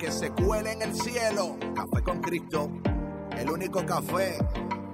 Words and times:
que 0.00 0.10
se 0.10 0.30
cuele 0.30 0.72
en 0.72 0.82
el 0.82 0.94
cielo. 0.94 1.58
Café 1.74 2.02
con 2.02 2.20
Cristo, 2.22 2.70
el 3.36 3.50
único 3.50 3.84
café 3.84 4.38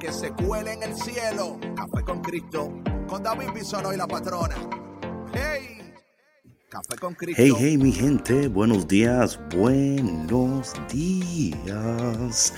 que 0.00 0.12
se 0.12 0.32
cuele 0.32 0.72
en 0.72 0.82
el 0.82 0.96
cielo. 0.96 1.58
Café 1.76 2.04
con 2.04 2.20
Cristo, 2.20 2.72
con 3.06 3.22
David 3.22 3.50
Bisono 3.54 3.92
y 3.94 3.96
la 3.96 4.08
patrona. 4.08 4.56
¡Hey! 5.32 5.94
Café 6.68 6.96
con 7.00 7.14
Cristo. 7.14 7.40
Hey, 7.40 7.52
hey, 7.56 7.78
mi 7.78 7.92
gente, 7.92 8.48
buenos 8.48 8.88
días, 8.88 9.38
buenos 9.54 10.74
días. 10.88 12.52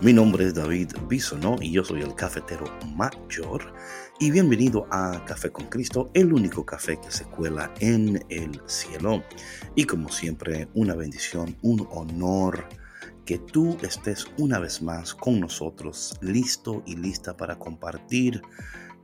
Mi 0.00 0.12
nombre 0.12 0.46
es 0.46 0.54
David 0.54 0.90
Bisonó 1.08 1.54
y 1.60 1.70
yo 1.70 1.84
soy 1.84 2.02
el 2.02 2.16
cafetero 2.16 2.64
mayor. 2.96 3.72
Y 4.18 4.30
bienvenido 4.30 4.86
a 4.90 5.24
Café 5.24 5.50
con 5.50 5.66
Cristo, 5.66 6.10
el 6.14 6.32
único 6.32 6.64
café 6.64 7.00
que 7.00 7.10
se 7.10 7.24
cuela 7.24 7.72
en 7.80 8.24
el 8.28 8.60
cielo. 8.66 9.24
Y 9.74 9.84
como 9.84 10.10
siempre, 10.10 10.68
una 10.74 10.94
bendición, 10.94 11.56
un 11.62 11.88
honor 11.90 12.68
que 13.24 13.38
tú 13.38 13.76
estés 13.82 14.26
una 14.38 14.58
vez 14.60 14.80
más 14.82 15.14
con 15.14 15.40
nosotros, 15.40 16.16
listo 16.20 16.82
y 16.86 16.96
lista 16.96 17.36
para 17.36 17.58
compartir 17.58 18.42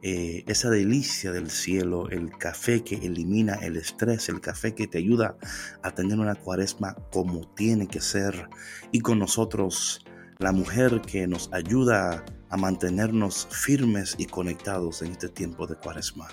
eh, 0.03 0.45
esa 0.47 0.70
delicia 0.70 1.33
del 1.33 1.50
cielo, 1.50 2.09
el 2.11 2.31
café 2.31 2.84
que 2.84 2.95
elimina 2.95 3.55
el 3.55 3.77
estrés, 3.77 4.28
el 4.28 4.41
café 4.41 4.75
que 4.75 4.87
te 4.87 4.98
ayuda 4.98 5.37
a 5.83 5.91
tener 5.91 6.20
una 6.20 6.37
cuaresma 6.37 6.95
como 7.11 7.48
tiene 7.55 7.89
que 7.89 8.00
ser. 8.00 8.48
Y 8.93 9.00
con 9.00 9.19
nosotros, 9.19 10.05
la 10.39 10.53
mujer 10.53 11.00
que 11.00 11.27
nos 11.27 11.50
ayuda 11.53 12.25
a 12.50 12.56
mantenernos 12.56 13.48
firmes 13.50 14.14
y 14.18 14.27
conectados 14.27 15.02
en 15.02 15.12
este 15.12 15.28
tiempo 15.28 15.66
de 15.66 15.77
cuaresma. 15.77 16.28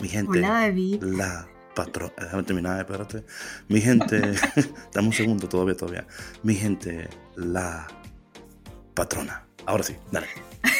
Mi 0.00 0.08
gente, 0.08 0.40
la 1.00 1.48
patrona, 1.74 2.12
déjame 2.18 2.42
terminar, 2.42 2.80
espérate. 2.80 3.24
Mi 3.68 3.80
gente, 3.80 4.20
dame 4.92 5.08
un 5.08 5.12
segundo 5.12 5.48
todavía, 5.48 5.76
todavía. 5.76 6.06
Mi 6.42 6.54
gente, 6.54 7.08
la 7.36 7.86
patrona. 8.94 9.46
Ahora 9.66 9.82
sí, 9.82 9.96
dale. 10.10 10.26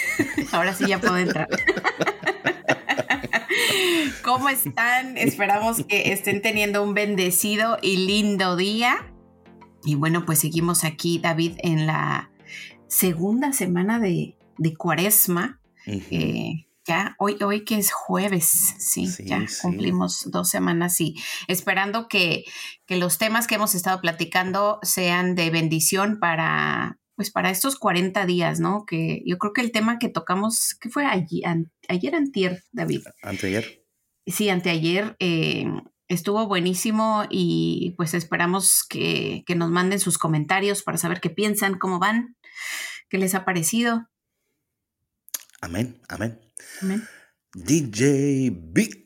Ahora 0.52 0.74
sí 0.74 0.86
ya 0.86 1.00
puedo 1.00 1.16
entrar. 1.16 1.48
¿Cómo 4.22 4.48
están? 4.48 5.18
Esperamos 5.18 5.84
que 5.84 6.12
estén 6.12 6.40
teniendo 6.42 6.82
un 6.82 6.94
bendecido 6.94 7.78
y 7.82 8.06
lindo 8.06 8.56
día. 8.56 9.12
Y 9.84 9.96
bueno, 9.96 10.24
pues 10.24 10.38
seguimos 10.38 10.84
aquí, 10.84 11.18
David, 11.18 11.58
en 11.58 11.86
la 11.86 12.30
segunda 12.94 13.52
semana 13.52 13.98
de, 13.98 14.36
cuaresma. 14.78 15.60
Eh, 15.86 16.66
ya 16.86 17.16
hoy, 17.18 17.36
hoy 17.42 17.64
que 17.64 17.76
es 17.76 17.92
jueves, 17.92 18.74
sí, 18.78 19.08
ya 19.24 19.44
cumplimos 19.62 20.30
dos 20.30 20.48
semanas 20.48 21.00
y 21.00 21.14
esperando 21.48 22.08
que, 22.08 22.44
que, 22.86 22.96
los 22.96 23.18
temas 23.18 23.46
que 23.46 23.56
hemos 23.56 23.74
estado 23.74 24.00
platicando 24.00 24.78
sean 24.82 25.34
de 25.34 25.50
bendición 25.50 26.18
para, 26.20 26.98
pues 27.16 27.30
para 27.30 27.50
estos 27.50 27.76
40 27.76 28.26
días, 28.26 28.60
¿no? 28.60 28.84
Que 28.86 29.22
yo 29.26 29.38
creo 29.38 29.52
que 29.52 29.62
el 29.62 29.72
tema 29.72 29.98
que 29.98 30.08
tocamos, 30.08 30.76
¿qué 30.80 30.88
fue 30.88 31.04
ayer, 31.06 31.66
ayer 31.88 32.14
antier, 32.14 32.62
David? 32.72 33.02
Anteayer. 33.22 33.82
Sí, 34.26 34.48
anteayer. 34.48 35.16
Eh, 35.18 35.66
estuvo 36.08 36.46
buenísimo 36.46 37.24
y 37.30 37.94
pues 37.96 38.14
esperamos 38.14 38.84
que, 38.88 39.42
que 39.46 39.54
nos 39.54 39.70
manden 39.70 40.00
sus 40.00 40.18
comentarios 40.18 40.82
para 40.82 40.98
saber 40.98 41.20
qué 41.20 41.30
piensan, 41.30 41.78
cómo 41.78 41.98
van. 41.98 42.36
¿Qué 43.08 43.18
les 43.18 43.34
ha 43.34 43.44
parecido? 43.44 44.08
Amén, 45.60 46.00
amén. 46.08 46.40
Amén. 46.82 47.06
DJ 47.54 48.50
Big. 48.50 49.03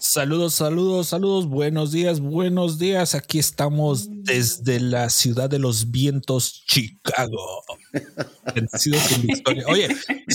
Saludos, 0.00 0.54
saludos, 0.54 1.08
saludos, 1.08 1.46
buenos 1.46 1.92
días, 1.92 2.20
buenos 2.20 2.78
días. 2.78 3.14
Aquí 3.14 3.38
estamos 3.38 4.08
desde 4.10 4.80
la 4.80 5.10
ciudad 5.10 5.50
de 5.50 5.58
los 5.58 5.90
vientos, 5.90 6.64
Chicago. 6.66 7.62
Oye, 9.68 9.88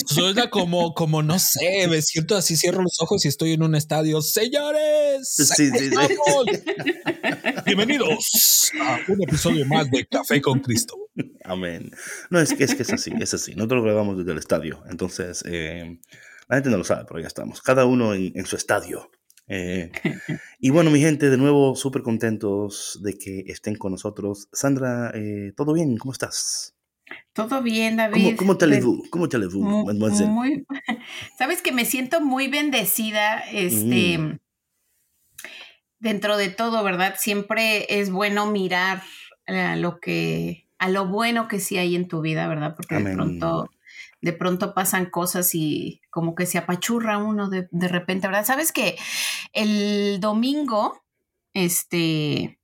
suena 0.06 0.50
como, 0.50 0.94
como 0.94 1.20
no 1.24 1.40
sé, 1.40 1.88
me 1.88 2.00
siento 2.00 2.36
así, 2.36 2.56
cierro 2.56 2.80
los 2.80 3.00
ojos 3.00 3.24
y 3.24 3.28
estoy 3.28 3.54
en 3.54 3.64
un 3.64 3.74
estadio. 3.74 4.22
Señores, 4.22 5.34
sí, 5.34 5.68
sí, 5.76 5.90
bienvenidos 7.66 8.70
a 8.80 9.00
un 9.08 9.20
episodio 9.24 9.66
más 9.66 9.90
de 9.90 10.06
Café 10.06 10.40
con 10.40 10.60
Cristo. 10.60 10.94
Amén. 11.42 11.90
No, 12.30 12.38
es 12.38 12.54
que 12.54 12.62
es, 12.62 12.76
que 12.76 12.84
es 12.84 12.92
así, 12.92 13.12
es 13.18 13.34
así. 13.34 13.56
Nosotros 13.56 13.78
lo 13.78 13.84
grabamos 13.86 14.16
desde 14.16 14.30
el 14.30 14.38
estadio, 14.38 14.84
entonces 14.88 15.42
eh, 15.44 15.98
la 16.48 16.56
gente 16.56 16.70
no 16.70 16.78
lo 16.78 16.84
sabe, 16.84 17.04
pero 17.08 17.18
ya 17.18 17.26
estamos. 17.26 17.62
Cada 17.62 17.84
uno 17.84 18.14
en 18.14 18.46
su 18.46 18.54
estadio. 18.54 19.10
Eh, 19.48 19.92
y 20.58 20.70
bueno, 20.70 20.90
mi 20.90 21.00
gente, 21.00 21.30
de 21.30 21.36
nuevo 21.36 21.76
súper 21.76 22.02
contentos 22.02 22.98
de 23.02 23.16
que 23.16 23.44
estén 23.46 23.76
con 23.76 23.92
nosotros. 23.92 24.48
Sandra, 24.52 25.12
eh, 25.14 25.52
¿todo 25.56 25.72
bien? 25.72 25.96
¿Cómo 25.98 26.12
estás? 26.12 26.74
Todo 27.32 27.62
bien, 27.62 27.96
David. 27.96 28.36
¿Cómo, 28.36 28.56
te 28.56 28.66
le 28.66 28.82
¿Cómo 29.10 29.28
te 29.28 29.38
le 29.38 29.48
muy, 29.48 30.66
Sabes 31.38 31.62
que 31.62 31.70
me 31.70 31.84
siento 31.84 32.20
muy 32.20 32.48
bendecida, 32.48 33.38
este, 33.52 34.18
mm. 34.18 34.38
dentro 36.00 36.36
de 36.36 36.48
todo, 36.48 36.82
¿verdad? 36.82 37.14
Siempre 37.18 37.86
es 38.00 38.10
bueno 38.10 38.50
mirar 38.50 39.02
a 39.46 39.76
lo 39.76 40.00
que, 40.00 40.66
a 40.78 40.88
lo 40.88 41.06
bueno 41.06 41.46
que 41.46 41.60
sí 41.60 41.78
hay 41.78 41.94
en 41.94 42.08
tu 42.08 42.20
vida, 42.22 42.48
¿verdad? 42.48 42.74
Porque 42.74 42.96
de 42.96 43.14
pronto 43.14 43.70
de 44.20 44.32
pronto 44.32 44.74
pasan 44.74 45.10
cosas 45.10 45.54
y 45.54 46.00
como 46.10 46.34
que 46.34 46.46
se 46.46 46.58
apachurra 46.58 47.18
uno 47.18 47.48
de, 47.48 47.68
repente, 47.88 48.26
¿verdad? 48.26 48.44
Sabes 48.44 48.72
que 48.72 48.96
el 49.52 50.18
domingo, 50.20 51.04
este, 51.52 52.58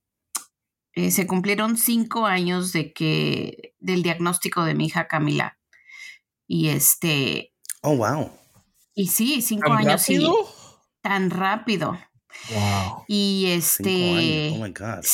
eh, 0.95 1.11
se 1.11 1.27
cumplieron 1.27 1.77
cinco 1.77 2.27
años 2.27 2.73
de 2.73 2.93
que, 2.93 3.75
del 3.81 4.03
diagnóstico 4.03 4.65
de 4.65 4.75
mi 4.75 4.87
hija 4.87 5.09
Camila. 5.09 5.59
Y 6.47 6.69
este. 6.69 7.55
Oh, 7.83 7.97
wow. 7.97 8.31
Y 8.95 9.07
sí, 9.09 9.41
cinco 9.41 9.73
años, 9.73 10.03
sí. 10.03 10.27
Tan 11.01 11.31
rápido. 11.31 11.99
Wow. 12.51 13.05
Y 13.09 13.47
este. 13.49 14.53
Oh 14.55 14.63
my 14.63 14.73
God. 14.73 15.05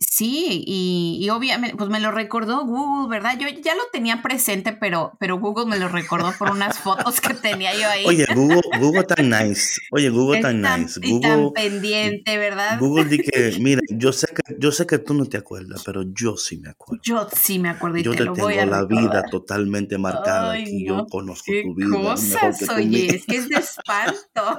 Sí, 0.00 0.62
y, 0.64 1.28
obviamente, 1.30 1.76
pues 1.76 1.90
me 1.90 1.98
lo 1.98 2.12
recordó 2.12 2.64
Google, 2.64 3.08
¿verdad? 3.08 3.36
Yo 3.36 3.48
ya 3.48 3.74
lo 3.74 3.82
tenía 3.92 4.22
presente, 4.22 4.72
pero, 4.72 5.16
pero 5.18 5.40
Google 5.40 5.66
me 5.66 5.76
lo 5.76 5.88
recordó 5.88 6.32
por 6.38 6.52
unas 6.52 6.78
fotos 6.78 7.20
que 7.20 7.34
tenía 7.34 7.74
yo 7.74 7.88
ahí. 7.88 8.04
Oye, 8.06 8.24
Google, 8.32 8.60
Google 8.78 9.02
tan 9.02 9.28
nice. 9.28 9.80
Oye, 9.90 10.08
Google 10.10 10.40
tan, 10.40 10.62
nice. 10.62 11.00
Google, 11.00 11.20
tan 11.20 11.52
pendiente, 11.52 12.38
¿verdad? 12.38 12.78
Google 12.78 13.06
di 13.06 13.18
que, 13.18 13.56
mira, 13.58 13.80
yo 13.88 14.12
sé 14.12 14.28
que, 14.28 14.54
yo 14.56 14.70
sé 14.70 14.86
que 14.86 14.98
tú 14.98 15.14
no 15.14 15.26
te 15.26 15.36
acuerdas, 15.36 15.82
pero 15.84 16.04
yo 16.12 16.36
sí 16.36 16.58
me 16.58 16.70
acuerdo. 16.70 17.02
Yo 17.02 17.28
sí 17.32 17.58
me 17.58 17.70
acuerdo 17.70 17.98
y 17.98 18.04
yo 18.04 18.12
te, 18.12 18.24
lo 18.24 18.34
tengo 18.34 18.46
voy 18.46 18.58
a 18.58 18.66
la 18.66 18.84
vida 18.84 19.24
totalmente 19.28 19.98
marcada 19.98 20.60
y 20.60 20.86
yo 20.86 21.06
conozco 21.06 21.50
tu 21.64 21.74
vida. 21.74 21.88
Cosas, 21.90 22.68
oye, 22.68 23.16
es 23.16 23.26
que 23.26 23.36
es 23.36 23.48
de 23.48 23.56
espanto. 23.56 24.58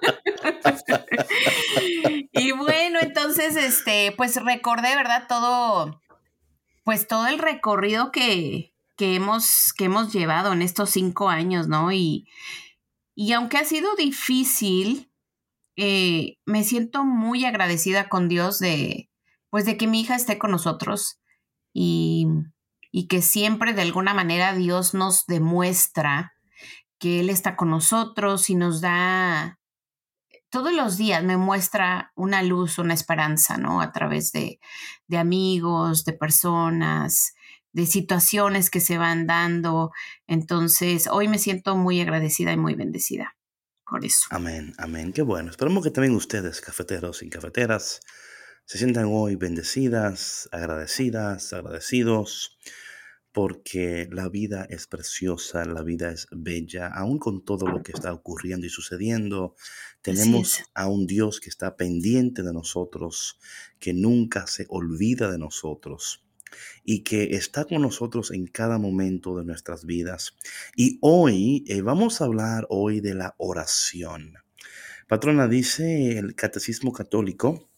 y 2.32 2.52
bueno, 2.52 2.98
entonces, 3.00 3.56
este, 3.56 4.12
pues 4.16 4.36
recordé, 4.80 4.96
¿verdad? 4.96 5.26
Todo, 5.28 6.00
pues 6.84 7.06
todo 7.06 7.26
el 7.26 7.38
recorrido 7.38 8.10
que, 8.12 8.74
que, 8.96 9.14
hemos, 9.14 9.72
que 9.76 9.84
hemos 9.84 10.12
llevado 10.12 10.52
en 10.52 10.62
estos 10.62 10.90
cinco 10.90 11.28
años, 11.28 11.68
¿no? 11.68 11.92
Y, 11.92 12.28
y 13.14 13.32
aunque 13.32 13.58
ha 13.58 13.64
sido 13.64 13.94
difícil, 13.96 15.10
eh, 15.76 16.38
me 16.46 16.64
siento 16.64 17.04
muy 17.04 17.44
agradecida 17.44 18.08
con 18.08 18.28
Dios 18.28 18.58
de, 18.58 19.10
pues 19.50 19.64
de 19.64 19.76
que 19.76 19.86
mi 19.86 20.00
hija 20.00 20.16
esté 20.16 20.38
con 20.38 20.50
nosotros 20.50 21.20
y, 21.72 22.26
y 22.90 23.06
que 23.06 23.22
siempre 23.22 23.72
de 23.72 23.82
alguna 23.82 24.14
manera 24.14 24.54
Dios 24.54 24.94
nos 24.94 25.26
demuestra 25.26 26.32
que 26.98 27.20
Él 27.20 27.30
está 27.30 27.56
con 27.56 27.70
nosotros 27.70 28.50
y 28.50 28.54
nos 28.54 28.80
da 28.80 29.59
todos 30.50 30.72
los 30.72 30.96
días 30.96 31.22
me 31.24 31.36
muestra 31.36 32.12
una 32.14 32.42
luz, 32.42 32.78
una 32.78 32.94
esperanza, 32.94 33.56
¿no? 33.56 33.80
A 33.80 33.92
través 33.92 34.32
de, 34.32 34.60
de 35.06 35.18
amigos, 35.18 36.04
de 36.04 36.12
personas, 36.12 37.34
de 37.72 37.86
situaciones 37.86 38.70
que 38.70 38.80
se 38.80 38.98
van 38.98 39.26
dando. 39.26 39.92
Entonces, 40.26 41.08
hoy 41.10 41.28
me 41.28 41.38
siento 41.38 41.76
muy 41.76 42.00
agradecida 42.00 42.52
y 42.52 42.56
muy 42.56 42.74
bendecida 42.74 43.36
por 43.90 44.04
eso. 44.04 44.26
Amén, 44.30 44.72
amén. 44.78 45.12
Qué 45.12 45.22
bueno. 45.22 45.50
Esperamos 45.50 45.84
que 45.84 45.90
también 45.90 46.14
ustedes, 46.14 46.60
cafeteros 46.60 47.22
y 47.22 47.28
cafeteras, 47.28 48.00
se 48.64 48.78
sientan 48.78 49.06
hoy 49.08 49.34
bendecidas, 49.34 50.48
agradecidas, 50.52 51.52
agradecidos, 51.52 52.56
porque 53.32 54.08
la 54.10 54.28
vida 54.28 54.66
es 54.68 54.86
preciosa, 54.86 55.64
la 55.64 55.82
vida 55.82 56.10
es 56.10 56.26
bella, 56.32 56.88
aún 56.88 57.18
con 57.18 57.44
todo 57.44 57.66
lo 57.66 57.82
que 57.82 57.92
está 57.92 58.12
ocurriendo 58.12 58.66
y 58.66 58.70
sucediendo. 58.70 59.54
Tenemos 60.02 60.62
a 60.74 60.88
un 60.88 61.06
Dios 61.06 61.40
que 61.40 61.48
está 61.48 61.76
pendiente 61.76 62.42
de 62.42 62.52
nosotros, 62.52 63.38
que 63.78 63.92
nunca 63.92 64.46
se 64.46 64.66
olvida 64.68 65.30
de 65.30 65.38
nosotros 65.38 66.24
y 66.84 67.04
que 67.04 67.36
está 67.36 67.64
con 67.64 67.82
nosotros 67.82 68.32
en 68.32 68.46
cada 68.46 68.78
momento 68.78 69.36
de 69.36 69.44
nuestras 69.44 69.84
vidas. 69.84 70.34
Y 70.74 70.98
hoy 71.00 71.64
eh, 71.68 71.82
vamos 71.82 72.20
a 72.20 72.24
hablar 72.24 72.66
hoy 72.68 73.00
de 73.00 73.14
la 73.14 73.36
oración. 73.38 74.34
Patrona, 75.06 75.46
dice 75.46 76.18
el 76.18 76.34
Catecismo 76.34 76.92
Católico 76.92 77.68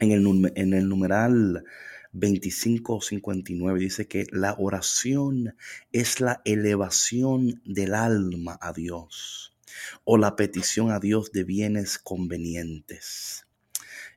en 0.00 0.10
el, 0.10 0.52
en 0.56 0.74
el 0.74 0.88
numeral 0.88 1.64
2559, 2.12 3.78
dice 3.78 4.06
que 4.06 4.26
la 4.30 4.54
oración 4.58 5.56
es 5.92 6.20
la 6.20 6.42
elevación 6.44 7.62
del 7.64 7.94
alma 7.94 8.58
a 8.60 8.72
Dios 8.72 9.56
o 10.04 10.18
la 10.18 10.36
petición 10.36 10.90
a 10.90 11.00
Dios 11.00 11.32
de 11.32 11.44
bienes 11.44 11.98
convenientes. 11.98 13.46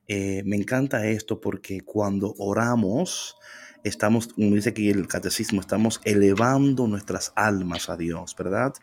Eh, 0.07 0.43
me 0.45 0.55
encanta 0.55 1.07
esto 1.07 1.41
porque 1.41 1.81
cuando 1.81 2.35
oramos, 2.37 3.37
estamos, 3.83 4.27
como 4.27 4.55
dice 4.55 4.69
aquí 4.69 4.89
el 4.89 5.07
catecismo, 5.07 5.61
estamos 5.61 6.01
elevando 6.03 6.87
nuestras 6.87 7.33
almas 7.35 7.89
a 7.89 7.97
Dios, 7.97 8.35
¿verdad? 8.37 8.73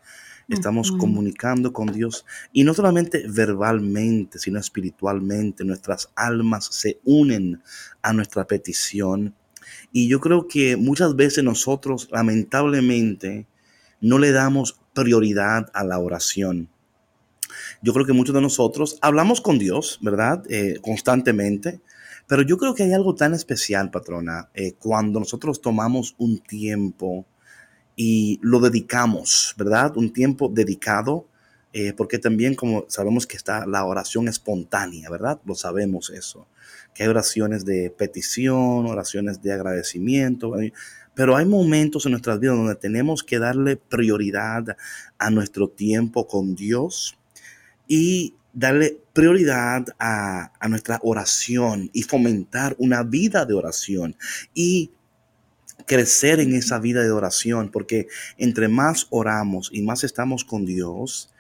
Estamos 0.49 0.93
comunicando 0.93 1.73
con 1.73 1.93
Dios 1.93 2.25
y 2.53 2.65
no 2.65 2.75
solamente 2.75 3.25
verbalmente, 3.29 4.39
sino 4.39 4.59
espiritualmente. 4.59 5.65
Nuestras 5.65 6.11
almas 6.15 6.67
se 6.67 7.00
unen 7.05 7.62
a 8.03 8.12
nuestra 8.12 8.47
petición. 8.47 9.35
Y 9.93 10.09
yo 10.09 10.21
creo 10.21 10.49
que 10.49 10.77
muchas 10.77 11.17
veces 11.17 11.44
nosotros, 11.44 12.09
lamentablemente, 12.11 13.47
no 14.00 14.19
le 14.19 14.33
damos 14.33 14.81
prioridad 14.94 15.71
a 15.73 15.85
la 15.85 15.99
oración. 15.99 16.69
Yo 17.83 17.93
creo 17.93 18.06
que 18.06 18.12
muchos 18.12 18.35
de 18.35 18.41
nosotros 18.41 18.99
hablamos 19.00 19.41
con 19.41 19.59
Dios, 19.59 19.99
¿verdad? 20.03 20.43
Eh, 20.49 20.79
constantemente, 20.83 21.81
pero 22.27 22.43
yo 22.43 22.56
creo 22.56 22.75
que 22.75 22.85
hay 22.85 22.93
algo 22.93 23.15
tan 23.15 23.35
especial, 23.35 23.91
patrona, 23.91 24.49
eh, 24.55 24.73
cuando 24.79 25.19
nosotros 25.21 25.61
tomamos 25.61 26.15
un 26.19 26.38
tiempo 26.38 27.27
y 27.97 28.39
lo 28.43 28.61
dedicamos, 28.61 29.55
¿verdad? 29.56 29.97
Un 29.97 30.12
tiempo 30.12 30.50
dedicado, 30.53 31.27
eh, 31.73 31.93
porque 31.94 32.19
también 32.19 32.55
como 32.55 32.87
sabemos 32.89 33.27
que 33.27 33.37
está 33.37 33.67
la 33.67 33.85
oración 33.85 34.29
espontánea, 34.29 35.11
¿verdad? 35.11 35.41
Lo 35.44 35.55
sabemos 35.55 36.11
eso, 36.11 36.47
que 36.94 37.03
hay 37.05 37.09
oraciones 37.09 37.65
de 37.65 37.91
petición, 37.91 38.87
oraciones 38.87 39.43
de 39.43 39.53
agradecimiento, 39.53 40.55
pero 41.15 41.37
hay 41.37 41.47
momentos 41.47 42.06
en 42.06 42.12
nuestras 42.12 42.41
vidas 42.41 42.56
donde 42.56 42.75
tenemos 42.75 43.23
que 43.23 43.39
darle 43.39 43.77
prioridad 43.77 44.77
a 45.19 45.31
nuestro 45.31 45.69
tiempo 45.69 46.27
con 46.27 46.55
Dios 46.55 47.19
y 47.87 48.35
darle 48.53 48.99
prioridad 49.12 49.87
a, 49.99 50.53
nuestra 50.69 50.99
oración 51.03 51.91
y 51.93 52.03
fomentar 52.03 52.75
una 52.79 53.03
vida 53.03 53.45
de 53.45 53.55
oración 53.55 54.17
y 54.55 54.91
crecer 55.87 56.40
en 56.40 56.55
esa 56.55 56.79
vida 56.79 57.02
de 57.02 57.11
oración, 57.11 57.70
porque 57.70 58.08
entre 58.37 58.69
más 58.69 59.06
oramos 59.11 59.70
y 59.73 59.82
más 59.82 60.05
estamos 60.05 60.44
con 60.44 60.64
Dios, 60.64 61.31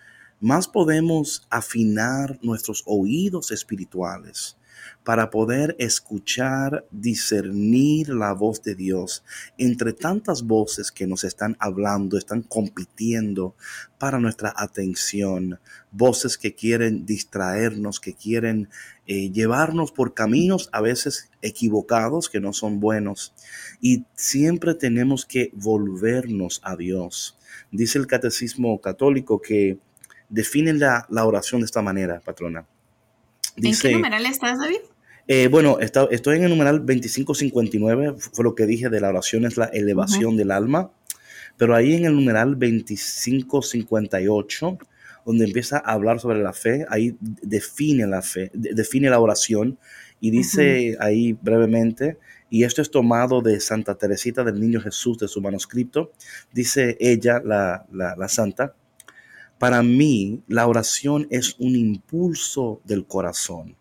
más 0.40 0.68
podemos 0.68 1.46
afinar 1.50 2.38
nuestros 2.42 2.82
oídos 2.86 3.50
espirituales 3.52 4.56
para 5.04 5.30
poder 5.30 5.74
escuchar, 5.78 6.86
discernir 6.90 8.08
la 8.08 8.32
voz 8.32 8.62
de 8.62 8.74
Dios 8.74 9.24
entre 9.58 9.92
tantas 9.92 10.42
voces 10.42 10.92
que 10.92 11.06
nos 11.06 11.24
están 11.24 11.56
hablando, 11.58 12.16
están 12.16 12.42
compitiendo 12.42 13.56
para 13.98 14.18
nuestra 14.18 14.52
atención, 14.56 15.58
voces 15.90 16.38
que 16.38 16.54
quieren 16.54 17.04
distraernos, 17.04 18.00
que 18.00 18.14
quieren 18.14 18.68
eh, 19.06 19.30
llevarnos 19.30 19.90
por 19.90 20.14
caminos 20.14 20.68
a 20.72 20.80
veces 20.80 21.30
equivocados, 21.40 22.28
que 22.28 22.40
no 22.40 22.52
son 22.52 22.78
buenos. 22.78 23.34
Y 23.80 24.04
siempre 24.14 24.74
tenemos 24.74 25.26
que 25.26 25.50
volvernos 25.54 26.60
a 26.64 26.76
Dios. 26.76 27.38
Dice 27.70 27.98
el 27.98 28.06
catecismo 28.06 28.80
católico 28.80 29.40
que 29.40 29.78
define 30.28 30.72
la, 30.72 31.06
oración 31.10 31.60
de 31.60 31.66
esta 31.66 31.82
manera, 31.82 32.20
patrona. 32.20 32.66
Dice, 33.56 33.88
¿En 33.88 33.92
qué 33.92 33.96
numeral 33.98 34.26
estás, 34.26 34.58
David? 34.58 34.80
Eh, 35.28 35.48
bueno, 35.48 35.78
estoy 35.78 36.36
en 36.36 36.44
el 36.44 36.50
numeral 36.50 36.78
2559, 36.78 38.16
fue 38.32 38.44
lo 38.44 38.54
que 38.54 38.66
dije 38.66 38.88
de 38.88 39.00
la 39.00 39.10
oración, 39.10 39.44
es 39.44 39.56
la 39.56 39.66
elevación 39.66 40.36
del 40.36 40.50
alma. 40.50 40.90
Pero 41.56 41.76
ahí 41.76 41.94
en 41.94 42.06
el 42.06 42.14
numeral 42.14 42.58
2558, 42.58 44.78
donde 45.24 45.44
empieza 45.44 45.78
a 45.78 45.92
hablar 45.92 46.18
sobre 46.18 46.42
la 46.42 46.52
fe, 46.52 46.84
ahí 46.88 47.16
define 47.20 48.08
la 48.08 48.22
fe, 48.22 48.50
define 48.52 49.08
la 49.10 49.20
oración 49.20 49.78
y 50.20 50.32
dice 50.32 50.96
ahí 50.98 51.34
brevemente, 51.34 52.18
y 52.50 52.64
esto 52.64 52.82
es 52.82 52.90
tomado 52.90 53.42
de 53.42 53.60
Santa 53.60 53.94
Teresita 53.94 54.42
del 54.42 54.58
Niño 54.60 54.80
Jesús, 54.80 55.18
de 55.18 55.28
su 55.28 55.40
manuscrito, 55.40 56.10
dice 56.52 56.96
ella, 57.00 57.40
la, 57.44 57.86
la 57.92 58.28
santa, 58.28 58.74
para 59.58 59.82
mí 59.82 60.42
la 60.48 60.66
oración 60.66 61.28
es 61.30 61.54
un 61.58 61.76
impulso 61.76 62.80
del 62.84 63.06
corazón 63.06 63.76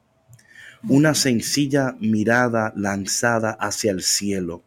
una 0.88 1.14
sencilla 1.14 1.96
mirada 2.00 2.74
lanzada 2.76 3.52
hacia 3.52 3.92
el 3.92 4.02
cielo, 4.02 4.64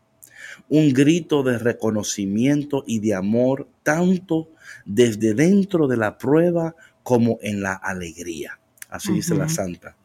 un 0.69 0.93
grito 0.93 1.43
de 1.43 1.58
reconocimiento 1.58 2.84
y 2.87 3.00
de 3.00 3.14
amor 3.14 3.69
tanto 3.82 4.50
desde 4.84 5.34
dentro 5.34 5.88
de 5.88 5.96
la 5.96 6.19
prueba 6.19 6.75
como 7.02 7.38
en 7.43 7.61
la 7.62 7.75
alegría. 7.75 8.58
Así 8.88 9.12
dice 9.12 9.34
la 9.34 9.49
santa. 9.49 9.96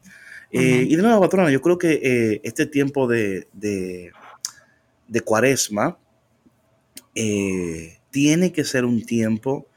Eh, 0.52 0.86
y 0.88 0.96
de 0.96 1.02
nuevo, 1.02 1.20
patrona, 1.20 1.50
yo 1.50 1.62
creo 1.62 1.78
que 1.78 2.00
eh, 2.02 2.40
este 2.42 2.66
tiempo 2.66 3.06
de, 3.06 3.46
de, 3.52 4.10
cuaresma 5.20 5.96
eh, 7.14 7.98
tiene 8.10 8.52
que 8.52 8.64
ser 8.64 8.84
un 8.84 9.04
tiempo 9.04 9.68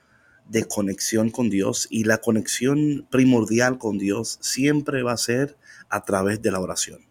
de 0.49 0.65
conexión 0.65 1.29
con 1.29 1.49
Dios 1.49 1.87
y 1.91 2.05
la 2.05 2.17
conexión 2.17 3.07
primordial 3.11 3.77
con 3.77 3.99
Dios 3.99 4.39
siempre 4.41 5.03
va 5.03 5.13
a 5.13 5.17
ser 5.17 5.57
a 5.93 6.01
través 6.01 6.41
de 6.41 6.51
la 6.51 6.59
oración. 6.59 7.01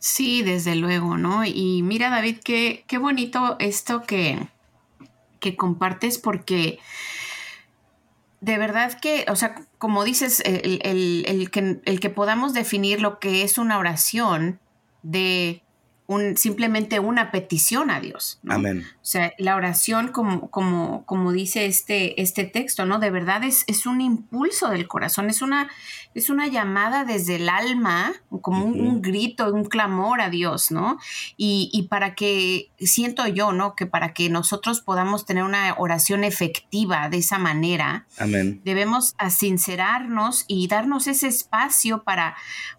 Sí, 0.00 0.42
desde 0.42 0.74
luego, 0.74 1.16
¿no? 1.16 1.44
Y 1.44 1.82
mira, 1.82 2.10
David, 2.10 2.38
qué, 2.44 2.84
qué 2.88 2.98
bonito 2.98 3.54
esto 3.60 4.02
que, 4.02 4.48
que 5.38 5.54
compartes 5.54 6.18
porque 6.18 6.80
de 8.40 8.58
verdad 8.58 8.98
que, 8.98 9.24
o 9.28 9.36
sea, 9.36 9.54
como 9.78 10.02
dices, 10.02 10.42
el, 10.44 11.48
que, 11.52 11.80
el 11.84 12.00
que 12.00 12.10
podamos 12.10 12.54
definir 12.54 13.00
lo 13.00 13.20
que 13.20 13.44
es 13.44 13.56
una 13.56 13.78
oración 13.78 14.58
de 15.04 15.62
simplemente 16.34 16.98
una 16.98 17.30
petición 17.30 17.88
a 17.92 18.00
Dios. 18.00 18.40
Amén. 18.48 18.84
O 19.02 19.04
sea, 19.04 19.32
la 19.36 19.56
oración, 19.56 20.12
como, 20.12 20.48
como, 20.48 21.04
como 21.06 21.32
dice 21.32 21.66
este, 21.66 22.22
este 22.22 22.44
texto, 22.44 22.86
¿no? 22.86 23.00
De 23.00 23.10
verdad 23.10 23.42
es, 23.42 23.64
es 23.66 23.84
un 23.84 24.00
impulso 24.00 24.68
del 24.68 24.86
corazón, 24.86 25.28
es 25.28 25.42
una, 25.42 25.68
es 26.14 26.30
una 26.30 26.46
llamada 26.46 27.04
desde 27.04 27.34
el 27.34 27.48
alma, 27.48 28.12
como 28.40 28.64
un, 28.64 29.02
grito, 29.02 29.52
un 29.52 29.64
clamor 29.64 30.20
a 30.20 30.30
Dios, 30.30 30.70
¿no? 30.70 30.98
Y, 31.36 31.68
y, 31.72 31.88
para 31.88 32.14
que, 32.14 32.70
siento 32.78 33.26
yo, 33.26 33.50
¿no? 33.50 33.74
Que 33.74 33.86
para 33.86 34.14
que 34.14 34.30
nosotros 34.30 34.80
podamos 34.80 35.26
tener 35.26 35.42
una 35.42 35.74
oración 35.78 36.22
efectiva 36.22 37.08
de 37.08 37.18
esa 37.18 37.38
manera, 37.38 38.06
Amén. 38.18 38.60
debemos 38.64 39.16
sincerarnos 39.30 40.44
y 40.46 40.68
darnos 40.68 41.08
ese 41.08 41.26
espacio 41.26 42.04
para 42.04 42.36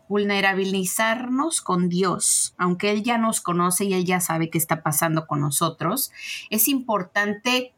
vulnerabilizarnos 0.08 1.62
con 1.62 1.89
Dios, 1.89 2.53
aunque 2.58 2.92
Él 2.92 3.03
ya 3.03 3.18
nos 3.18 3.42
conoce 3.42 3.86
y 3.86 3.94
Él 3.94 4.06
ya 4.06 4.20
sabe 4.20 4.50
qué 4.50 4.60
está 4.60 4.84
pasando 4.84 5.25
con 5.25 5.42
nosotros, 5.42 6.12
es 6.50 6.67
importante 6.67 7.74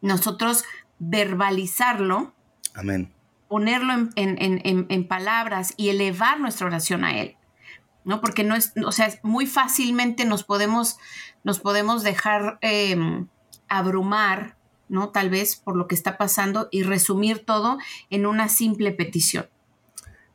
nosotros 0.00 0.64
verbalizarlo. 0.98 2.32
Amén. 2.74 3.12
Ponerlo 3.48 4.10
en, 4.14 5.08
palabras 5.08 5.74
y 5.76 5.88
elevar 5.88 6.38
nuestra 6.40 6.66
oración 6.66 7.04
a 7.04 7.18
Él. 7.18 7.36
¿no? 8.04 8.20
Porque 8.20 8.44
no 8.44 8.54
es, 8.54 8.72
o 8.84 8.92
sea, 8.92 9.10
muy 9.22 9.46
fácilmente 9.46 10.24
nos 10.24 10.44
podemos, 10.44 10.98
nos 11.44 11.58
podemos 11.58 12.02
dejar 12.02 12.58
em, 12.62 13.28
abrumar, 13.68 14.56
¿no? 14.88 15.10
Tal 15.10 15.30
vez 15.30 15.56
por 15.56 15.76
lo 15.76 15.86
que 15.86 15.94
está 15.94 16.16
pasando 16.16 16.68
y 16.70 16.82
resumir 16.82 17.44
todo 17.44 17.78
en 18.08 18.26
una 18.26 18.48
simple 18.48 18.92
petición. 18.92 19.48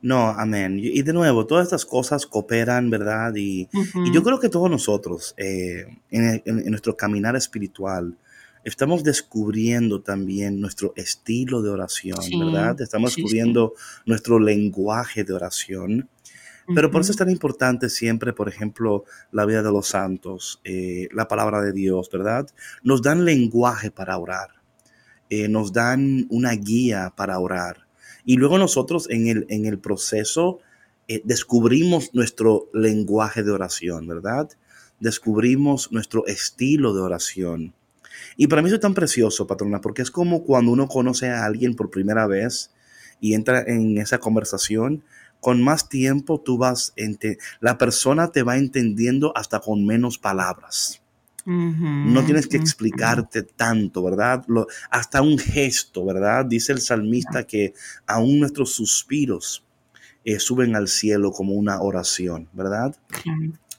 No, 0.05 0.29
amén. 0.29 0.79
Y 0.79 1.01
de 1.01 1.13
nuevo, 1.13 1.47
todas 1.47 1.63
estas 1.63 1.83
cosas 1.83 2.27
cooperan, 2.27 2.91
¿verdad? 2.91 3.33
Y, 3.35 3.67
yo 4.13 4.21
creo 4.21 4.39
que 4.39 4.49
todos 4.49 4.69
nosotros, 4.69 5.33
eh, 5.35 5.83
en, 6.11 6.43
nuestro 6.69 6.95
caminar 6.95 7.35
espiritual, 7.35 8.15
estamos 8.63 9.03
descubriendo 9.03 10.03
también 10.03 10.61
nuestro 10.61 10.93
estilo 10.95 11.63
de 11.63 11.71
oración, 11.71 12.19
¿verdad? 12.39 12.79
Estamos 12.81 13.15
descubriendo 13.15 13.73
nuestro 14.05 14.37
lenguaje 14.37 15.23
de 15.23 15.33
oración. 15.33 16.07
Pero 16.75 16.91
por 16.91 17.01
eso 17.01 17.09
es 17.09 17.17
tan 17.17 17.31
importante 17.31 17.89
siempre, 17.89 18.31
por 18.31 18.47
ejemplo, 18.47 19.05
la 19.31 19.45
vida 19.45 19.63
de 19.63 19.71
los 19.71 19.87
santos, 19.87 20.61
eh, 20.65 21.09
la 21.13 21.27
palabra 21.27 21.61
de 21.61 21.71
Dios, 21.73 22.11
¿verdad? 22.11 22.47
Nos 22.83 23.01
dan 23.01 23.25
lenguaje 23.25 23.89
para 23.89 24.19
orar, 24.19 24.49
eh, 25.31 25.47
nos 25.47 25.73
dan 25.73 26.27
una 26.29 26.51
guía 26.51 27.11
para 27.17 27.39
orar. 27.39 27.84
Y 28.25 28.37
luego 28.37 28.57
nosotros 28.57 29.09
en 29.09 29.27
el, 29.27 29.45
en 29.49 29.65
el 29.65 29.79
proceso 29.79 30.59
eh, 31.07 31.21
descubrimos 31.23 32.09
nuestro 32.13 32.69
lenguaje 32.73 33.43
de 33.43 33.51
oración, 33.51 34.07
¿verdad? 34.07 34.49
Descubrimos 34.99 35.91
nuestro 35.91 36.25
estilo 36.25 36.93
de 36.93 37.01
oración. 37.01 37.73
Y 38.37 38.47
para 38.47 38.61
mí 38.61 38.67
eso 38.67 38.75
es 38.75 38.81
tan 38.81 38.93
precioso, 38.93 39.45
patrona, 39.45 39.81
porque 39.81 40.01
es 40.01 40.09
como 40.09 40.43
cuando 40.43 40.71
uno 40.71 40.87
conoce 40.87 41.29
a 41.29 41.45
alguien 41.45 41.75
por 41.75 41.91
primera 41.91 42.27
vez 42.27 42.71
y 43.19 43.33
entra 43.33 43.61
en 43.61 43.97
esa 43.97 44.17
conversación 44.17 45.03
con 45.45 45.61
más 45.61 45.89
tiempo 45.89 46.41
tú 46.41 46.57
vas, 46.57 46.95
la 47.59 47.77
persona 47.77 48.31
te 48.31 48.41
va 48.41 48.57
entendiendo 48.57 49.31
hasta 49.35 49.59
con 49.59 49.85
menos 49.85 50.17
palabras. 50.17 51.03
No 51.45 52.25
tienes 52.25 52.47
que 52.47 52.57
explicarte 52.57 53.43
tanto, 53.43 54.03
¿verdad? 54.03 54.43
hasta 54.89 55.21
un 55.21 55.37
gesto, 55.37 56.03
¿verdad? 56.03 56.45
Dice 56.45 56.71
el 56.71 56.81
salmista 56.81 57.45
que 57.45 57.73
aún 58.07 58.39
nuestros 58.39 58.71
suspiros 58.73 59.63
eh, 60.23 60.39
suben 60.39 60.75
al 60.75 60.87
cielo 60.87 61.31
como 61.31 61.53
una 61.53 61.79
oración, 61.81 62.49
¿verdad? 62.51 62.95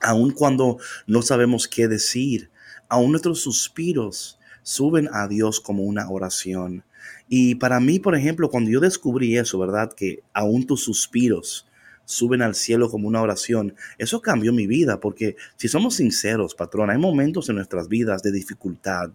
Aún 0.01 0.31
cuando 0.31 0.79
no 1.09 1.23
sabemos 1.23 1.67
qué 1.67 1.89
decir, 1.89 2.51
aún 2.89 3.11
nuestros 3.11 3.41
suspiros 3.41 4.39
suben 4.63 5.09
a 5.13 5.27
Dios 5.27 5.61
como 5.61 5.83
una 5.83 6.09
oración. 6.09 6.85
Y 7.29 7.57
para 7.57 7.81
mí, 7.81 7.99
por 7.99 8.15
ejemplo, 8.15 8.49
cuando 8.49 8.71
yo 8.71 8.79
descubrí 8.79 9.37
eso, 9.37 9.59
¿verdad? 9.59 9.93
Que 9.93 10.23
aún 10.33 10.67
tus 10.67 10.85
suspiros 10.85 11.66
suben 12.07 12.41
al 12.41 12.55
cielo 12.55 12.89
como 12.89 13.09
una 13.09 13.21
oración, 13.21 13.75
eso 13.99 14.23
cambió 14.23 14.53
mi 14.53 14.67
vida, 14.67 14.99
porque 15.01 15.37
si 15.57 15.69
somos 15.69 15.97
sinceros, 15.97 16.55
patrón, 16.55 16.89
hay 16.89 16.99
momentos 16.99 17.51
en 17.51 17.57
nuestras 17.57 17.89
vidas 17.89 18.23
de 18.23 18.33
dificultad, 18.33 19.11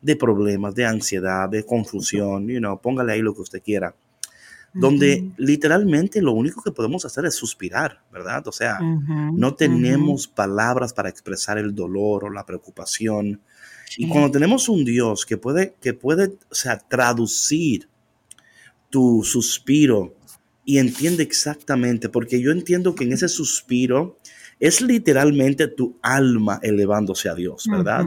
de 0.00 0.16
problemas, 0.16 0.74
de 0.74 0.86
ansiedad, 0.86 1.48
de 1.48 1.66
confusión, 1.66 2.48
you 2.48 2.58
know, 2.58 2.80
póngale 2.80 3.12
ahí 3.12 3.20
lo 3.20 3.34
que 3.34 3.42
usted 3.42 3.62
quiera, 3.62 3.94
donde 4.72 5.30
literalmente 5.38 6.20
lo 6.20 6.32
único 6.32 6.62
que 6.62 6.70
podemos 6.70 7.04
hacer 7.04 7.24
es 7.24 7.34
suspirar, 7.34 8.02
¿verdad? 8.12 8.46
O 8.46 8.52
sea, 8.52 8.78
no 8.80 9.54
tenemos 9.54 10.28
palabras 10.28 10.92
para 10.92 11.08
expresar 11.08 11.56
el 11.56 11.74
dolor 11.74 12.24
o 12.24 12.30
la 12.30 12.44
preocupación. 12.44 13.40
Y 13.96 14.06
cuando 14.08 14.30
tenemos 14.30 14.68
un 14.68 14.84
Dios 14.84 15.24
que 15.24 15.38
puede, 15.38 15.74
que 15.80 15.94
puede, 15.94 16.34
o 16.50 16.54
sea, 16.54 16.78
traducir 16.78 17.88
tu 18.90 19.24
suspiro 19.24 20.14
y 20.66 20.78
entiende 20.78 21.22
exactamente, 21.22 22.08
porque 22.08 22.42
yo 22.42 22.50
entiendo 22.50 22.96
que 22.96 23.04
en 23.04 23.12
ese 23.12 23.28
suspiro 23.28 24.18
es 24.58 24.80
literalmente 24.80 25.68
tu 25.68 25.96
alma 26.02 26.58
elevándose 26.60 27.28
a 27.28 27.34
Dios, 27.34 27.66
¿verdad? 27.70 28.04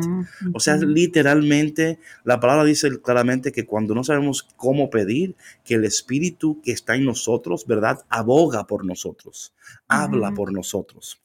O 0.53 0.59
sea, 0.59 0.75
literalmente 0.75 1.99
la 2.25 2.39
palabra 2.39 2.65
dice 2.65 3.01
claramente 3.01 3.53
que 3.53 3.65
cuando 3.65 3.95
no 3.95 4.03
sabemos 4.03 4.45
cómo 4.57 4.89
pedir, 4.89 5.35
que 5.63 5.75
el 5.75 5.85
Espíritu 5.85 6.59
que 6.61 6.73
está 6.73 6.95
en 6.95 7.05
nosotros, 7.05 7.65
¿verdad? 7.65 7.99
Aboga 8.09 8.67
por 8.67 8.83
nosotros, 8.83 9.53
habla 9.87 10.33
por 10.33 10.51
nosotros. 10.51 11.21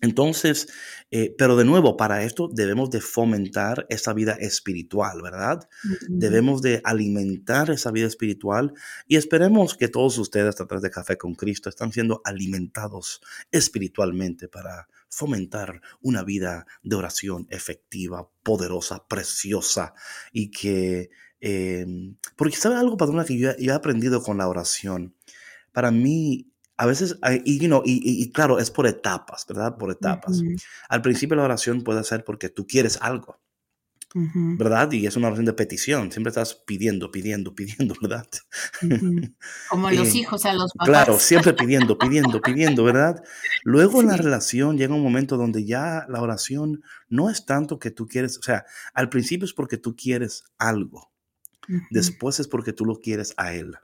Entonces, 0.00 0.68
eh, 1.10 1.34
pero 1.36 1.56
de 1.56 1.64
nuevo, 1.64 1.96
para 1.96 2.22
esto 2.22 2.48
debemos 2.52 2.90
de 2.90 3.00
fomentar 3.00 3.86
esa 3.88 4.12
vida 4.12 4.34
espiritual, 4.34 5.20
¿verdad? 5.22 5.68
Debemos 6.08 6.62
de 6.62 6.80
alimentar 6.84 7.70
esa 7.70 7.90
vida 7.90 8.06
espiritual 8.06 8.72
y 9.08 9.16
esperemos 9.16 9.74
que 9.74 9.88
todos 9.88 10.16
ustedes 10.18 10.60
a 10.60 10.66
través 10.66 10.82
de 10.82 10.90
Café 10.90 11.18
con 11.18 11.34
Cristo 11.34 11.68
están 11.68 11.92
siendo 11.92 12.20
alimentados 12.24 13.20
espiritualmente 13.50 14.48
para 14.48 14.88
fomentar 15.08 15.80
una 16.00 16.22
vida 16.22 16.66
de 16.82 16.96
oración 16.96 17.46
efectiva, 17.50 18.28
poderosa, 18.42 19.06
preciosa 19.08 19.94
y 20.32 20.50
que, 20.50 21.10
em, 21.40 22.16
porque 22.36 22.56
sabe 22.56 22.76
algo, 22.76 22.96
patrona, 22.96 23.24
que 23.24 23.38
yo 23.38 23.50
he 23.58 23.70
aprendido 23.72 24.22
con 24.22 24.38
la 24.38 24.48
oración. 24.48 25.14
Para 25.72 25.90
mí, 25.90 26.52
a 26.80 26.86
veces, 26.86 27.18
y, 27.44 27.58
y, 27.84 28.30
claro, 28.30 28.60
es 28.60 28.70
por 28.70 28.86
etapas, 28.86 29.44
¿verdad? 29.48 29.76
Por 29.76 29.90
etapas. 29.90 30.40
Al 30.88 31.02
principio 31.02 31.34
la 31.34 31.42
oración 31.42 31.82
puede 31.82 32.04
ser 32.04 32.24
porque 32.24 32.50
tú 32.50 32.68
quieres 32.68 32.98
algo, 33.02 33.40
¿verdad? 34.14 34.92
Y 34.92 35.04
es 35.04 35.16
una 35.16 35.26
oración 35.26 35.46
de 35.46 35.54
petición, 35.54 36.12
siempre 36.12 36.28
estás 36.28 36.54
pidiendo, 36.54 37.10
pidiendo, 37.10 37.52
pidiendo, 37.56 37.96
¿verdad? 38.00 38.28
Como 39.68 39.90
los 39.90 40.14
eh, 40.14 40.18
hijos 40.18 40.44
a 40.44 40.54
los 40.54 40.72
papás. 40.72 40.88
Claro, 40.88 41.18
siempre 41.18 41.52
pidiendo, 41.52 41.98
pidiendo, 41.98 42.40
pidiendo, 42.40 42.84
¿verdad? 42.84 43.24
Luego 43.64 44.00
en 44.00 44.06
la 44.06 44.16
relación 44.16 44.78
llega 44.78 44.94
un 44.94 45.02
momento 45.02 45.36
donde 45.36 45.64
ya 45.64 46.06
la 46.08 46.22
oración 46.22 46.84
no 47.08 47.28
es 47.28 47.44
tanto 47.44 47.80
que 47.80 47.90
tú 47.90 48.06
quieres, 48.06 48.38
o 48.38 48.42
sea, 48.42 48.66
al 48.94 49.08
principio 49.08 49.46
es 49.46 49.52
porque 49.52 49.78
tú 49.78 49.96
quieres 49.96 50.44
algo, 50.58 51.10
después 51.90 52.38
es 52.38 52.46
porque 52.46 52.72
tú 52.72 52.84
lo 52.84 53.00
quieres 53.00 53.34
a 53.36 53.52
él. 53.52 53.76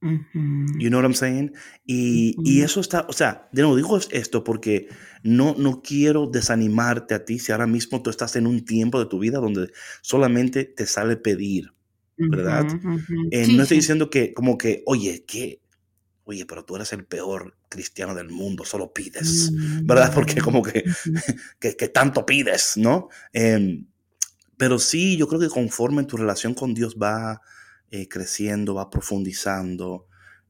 You 0.00 0.90
know 0.90 1.00
what 1.00 1.04
I'm 1.04 1.14
saying? 1.14 1.52
Y, 1.84 2.36
y, 2.44 2.62
eso 2.62 2.80
está, 2.80 3.04
o 3.08 3.12
sea, 3.12 3.48
de 3.50 3.62
nuevo 3.62 3.76
digo 3.76 3.98
esto 4.12 4.44
porque 4.44 4.88
no, 5.24 5.56
no 5.58 5.82
quiero 5.82 6.28
desanimarte 6.28 7.14
a 7.14 7.24
ti 7.24 7.40
si 7.40 7.50
ahora 7.50 7.66
mismo 7.66 8.00
tú 8.00 8.10
estás 8.10 8.36
en 8.36 8.46
un 8.46 8.64
tiempo 8.64 9.00
de 9.00 9.06
tu 9.06 9.18
vida 9.18 9.38
donde 9.38 9.72
solamente 10.00 10.64
te 10.64 10.86
sale 10.86 11.16
pedir, 11.16 11.72
¿verdad? 12.16 12.66
Eh, 13.32 13.52
no 13.52 13.62
estoy 13.62 13.78
diciendo 13.78 14.08
que 14.08 14.32
como 14.32 14.56
que, 14.56 14.84
oye, 14.86 15.24
que, 15.26 15.62
oye, 16.24 16.46
pero 16.46 16.64
tú 16.64 16.76
eres 16.76 16.92
el 16.92 17.04
peor 17.04 17.56
cristiano 17.68 18.14
del 18.14 18.30
mundo, 18.30 18.64
solo 18.64 18.92
pides, 18.92 19.50
¿verdad? 19.82 20.12
Porque 20.14 20.40
como 20.40 20.62
que, 20.62 20.84
que, 21.58 21.76
que 21.76 21.88
tanto 21.88 22.24
pides, 22.24 22.76
¿no? 22.76 23.08
Em, 23.32 23.86
pero 24.56 24.78
sí, 24.78 25.16
yo 25.16 25.26
creo 25.26 25.40
que 25.40 25.48
conforme 25.48 26.04
tu 26.04 26.16
relación 26.16 26.54
con 26.54 26.72
Dios 26.72 26.96
va 27.02 27.40
eh, 27.90 28.08
creciendo, 28.08 28.74
va 28.74 28.90
profundizando, 28.90 30.06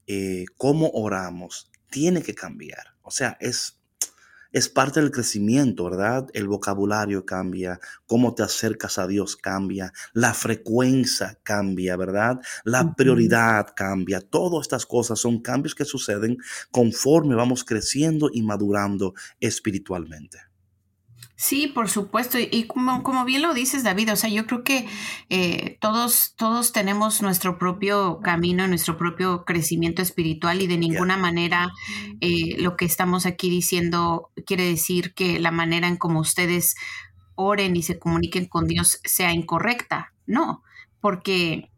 eh, 0.07 0.47
cómo 0.57 0.91
oramos, 0.93 1.71
tiene 1.91 2.23
que 2.23 2.35
cambiar. 2.35 2.97
O 3.03 3.11
sea, 3.11 3.37
es, 3.41 3.79
es 4.53 4.69
parte 4.69 5.01
del 5.01 5.11
crecimiento, 5.11 5.85
¿verdad? 5.85 6.29
El 6.33 6.49
vocabulario 6.49 7.25
cambia, 7.25 7.79
cómo 8.07 8.35
te 8.35 8.43
acercas 8.43 8.99
a 8.99 9.07
Dios 9.07 9.37
cambia, 9.37 9.93
la 10.15 10.35
frecuencia 10.35 11.39
cambia, 11.43 11.97
¿verdad? 11.97 12.41
La 12.65 12.95
prioridad 12.95 13.69
cambia. 13.77 14.21
Todas 14.21 14.63
estas 14.63 14.87
cosas 14.87 15.19
son 15.21 15.41
cambios 15.41 15.75
que 15.75 15.85
suceden 15.85 16.39
conforme 16.71 17.35
vamos 17.35 17.65
creciendo 17.65 18.31
y 18.33 18.43
madurando 18.43 19.15
espiritualmente. 19.41 20.48
Sí, 21.41 21.69
por 21.69 21.89
supuesto. 21.89 22.37
Y 22.41 22.65
como, 22.65 23.05
como, 23.05 23.25
bien 23.25 23.43
lo 23.43 23.55
dices, 23.55 23.85
David, 23.85 24.13
o 24.13 24.17
sea, 24.17 24.29
yo 24.29 24.45
creo 24.45 24.65
que 24.65 24.89
eh, 25.29 25.79
todos, 25.81 26.35
todos 26.35 26.73
tenemos 26.73 27.23
nuestro 27.23 27.59
propio 27.59 28.19
camino, 28.19 28.67
nuestro 28.67 28.97
propio 28.97 29.45
crecimiento 29.45 30.03
espiritual 30.03 30.63
y 30.63 30.67
de 30.67 30.79
ninguna 30.79 31.17
manera 31.17 31.71
eh, 32.21 32.57
lo 32.59 32.77
que 32.77 32.87
estamos 32.87 33.25
aquí 33.25 33.51
diciendo 33.51 34.33
quiere 34.47 34.65
decir 34.65 35.15
que 35.15 35.39
la 35.39 35.53
manera 35.53 35.87
en 35.87 35.97
como 35.97 36.19
ustedes 36.19 36.75
oren 37.37 37.77
y 37.77 37.85
se 37.85 38.01
comuniquen 38.01 38.47
con 38.47 38.67
Dios 38.67 39.01
sea 39.05 39.33
incorrecta. 39.33 40.13
No, 40.27 40.65
porque 41.01 41.71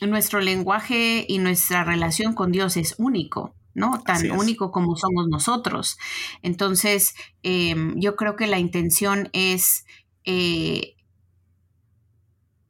nuestro 0.00 0.38
lenguaje 0.40 1.26
y 1.28 1.38
nuestra 1.38 1.82
relación 1.82 2.34
con 2.34 2.52
Dios 2.52 2.76
es 2.76 2.94
único. 2.98 3.52
¿No? 3.78 4.02
Tan 4.02 4.30
único 4.32 4.70
como 4.70 4.96
somos 4.96 5.28
nosotros. 5.28 5.98
Entonces, 6.42 7.14
em, 7.42 7.98
yo 7.98 8.16
creo 8.16 8.36
que 8.36 8.46
la 8.46 8.58
intención 8.58 9.30
es 9.32 9.86
eh, 10.24 10.94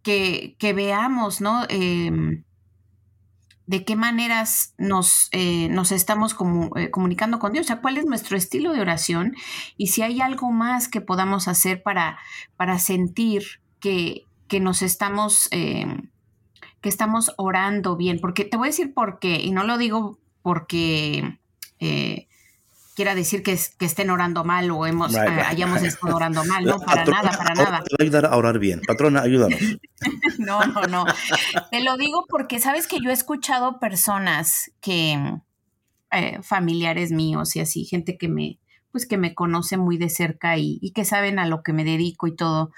que, 0.03 0.73
veamos, 0.75 1.41
¿no? 1.41 1.65
Em, 1.69 2.45
de 3.67 3.85
qué 3.85 3.97
maneras 3.97 4.75
nos, 4.79 5.29
eh, 5.33 5.69
nos 5.69 5.93
estamos 5.93 6.35
eh, 6.77 6.91
comunicando 6.91 7.39
con 7.39 7.53
Dios, 7.53 7.67
o 7.67 7.69
sea, 7.69 7.81
cuál 7.83 7.99
es 7.99 8.07
nuestro 8.07 8.37
estilo 8.37 8.73
de 8.73 8.81
oración 8.81 9.35
y 9.77 9.89
si 9.89 10.01
hay 10.01 10.23
algo 10.23 10.51
más 10.51 10.89
que 10.89 11.03
podamos 11.03 11.49
hacer 11.49 11.83
para, 11.83 12.19
para 12.57 12.79
sentir 12.79 13.45
que, 13.79 14.25
que 14.47 14.61
nos 14.61 14.81
estamos, 14.81 15.49
em, 15.51 16.09
que 16.81 16.89
estamos 16.89 17.33
orando 17.37 17.97
bien, 17.97 18.19
porque 18.21 18.47
te 18.47 18.57
voy 18.57 18.69
a 18.69 18.71
decir 18.71 18.95
por 18.95 19.19
qué, 19.19 19.41
y 19.43 19.51
no 19.51 19.65
lo 19.65 19.77
digo 19.77 20.19
porque 20.49 21.39
eh, 21.79 22.27
quiera 22.97 23.15
decir 23.15 23.43
que, 23.43 23.55
que, 23.79 23.85
estén 23.85 24.09
orando 24.09 24.45
mal 24.45 24.71
o 24.71 24.87
hemos, 24.87 25.15
eh, 25.15 25.19
hayamos 25.19 25.83
estado 25.83 26.17
orando 26.17 26.43
mal, 26.43 26.65
no, 26.65 26.81
para 26.87 27.05
nada, 27.05 27.33
para 27.37 27.55
nada. 27.55 27.83
Te 27.85 27.95
va 27.95 27.97
a 27.99 28.03
ayudar 28.03 28.25
a 28.25 28.35
orar 28.35 28.59
bien. 28.59 28.81
Patrona, 28.87 29.21
ayúdanos. 29.21 29.61
no, 30.39 30.65
no, 30.65 30.87
no. 30.87 31.05
Te 31.71 31.85
lo 31.85 31.99
digo 31.99 32.25
porque 32.31 32.61
sabes 32.61 32.87
que 32.87 32.97
yo 33.05 33.11
he 33.11 33.13
escuchado 33.13 33.79
personas 33.79 34.73
que, 34.81 35.19
eh, 36.13 36.39
familiares 36.43 37.13
míos 37.13 37.55
y 37.55 37.61
así, 37.61 37.85
gente 37.85 38.17
que 38.17 38.29
me, 38.29 38.59
pues 38.91 39.05
que 39.05 39.19
me 39.19 39.35
conoce 39.35 39.77
muy 39.77 39.99
de 39.99 40.09
cerca 40.09 40.57
y, 40.57 40.79
y, 40.81 40.93
que 40.93 41.05
saben 41.05 41.39
a 41.39 41.47
lo 41.47 41.63
que 41.63 41.75
me 41.75 41.85
dedico 41.85 42.27
y 42.27 42.35
todo. 42.35 42.73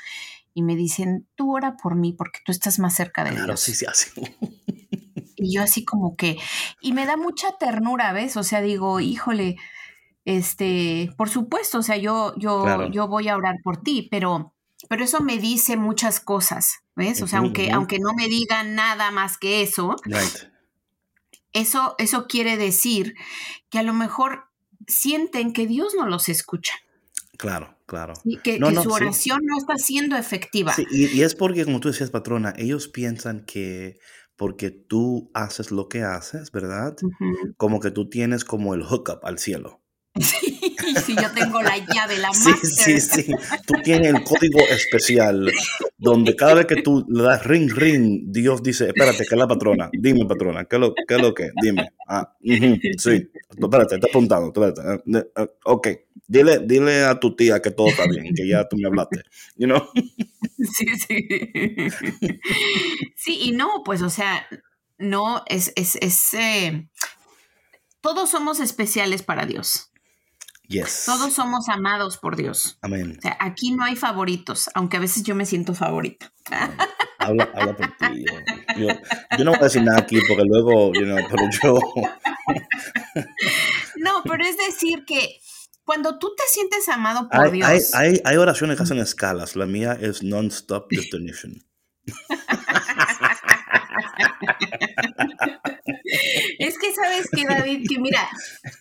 y 0.54 0.62
me 0.62 0.74
dicen, 0.74 1.28
tú 1.36 1.54
ora 1.54 1.76
por 1.76 1.94
mí 1.94 2.12
porque 2.12 2.40
tú 2.44 2.50
estás 2.50 2.80
más 2.80 2.96
cerca 2.96 3.22
de 3.22 3.30
Claro, 3.30 3.46
Dios. 3.46 3.60
sí, 3.60 3.74
sí, 3.76 3.86
así. 3.86 4.10
Y 5.40 5.54
yo 5.54 5.62
así 5.62 5.84
como 5.84 6.16
que, 6.16 6.38
y 6.80 6.92
me 6.92 7.06
da 7.06 7.16
mucha 7.16 7.56
ternura, 7.58 8.12
¿ves? 8.12 8.36
O 8.36 8.42
sea, 8.42 8.60
digo, 8.60 9.00
híjole, 9.00 9.56
este, 10.24 11.10
por 11.16 11.28
supuesto, 11.30 11.78
o 11.78 11.82
sea, 11.82 11.96
yo, 11.96 12.34
yo, 12.36 12.62
Claro. 12.62 12.90
yo 12.90 13.08
voy 13.08 13.28
a 13.28 13.36
orar 13.36 13.56
por 13.64 13.82
ti, 13.82 14.06
pero, 14.10 14.54
pero 14.88 15.04
eso 15.04 15.20
me 15.20 15.38
dice 15.38 15.76
muchas 15.76 16.20
cosas, 16.20 16.80
¿ves? 16.94 17.22
O 17.22 17.26
sea, 17.26 17.38
aunque, 17.40 17.70
aunque 17.70 17.98
no 17.98 18.12
me 18.14 18.28
digan 18.28 18.74
nada 18.74 19.10
más 19.10 19.38
que 19.38 19.62
eso, 19.62 19.96
Right. 20.04 20.50
eso, 21.52 21.94
eso 21.98 22.26
quiere 22.26 22.56
decir 22.56 23.14
que 23.70 23.78
a 23.78 23.82
lo 23.82 23.94
mejor 23.94 24.44
sienten 24.86 25.52
que 25.52 25.66
Dios 25.66 25.94
no 25.96 26.06
los 26.06 26.28
escucha, 26.28 26.74
Claro, 27.38 27.74
claro. 27.86 28.12
y 28.24 28.36
que, 28.38 28.58
No, 28.58 28.68
que 28.68 28.74
no, 28.74 28.82
su 28.82 28.90
sí. 28.90 28.96
oración 28.96 29.40
no 29.44 29.56
está 29.56 29.76
siendo 29.76 30.16
efectiva. 30.16 30.74
Sí, 30.74 30.84
y, 30.90 31.06
y 31.06 31.22
es 31.22 31.34
porque, 31.34 31.64
como 31.64 31.80
tú 31.80 31.88
decías, 31.88 32.10
patrona, 32.10 32.52
ellos 32.58 32.88
piensan 32.88 33.44
que 33.46 33.98
porque 34.40 34.70
tú 34.70 35.30
haces 35.34 35.70
lo 35.70 35.90
que 35.90 36.00
haces, 36.02 36.50
¿verdad? 36.50 36.96
Como 37.58 37.78
que 37.78 37.90
tú 37.90 38.08
tienes 38.08 38.42
como 38.42 38.72
el 38.74 38.82
hookup 38.82 39.22
al 39.22 39.38
cielo. 39.38 39.82
Sí, 40.20 40.94
sí, 41.06 41.14
yo 41.14 41.30
tengo 41.34 41.60
la 41.62 41.76
llave, 41.76 42.18
la 42.18 42.30
Sí, 42.32 42.48
master. 42.48 43.00
sí, 43.00 43.00
sí. 43.00 43.34
Tú 43.66 43.74
tienes 43.84 44.08
el 44.14 44.24
código 44.24 44.58
especial 44.70 45.52
donde 45.98 46.34
cada 46.34 46.54
vez 46.54 46.66
que 46.66 46.82
tú 46.82 47.04
le 47.08 47.22
das 47.22 47.44
ring, 47.46 47.70
ring, 47.70 48.22
Dios 48.32 48.62
dice, 48.62 48.88
espérate, 48.88 49.18
que 49.18 49.34
es 49.34 49.38
la 49.38 49.46
patrona. 49.46 49.90
Dime, 49.92 50.24
patrona, 50.26 50.64
¿qué 50.64 50.76
es 50.76 50.80
lo, 50.80 50.94
qué 51.06 51.14
es 51.16 51.20
lo 51.22 51.34
que? 51.34 51.50
Dime. 51.62 51.90
Ah, 52.08 52.34
sí. 52.42 53.30
Espérate, 53.60 53.96
está 53.96 54.08
apuntando. 54.08 54.46
Espérate. 54.48 55.02
eh, 55.36 55.48
ok. 55.66 55.88
Dile, 56.30 56.60
dile 56.60 57.04
a 57.06 57.18
tu 57.18 57.34
tía 57.34 57.60
que 57.60 57.72
todo 57.72 57.88
está 57.88 58.06
bien, 58.06 58.32
que 58.32 58.46
ya 58.46 58.68
tú 58.68 58.76
me 58.76 58.86
hablaste. 58.86 59.24
You 59.56 59.66
know? 59.66 59.82
Sí, 60.62 60.86
sí. 60.94 61.28
Sí, 63.16 63.38
y 63.40 63.52
no, 63.52 63.82
pues, 63.82 64.02
o 64.02 64.10
sea, 64.10 64.46
no, 64.98 65.42
es, 65.46 65.72
es, 65.74 65.96
es, 65.96 66.34
eh, 66.34 66.86
todos 68.02 68.30
somos 68.30 68.60
especiales 68.60 69.22
para 69.22 69.46
Dios. 69.46 69.90
Yes. 70.68 71.04
Todos 71.06 71.32
somos 71.32 71.68
amados 71.70 72.18
por 72.18 72.36
Dios. 72.36 72.78
Amén. 72.82 73.16
O 73.18 73.22
sea, 73.22 73.38
aquí 73.40 73.72
no 73.72 73.84
hay 73.84 73.96
favoritos, 73.96 74.68
aunque 74.74 74.98
a 74.98 75.00
veces 75.00 75.22
yo 75.22 75.34
me 75.34 75.46
siento 75.46 75.74
favorita. 75.74 76.30
Habla, 77.18 77.50
habla 77.54 77.74
por 77.74 77.86
ti. 77.96 78.24
Yo, 78.76 79.44
no 79.44 79.52
voy 79.52 79.60
a 79.60 79.64
decir 79.64 79.82
nada 79.82 79.98
aquí 79.98 80.20
porque 80.28 80.44
luego, 80.44 80.92
you 80.92 81.06
know, 81.06 81.18
pero 81.28 81.48
yo. 81.62 81.80
No, 83.96 84.22
pero 84.24 84.44
es 84.44 84.56
decir 84.56 85.04
que 85.04 85.40
cuando 85.90 86.20
tú 86.20 86.32
te 86.36 86.44
sientes 86.52 86.88
amado 86.88 87.28
por 87.28 87.46
Hay, 87.46 87.50
Dios, 87.50 87.68
hay, 87.68 87.80
hay, 88.12 88.20
hay 88.24 88.36
oraciones 88.36 88.76
que 88.76 88.84
hacen 88.84 88.98
escalas. 88.98 89.56
La 89.56 89.66
mía 89.66 89.98
es 90.00 90.22
non-stop 90.22 90.86
destination. 90.88 91.64
Es 96.60 96.78
que 96.78 96.92
sabes 96.92 97.28
que, 97.34 97.44
David, 97.44 97.86
que 97.88 97.98
mira, 97.98 98.28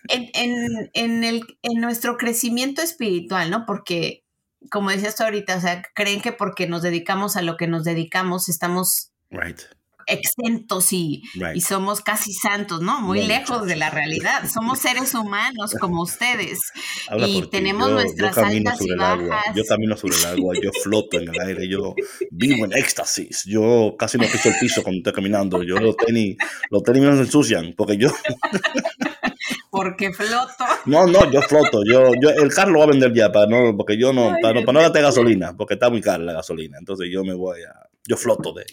en, 0.09 0.29
en- 0.35 0.91
en 0.93 1.23
el, 1.23 1.41
en 1.63 1.81
nuestro 1.81 2.15
crecimiento 2.17 2.83
espiritual, 2.83 3.49
¿no? 3.49 3.65
Porque, 3.65 4.23
como 4.69 4.91
decías 4.91 5.15
tú 5.15 5.23
ahorita, 5.23 5.57
o 5.57 5.61
sea, 5.61 5.81
creen 5.95 6.21
que 6.21 6.31
porque 6.31 6.67
nos 6.67 6.83
dedicamos 6.83 7.37
a 7.37 7.41
lo 7.41 7.57
que 7.57 7.65
nos 7.65 7.83
dedicamos 7.85 8.49
estamos 8.49 9.11
Right. 9.31 9.61
Exentos 10.09 10.91
y, 10.93 11.23
Right. 11.35 11.55
y 11.55 11.61
somos 11.61 12.01
casi 12.01 12.33
santos, 12.33 12.81
¿no? 12.81 13.01
Muy 13.01 13.25
lejos 13.25 13.65
de 13.65 13.75
la 13.75 13.89
realidad. 13.89 14.49
Somos 14.51 14.79
seres 14.79 15.13
humanos 15.13 15.73
como 15.79 16.01
ustedes. 16.03 16.59
Habla 17.07 17.27
y 17.27 17.41
tenemos 17.49 17.87
Yo- 17.89 17.93
nuestras 17.95 18.35
yo 18.35 18.41
camino 18.41 18.69
altas 18.71 18.77
sobre 18.79 18.91
y 18.91 18.93
el 18.93 19.01
agua. 19.01 19.41
Yo 19.55 19.63
camino 19.65 19.97
sobre 19.97 20.15
el 20.17 20.25
agua, 20.25 20.55
yo 20.61 20.71
floto 20.83 21.19
en 21.19 21.29
el 21.33 21.39
aire, 21.41 21.67
yo 21.69 21.93
vivo 22.31 22.65
en 22.65 22.73
éxtasis. 22.73 23.43
Yo 23.45 23.95
casi 23.97 24.17
no 24.17 24.25
piso 24.25 24.49
el 24.49 24.55
piso 24.59 24.83
cuando 24.83 24.97
estoy 24.99 25.13
caminando. 25.13 25.63
Yo 25.63 25.75
los 25.77 25.95
tenis, 25.97 26.37
los 26.69 26.83
tenis 26.83 27.03
se 27.03 27.09
ensucian 27.21 27.73
porque 27.77 27.97
yo, 27.97 28.09
Porque 29.71 30.11
floto. 30.11 30.65
no, 30.85 31.05
no, 31.05 31.31
yo 31.31 31.41
floto. 31.43 31.83
Yo, 31.85 32.11
yo, 32.21 32.29
el 32.31 32.51
carro 32.53 32.71
lo 32.71 32.79
va 32.79 32.85
a 32.85 32.87
vender 32.89 33.13
ya 33.13 33.31
para 33.31 33.45
no, 33.47 33.75
porque 33.77 33.97
yo 33.97 34.11
no, 34.11 34.31
Ay, 34.31 34.41
para, 34.41 34.53
no- 34.59 34.65
para 34.65 34.73
no 34.73 34.79
gastar 34.81 35.03
gasolina, 35.03 35.55
porque 35.55 35.75
está 35.75 35.89
muy 35.89 36.01
cara 36.01 36.23
la 36.23 36.33
gasolina. 36.33 36.77
Entonces 36.79 37.07
yo 37.11 37.23
me 37.23 37.33
voy 37.33 37.61
a, 37.63 37.87
yo 38.07 38.17
floto 38.17 38.51
de, 38.53 38.65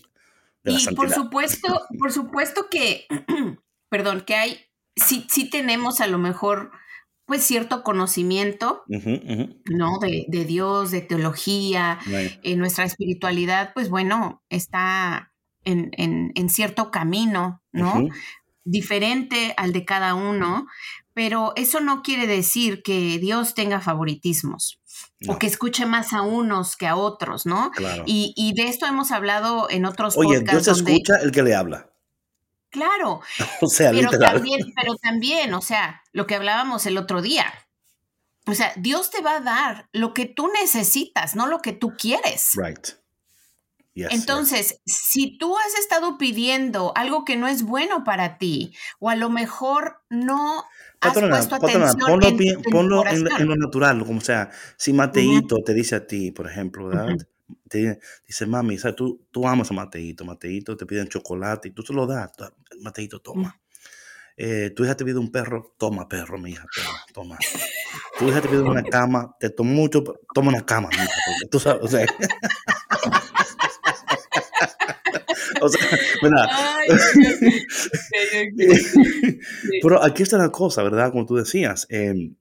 de 0.67 0.73
la 0.73 0.79
Y 0.91 0.95
por 0.95 1.11
supuesto, 1.11 1.83
por 1.99 2.13
supuesto 2.13 2.67
que, 2.71 3.07
perdón, 3.91 4.23
que 4.27 4.35
hay, 4.35 4.59
sí, 4.97 5.27
sí 5.31 5.49
tenemos 5.49 6.01
a 6.03 6.07
lo 6.07 6.19
mejor, 6.19 6.73
pues 7.25 7.43
cierto 7.43 7.83
conocimiento. 7.83 8.83
¿no? 8.87 9.99
De, 10.01 10.27
de 10.29 10.45
Dios, 10.45 10.91
de 10.91 11.01
teología, 11.01 11.99
Right. 12.07 12.39
en 12.43 12.59
nuestra 12.59 12.85
espiritualidad, 12.85 13.73
pues 13.75 13.89
bueno, 13.89 14.43
está 14.51 15.33
en, 15.65 15.91
en- 15.97 16.31
en 16.37 16.49
cierto 16.51 16.91
camino, 16.93 17.63
¿no? 17.73 18.09
Diferente 18.65 19.55
al 19.57 19.73
de 19.73 19.85
cada 19.85 20.15
uno, 20.15 20.67
pero 21.17 21.55
eso 21.57 21.81
no 21.81 22.03
quiere 22.03 22.27
decir 22.27 22.83
que 22.83 23.17
Dios 23.19 23.55
tenga 23.55 23.81
favoritismos 23.81 24.79
No, 25.21 25.33
o 25.33 25.39
que 25.39 25.47
escuche 25.47 25.87
más 25.87 26.13
a 26.13 26.21
unos 26.21 26.77
que 26.77 26.87
a 26.87 26.95
otros, 26.95 27.47
¿no? 27.47 27.71
claro. 27.75 28.03
Y, 28.07 28.35
y 28.37 28.53
de 28.53 28.69
esto 28.69 28.85
hemos 28.85 29.11
hablado 29.13 29.67
en 29.71 29.87
otros 29.87 30.15
Oye, 30.19 30.41
Dios 30.41 30.41
podcasts 30.41 30.67
donde, 30.77 30.93
escucha 30.93 31.15
el 31.23 31.33
que 31.33 31.43
le 31.43 31.55
habla. 31.55 31.91
claro, 32.71 33.23
O 33.63 33.67
sea, 33.67 33.93
pero 33.93 34.11
literal. 34.11 34.35
también, 34.35 34.61
pero 34.77 34.95
también, 34.97 35.55
o 35.55 35.63
sea, 35.63 36.03
lo 36.13 36.27
que 36.27 36.35
hablábamos 36.35 36.85
el 36.85 36.99
otro 36.99 37.23
día. 37.23 37.47
O 38.47 38.55
sea, 38.55 38.75
Dios 38.77 39.11
te 39.11 39.23
va 39.23 39.37
a 39.37 39.41
dar 39.41 39.89
lo 39.93 40.13
que 40.13 40.27
tú 40.27 40.49
necesitas, 40.61 41.35
no 41.35 41.47
lo 41.47 41.61
que 41.61 41.73
tú 41.73 41.95
quieres. 41.99 42.51
Right. 42.57 42.89
Yes, 43.95 44.11
yes. 44.11 44.21
Entonces, 44.21 44.81
si 44.85 45.39
tú 45.39 45.57
has 45.57 45.75
estado 45.81 46.19
pidiendo 46.19 46.93
algo 46.95 47.25
que 47.25 47.37
no 47.37 47.49
es 47.49 47.63
bueno 47.63 48.05
para 48.05 48.37
ti, 48.37 48.77
o 49.01 49.09
a 49.09 49.17
lo 49.17 49.31
mejor 49.31 50.03
no 50.11 50.65
atención 51.57 52.01
ponlo, 52.07 52.29
en, 52.29 52.63
ponlo 52.73 53.03
en, 53.11 53.27
en 53.43 53.49
lo 53.49 53.57
natural, 53.57 54.05
como 54.05 54.21
sea, 54.21 54.51
si 54.77 54.93
Mateito 54.93 55.57
te 55.65 55.75
dice 55.75 55.97
a 55.97 56.07
ti, 56.07 56.33
por 56.33 56.47
ejemplo, 56.49 56.89
¿verdad? 56.89 57.07
Te 57.69 58.01
dice, 58.27 58.47
mami, 58.47 58.77
¿sabes? 58.79 58.97
Tú, 58.97 59.27
tú 59.31 59.47
amas 59.47 59.71
a 59.71 59.75
Mateito, 59.75 60.25
Mateito 60.25 60.77
te 60.77 60.87
piden 60.87 61.09
chocolate 61.09 61.69
y 61.69 61.71
tú 61.73 61.83
se 61.83 61.93
lo 61.93 62.07
das, 62.07 62.33
"Ta- 62.33 62.53
Mateito, 62.81 63.21
toma. 63.21 63.61
Eh, 64.37 64.71
tu 64.77 64.85
hija 64.85 64.97
te 64.97 65.05
pide 65.05 65.19
un 65.19 65.33
perro, 65.33 65.75
toma 65.79 66.09
perro, 66.09 66.39
mi 66.39 66.51
hija, 66.53 66.67
toma, 66.75 67.05
toma. 67.15 67.39
Tu 68.19 68.29
hija 68.31 68.41
te 68.43 68.49
pide 68.49 68.63
una 68.63 68.83
cama, 68.89 69.37
te 69.41 69.51
toma 69.51 69.71
mucho, 69.73 70.03
toma 70.35 70.49
una 70.51 70.65
cama, 70.67 70.89
mi 70.91 71.05
hija, 71.05 71.21
porque 71.25 71.47
tú 71.51 71.61
sabes, 71.61 71.83
o 71.85 71.89
sea. 71.89 72.07
O 75.67 75.69
sea, 75.71 75.81
¿verdad? 76.23 76.49
Ay. 76.53 76.97
Pero 79.83 80.03
aquí 80.03 80.23
está 80.23 80.39
la 80.39 80.51
cosa, 80.51 80.83
¿verdad? 80.83 81.11
Como 81.13 81.27
tú 81.27 81.37
decías, 81.37 81.87
eh, 81.91 82.33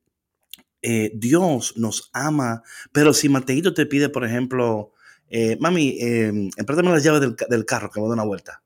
eh, 0.82 1.12
Dios 1.16 1.74
nos 1.78 2.10
ama, 2.14 2.62
pero 2.92 3.14
si 3.14 3.28
Mateito 3.30 3.74
te 3.74 3.86
pide, 3.86 4.10
por 4.10 4.24
ejemplo, 4.26 4.94
eh, 5.30 5.58
mami, 5.60 5.98
eh, 6.00 6.50
préstame 6.66 6.92
las 6.92 7.04
llaves 7.04 7.22
del, 7.22 7.36
ca- 7.36 7.48
del 7.50 7.66
carro 7.66 7.90
que 7.90 8.00
me 8.00 8.08
da 8.08 8.14
una 8.14 8.24
vuelta, 8.24 8.62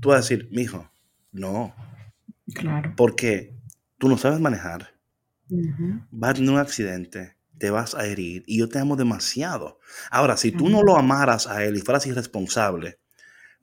tú 0.00 0.08
vas 0.10 0.16
a 0.18 0.20
decir, 0.22 0.48
mijo, 0.50 0.90
no, 1.32 1.74
Claro. 2.54 2.92
porque 2.96 3.54
tú 3.98 4.08
no 4.08 4.16
sabes 4.18 4.40
manejar, 4.40 4.94
Ujú. 5.50 6.00
vas 6.10 6.30
a 6.30 6.34
tener 6.34 6.50
un 6.50 6.58
accidente, 6.58 7.36
te 7.58 7.70
vas 7.70 7.94
a 7.94 8.06
herir 8.06 8.42
y 8.46 8.58
yo 8.58 8.68
te 8.68 8.78
amo 8.78 8.96
demasiado. 8.96 9.78
Ahora, 10.10 10.36
si 10.36 10.52
tú 10.52 10.68
no 10.68 10.82
lo 10.82 10.96
amaras 10.96 11.46
a 11.46 11.64
él 11.64 11.76
y 11.76 11.80
fueras 11.80 12.06
irresponsable, 12.06 12.98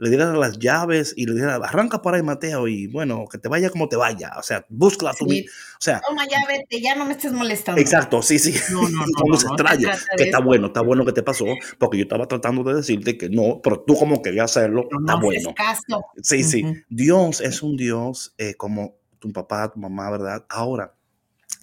le 0.02 0.10
dieras 0.10 0.36
las 0.36 0.58
llaves 0.58 1.14
y 1.16 1.28
le 1.28 1.36
dieras, 1.36 1.60
arranca 1.64 2.02
por 2.02 2.16
ahí, 2.16 2.24
Mateo, 2.24 2.68
y 2.68 2.88
bueno, 2.88 3.26
que 3.32 3.38
te 3.38 3.48
vaya 3.48 3.70
como 3.70 3.88
te 3.88 3.96
vaya. 3.96 4.32
O 4.38 4.42
sea, 4.42 4.66
búscala 4.68 5.14
tú. 5.14 5.30
Sí. 5.30 5.46
O 5.48 5.78
sea, 5.80 6.02
Toma, 6.08 6.24
ya 6.28 6.40
vete, 6.48 6.82
ya 6.82 6.96
no 6.96 7.06
me 7.06 7.14
estés 7.14 7.32
molestando. 7.32 7.80
exacto, 7.80 8.22
sí, 8.24 8.40
sí. 8.40 8.54
No, 8.74 8.82
no, 8.82 8.90
no, 8.90 9.06
no, 9.30 9.38
se 9.38 9.46
no 9.46 9.54
extraña, 9.54 9.92
que 10.18 10.24
está 10.24 10.38
eso. 10.40 10.44
bueno, 10.46 10.68
está 10.68 10.82
bueno 10.82 11.06
que 11.06 11.12
te 11.14 11.22
pasó, 11.22 11.46
porque 11.78 11.98
yo 12.00 12.04
estaba 12.04 12.28
tratando 12.28 12.64
de 12.64 12.74
decirte 12.74 13.16
que 13.16 13.30
no, 13.30 13.62
pero 13.64 13.82
tú 13.82 13.96
como 13.96 14.24
querías 14.24 14.50
hacerlo, 14.58 14.88
No, 14.92 15.00
está 15.02 15.16
bueno. 15.22 15.54
caso. 15.56 16.04
Sí, 16.24 16.44
sí. 16.44 16.64
Ujú. 16.66 16.76
Dios 16.90 17.40
es 17.42 17.62
un 17.62 17.78
Dios 17.78 18.34
eh, 18.40 18.56
como 18.56 18.96
tu 19.20 19.32
papá, 19.32 19.72
tu 19.72 19.80
mamá, 19.80 20.10
¿verdad? 20.10 20.46
Ahora, 20.50 20.96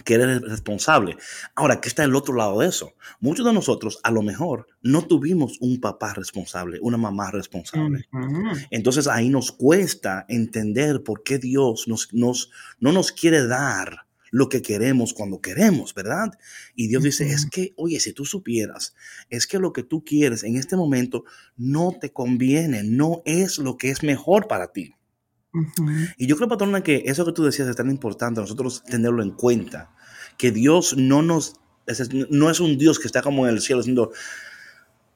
que 0.05 0.15
eres 0.15 0.41
responsable. 0.43 1.17
Ahora, 1.55 1.81
¿qué 1.81 1.89
está 1.89 2.05
el 2.05 2.15
otro 2.15 2.35
lado 2.35 2.61
de 2.61 2.69
eso? 2.69 2.95
Muchos 3.21 3.45
de 3.45 3.53
nosotros, 3.53 4.01
a 4.03 4.11
lo 4.11 4.23
mejor, 4.23 4.67
no 4.83 5.03
tuvimos 5.03 5.59
un 5.61 5.81
papá 5.81 6.15
responsable, 6.15 6.79
una 6.81 6.97
mamá 6.97 7.31
responsable. 7.31 8.09
Entonces 8.71 9.07
ahí 9.07 9.29
nos 9.29 9.53
cuesta 9.53 10.25
entender 10.29 11.03
por 11.03 11.23
qué 11.23 11.39
Dios 11.39 11.89
nos, 11.89 12.13
nos, 12.13 12.51
no 12.81 12.93
nos 12.93 13.13
quiere 13.13 13.47
dar 13.47 14.07
lo 14.31 14.49
que 14.49 14.63
queremos 14.63 15.15
cuando 15.15 15.41
queremos, 15.41 15.95
¿verdad? 15.95 16.39
Y 16.75 16.89
Dios 16.89 17.03
dice, 17.03 17.31
es 17.31 17.47
que, 17.47 17.73
oye, 17.77 17.99
si 18.01 18.13
tú 18.13 18.25
supieras, 18.25 18.95
es 19.31 19.47
que 19.47 19.59
lo 19.59 19.73
que 19.73 19.83
tú 19.83 20.05
quieres 20.05 20.45
en 20.45 20.57
este 20.57 20.77
momento 20.77 21.25
no 21.57 21.97
te 21.99 22.13
conviene, 22.13 22.83
no 22.83 23.23
es 23.25 23.59
lo 23.59 23.77
que 23.77 23.91
es 23.91 24.03
mejor 24.03 24.49
para 24.49 24.73
ti. 24.73 24.95
Y 26.17 26.27
yo 26.27 26.37
creo, 26.37 26.49
patrona, 26.49 26.83
que 26.83 27.03
eso 27.07 27.25
que 27.25 27.33
tú 27.33 27.45
decías 27.45 27.69
es 27.69 27.77
tan 27.77 27.91
importante 27.91 28.41
nosotros 28.41 28.83
tenerlo 28.85 29.23
en 29.23 29.31
cuenta, 29.31 29.91
que 30.37 30.51
Dios 30.53 30.97
no 30.97 31.23
nos, 31.23 31.55
es- 31.87 32.11
no 32.31 32.51
es 32.51 32.61
un 32.61 32.79
Dios 32.79 32.99
que 32.99 33.07
está 33.07 33.23
como 33.23 33.47
en 33.47 33.55
el 33.55 33.61
cielo 33.61 33.81
diciendo, 33.81 34.13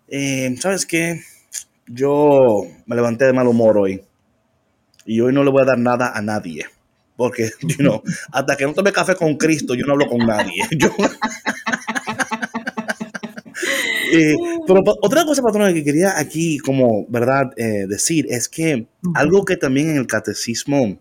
eh, 0.09 0.55
¿sabes 0.61 0.87
qué? 0.87 1.23
Yo 1.87 2.65
me 2.87 2.97
levanté 2.97 3.27
de 3.27 3.33
mal 3.33 3.49
humor 3.49 3.79
hoy 3.79 4.03
y 5.05 5.21
hoy 5.21 5.33
no 5.33 5.45
le 5.45 5.51
voy 5.51 5.63
a 5.63 5.67
dar 5.67 5.79
nada 5.79 6.13
a 6.15 6.23
nadie. 6.23 6.67
Porque, 7.17 7.51
you 7.63 7.77
know, 7.77 8.03
hasta 8.33 8.57
que 8.57 8.65
no 8.65 8.75
tome 8.75 8.93
café 8.93 9.15
con 9.15 9.37
Cristo, 9.37 9.75
yo 9.75 9.85
no 9.87 9.93
hablo 9.93 10.07
con 10.09 10.19
nadie. 10.27 10.63
Eh, 14.13 14.37
pero 14.67 14.83
otra 15.01 15.25
cosa, 15.25 15.43
patrona, 15.43 15.73
que 15.73 15.83
quería 15.83 16.19
aquí, 16.19 16.59
como, 16.59 17.07
¿verdad?, 17.09 17.53
eh, 17.57 17.87
decir 17.89 18.27
es 18.29 18.49
que 18.49 18.87
algo 19.15 19.45
que 19.45 19.57
también 19.57 19.91
en 19.91 19.97
el 19.97 20.07
catecismo 20.07 20.99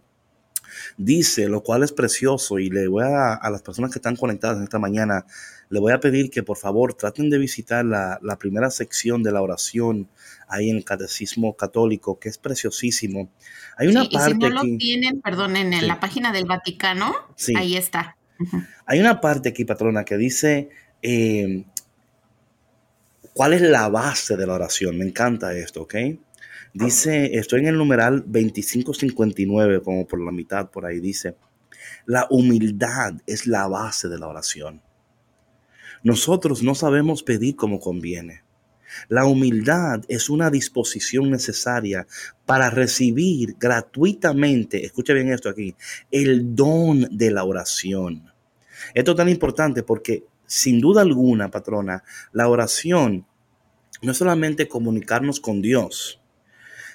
dice, 0.98 1.50
lo 1.50 1.62
cual 1.62 1.84
es 1.84 1.92
precioso, 1.92 2.60
y 2.60 2.70
le 2.70 2.88
voy 2.88 3.04
a, 3.04 3.34
a 3.34 3.50
las 3.50 3.62
personas 3.62 3.92
que 3.92 4.00
están 4.00 4.16
conectadas 4.16 4.58
en 4.58 4.64
esta 4.64 4.80
mañana, 4.80 5.26
le 5.70 5.80
voy 5.80 5.94
a 5.94 6.00
pedir 6.00 6.30
que 6.30 6.44
por 6.44 6.58
favor 6.58 6.94
traten 6.94 7.30
de 7.30 7.38
visitar 7.38 7.86
la, 7.86 8.20
la 8.22 8.38
primera 8.38 8.70
sección 8.70 9.24
de 9.24 9.32
la 9.32 9.42
oración 9.42 10.10
ahí 10.48 10.70
en 10.70 10.78
el 10.78 10.84
Catecismo 10.84 11.56
Católico, 11.56 12.20
que 12.20 12.30
es 12.30 12.38
preciosísimo. 12.38 13.30
Hay 13.78 13.88
una 13.88 14.04
parte. 14.04 14.32
Y 14.32 14.34
si 14.34 14.38
no 14.38 14.50
lo 14.50 14.62
tienen, 14.78 15.22
perdón, 15.22 15.56
en 15.56 15.88
la 15.88 16.00
página 16.00 16.32
del 16.34 16.46
Vaticano, 16.46 17.14
ahí 17.56 17.78
está. 17.78 18.18
Hay 18.86 19.00
una 19.00 19.22
parte 19.22 19.50
aquí, 19.50 19.66
patrona, 19.66 20.04
que 20.04 20.18
dice. 20.18 20.70
Eh, 21.02 21.64
¿Cuál 23.34 23.54
es 23.54 23.62
la 23.62 23.88
base 23.88 24.36
de 24.36 24.46
la 24.46 24.56
oración? 24.56 24.98
Me 24.98 25.06
encanta 25.06 25.56
esto, 25.56 25.84
¿ok? 25.84 25.96
Dice, 26.74 27.38
estoy 27.38 27.62
en 27.62 27.68
el 27.68 27.78
numeral 27.78 28.24
2559, 28.26 29.82
como 29.82 30.06
por 30.06 30.22
la 30.22 30.32
mitad, 30.32 30.70
por 30.70 30.86
ahí 30.86 31.00
dice, 31.00 31.36
la 32.06 32.28
humildad 32.30 33.14
es 33.26 33.48
la 33.48 33.68
base 33.68 34.10
de 34.10 34.20
la 34.20 34.28
oración. 34.28 34.82
Nosotros 36.04 36.62
no 36.62 36.76
sabemos 36.76 37.24
pedir 37.24 37.56
como 37.56 37.80
conviene. 37.80 38.44
La 39.08 39.26
humildad 39.26 40.02
es 40.10 40.30
una 40.30 40.50
disposición 40.50 41.32
necesaria 41.32 42.08
para 42.46 42.70
recibir 42.70 43.56
gratuitamente, 43.58 44.86
escucha 44.86 45.14
bien 45.14 45.32
esto 45.32 45.48
aquí, 45.48 45.76
el 46.10 46.54
don 46.54 47.08
de 47.10 47.32
la 47.32 47.46
oración. 47.46 48.30
Esto 48.94 49.12
es 49.12 49.18
tan 49.18 49.30
importante 49.30 49.84
porque 49.84 50.26
sin 50.52 50.82
duda 50.82 51.02
alguna, 51.02 51.50
patrona, 51.50 52.04
la 52.34 52.50
oración 52.50 53.26
no 54.02 54.12
es 54.12 54.18
solamente 54.18 54.68
comunicarnos 54.68 55.40
con 55.40 55.62
Dios, 55.62 56.20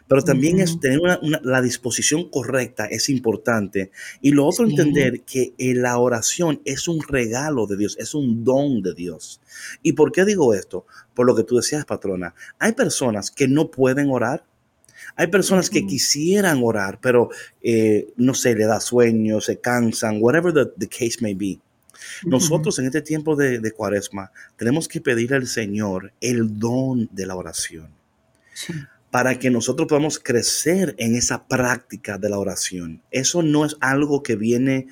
pero 0.06 0.20
también 0.20 0.60
es 0.60 0.78
tener 0.78 1.00
la 1.42 1.62
disposición 1.62 2.28
correcta, 2.28 2.84
es 2.84 3.08
importante. 3.08 3.90
Y 4.20 4.32
lo 4.32 4.44
otro, 4.46 4.66
entender 4.66 5.22
que 5.22 5.54
eh, 5.56 5.74
la 5.74 5.96
oración 5.98 6.60
es 6.66 6.86
un 6.86 7.00
regalo 7.02 7.66
de 7.66 7.78
Dios, 7.78 7.96
es 7.98 8.14
un 8.14 8.44
don 8.44 8.82
de 8.82 8.92
Dios. 8.92 9.40
¿Y 9.82 9.94
por 9.94 10.12
qué 10.12 10.26
digo 10.26 10.52
esto? 10.52 10.84
Por 11.14 11.26
lo 11.26 11.34
que 11.34 11.42
tú 11.42 11.56
decías, 11.56 11.86
patrona. 11.86 12.34
Hay 12.58 12.72
personas 12.72 13.30
que 13.30 13.48
no 13.48 13.70
pueden 13.70 14.10
orar. 14.10 14.44
Hay 15.16 15.28
personas 15.28 15.70
que 15.70 15.86
quisieran 15.86 16.60
orar, 16.62 17.00
pero 17.00 17.30
eh, 17.62 18.12
no 18.16 18.34
sé, 18.34 18.54
le 18.54 18.66
da 18.66 18.80
sueño, 18.80 19.40
se 19.40 19.60
cansan, 19.60 20.18
whatever 20.20 20.52
the, 20.52 20.88
case 20.88 21.18
may 21.20 21.34
be. 21.34 21.58
Nosotros 22.24 22.78
en 22.78 22.86
este 22.86 23.02
tiempo 23.02 23.36
de, 23.36 23.58
de, 23.58 23.72
cuaresma 23.72 24.32
tenemos 24.56 24.88
que 24.88 25.00
pedir 25.00 25.34
al 25.34 25.46
Señor 25.46 26.12
el 26.20 26.58
don 26.58 27.08
de 27.12 27.26
la 27.26 27.36
oración. 27.36 27.90
Sí 28.54 28.72
para 29.16 29.38
que 29.38 29.48
nosotros 29.48 29.88
podamos 29.88 30.18
crecer 30.18 30.94
en 30.98 31.16
esa 31.16 31.46
práctica 31.46 32.18
de 32.18 32.28
la 32.28 32.38
oración. 32.38 33.00
Eso 33.10 33.42
no 33.42 33.64
es 33.64 33.74
algo 33.80 34.22
que 34.22 34.36
viene, 34.36 34.88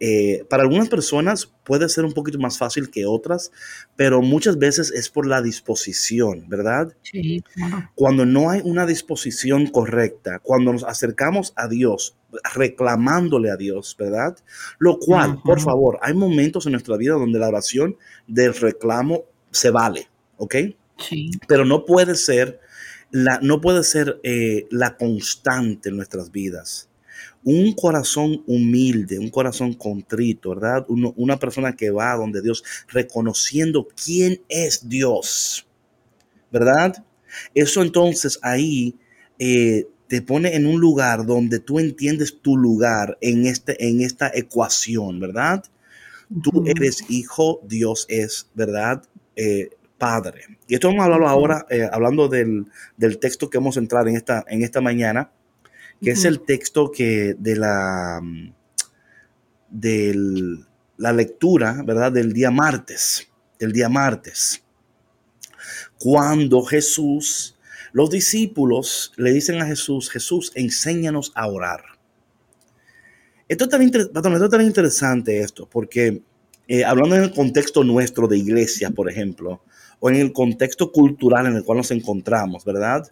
eh, 0.00 0.46
para 0.48 0.62
algunas 0.62 0.88
personas 0.88 1.52
puede 1.62 1.88
ser 1.90 2.06
un 2.06 2.14
poquito 2.14 2.38
más 2.38 2.56
fácil 2.56 2.90
que 2.90 3.04
otras, 3.04 3.50
pero 3.94 4.22
muchas 4.22 4.58
veces 4.58 4.90
es 4.92 5.10
por 5.10 5.26
la 5.26 5.42
disposición, 5.42 6.48
¿verdad? 6.48 6.94
Sí. 7.02 7.44
Cuando 7.94 8.24
no 8.24 8.48
hay 8.48 8.62
una 8.64 8.86
disposición 8.86 9.66
correcta, 9.66 10.38
cuando 10.38 10.72
nos 10.72 10.84
acercamos 10.84 11.52
a 11.54 11.68
Dios, 11.68 12.16
reclamándole 12.54 13.50
a 13.50 13.56
Dios, 13.56 13.96
¿verdad? 13.98 14.36
Lo 14.78 14.98
cual, 14.98 15.40
por 15.44 15.60
favor, 15.60 15.98
hay 16.02 16.14
momentos 16.14 16.66
en 16.66 16.72
nuestra 16.72 16.96
vida 16.96 17.14
donde 17.14 17.38
la 17.38 17.48
oración 17.48 17.96
del 18.26 18.54
reclamo 18.54 19.24
se 19.50 19.70
vale, 19.70 20.08
¿ok? 20.36 20.54
Sí. 20.98 21.30
Pero 21.46 21.64
no 21.64 21.84
puede 21.84 22.14
ser 22.14 22.60
no 23.10 23.60
puede 23.60 23.82
ser 23.84 24.20
eh, 24.22 24.66
la 24.70 24.96
constante 24.96 25.88
en 25.88 25.96
nuestras 25.96 26.30
vidas. 26.30 26.88
Un 27.44 27.72
corazón 27.74 28.42
humilde, 28.46 29.18
un 29.18 29.30
corazón 29.30 29.74
contrito, 29.74 30.50
¿verdad? 30.50 30.84
una 30.88 31.38
persona 31.38 31.74
que 31.76 31.90
va 31.90 32.14
donde 32.16 32.42
Dios 32.42 32.64
reconociendo 32.88 33.86
quién 34.04 34.42
es 34.48 34.88
Dios, 34.88 35.66
¿verdad? 36.50 37.04
Eso 37.54 37.82
entonces 37.82 38.38
ahí 38.42 38.96
eh, 39.38 39.86
te 40.08 40.22
pone 40.22 40.54
en 40.54 40.66
un 40.66 40.80
lugar 40.80 41.26
donde 41.26 41.58
tú 41.58 41.78
entiendes 41.78 42.40
tu 42.40 42.56
lugar 42.56 43.18
en, 43.20 43.46
este, 43.46 43.88
en 43.88 44.00
esta 44.00 44.30
ecuación, 44.32 45.20
¿verdad? 45.20 45.64
Tú 46.42 46.64
eres 46.66 47.04
hijo, 47.08 47.60
Dios 47.64 48.06
es, 48.08 48.48
¿verdad? 48.54 49.02
Eh, 49.36 49.70
Padre. 49.98 50.58
Y 50.68 50.74
esto 50.74 50.88
vamos 50.88 51.02
a 51.02 51.04
hablarlo 51.04 51.28
ahora, 51.28 51.66
eh, 51.70 51.88
hablando 51.90 52.28
del, 52.28 52.66
texto 53.20 53.48
que 53.48 53.58
vamos 53.58 53.76
a 53.76 53.80
entrar 53.80 54.06
en 54.08 54.16
esta, 54.16 54.44
en 54.48 54.62
esta 54.62 54.80
mañana, 54.80 55.30
que 56.02 56.10
es 56.10 56.24
el 56.24 56.40
texto 56.40 56.90
que 56.90 57.34
de 57.38 57.56
la, 57.56 58.20
de 59.70 60.58
la 60.98 61.12
lectura, 61.12 61.82
¿verdad? 61.84 62.12
Del 62.12 62.32
día 62.32 62.50
martes, 62.50 63.28
del 63.58 63.72
día 63.72 63.88
martes. 63.88 64.62
Cuando 65.98 66.62
Jesús, 66.62 67.55
los 67.96 68.10
discípulos 68.10 69.14
le 69.16 69.32
dicen 69.32 69.58
a 69.62 69.64
Jesús, 69.64 70.10
Jesús, 70.10 70.52
enséñanos 70.54 71.32
a 71.34 71.46
orar. 71.46 71.80
Esto 73.48 73.64
es 73.64 73.70
tan, 73.70 73.80
esto 73.80 74.60
interesante 74.60 75.40
esto, 75.40 75.66
porque 75.66 76.20
eh, 76.68 76.84
hablando 76.84 77.16
en 77.16 77.22
el 77.22 77.32
contexto 77.32 77.84
nuestro 77.84 78.28
de 78.28 78.36
iglesia, 78.36 78.90
por 78.90 79.10
ejemplo, 79.10 79.62
o 79.98 80.10
en 80.10 80.16
el 80.16 80.34
contexto 80.34 80.92
cultural 80.92 81.46
en 81.46 81.56
el 81.56 81.64
cual 81.64 81.78
nos 81.78 81.90
encontramos, 81.90 82.66
¿verdad? 82.66 83.10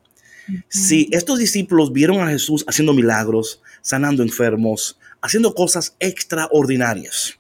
Si 0.69 1.09
estos 1.13 1.39
discípulos 1.39 1.91
vieron 1.91 2.21
a 2.21 2.29
Jesús 2.29 2.63
haciendo 2.69 2.93
milagros, 2.93 3.63
sanando 3.81 4.23
enfermos, 4.23 4.99
haciendo 5.23 5.55
cosas 5.55 5.97
extraordinarias, 5.99 7.39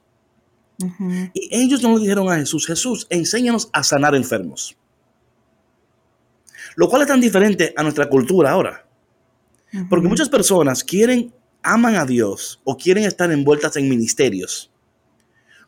y 1.34 1.50
ellos 1.54 1.82
no 1.82 1.94
le 1.94 2.00
dijeron 2.00 2.32
a 2.32 2.36
Jesús, 2.36 2.66
Jesús, 2.66 3.06
enséñanos 3.10 3.68
a 3.74 3.82
sanar 3.82 4.14
enfermos. 4.14 4.78
Lo 6.76 6.88
cual 6.88 7.02
es 7.02 7.08
tan 7.08 7.20
diferente 7.20 7.72
a 7.76 7.82
nuestra 7.82 8.08
cultura 8.08 8.50
ahora. 8.50 8.86
Porque 9.88 10.08
muchas 10.08 10.28
personas 10.28 10.84
quieren, 10.84 11.32
aman 11.62 11.96
a 11.96 12.04
Dios 12.04 12.60
o 12.64 12.76
quieren 12.76 13.04
estar 13.04 13.30
envueltas 13.32 13.76
en 13.76 13.88
ministerios 13.88 14.70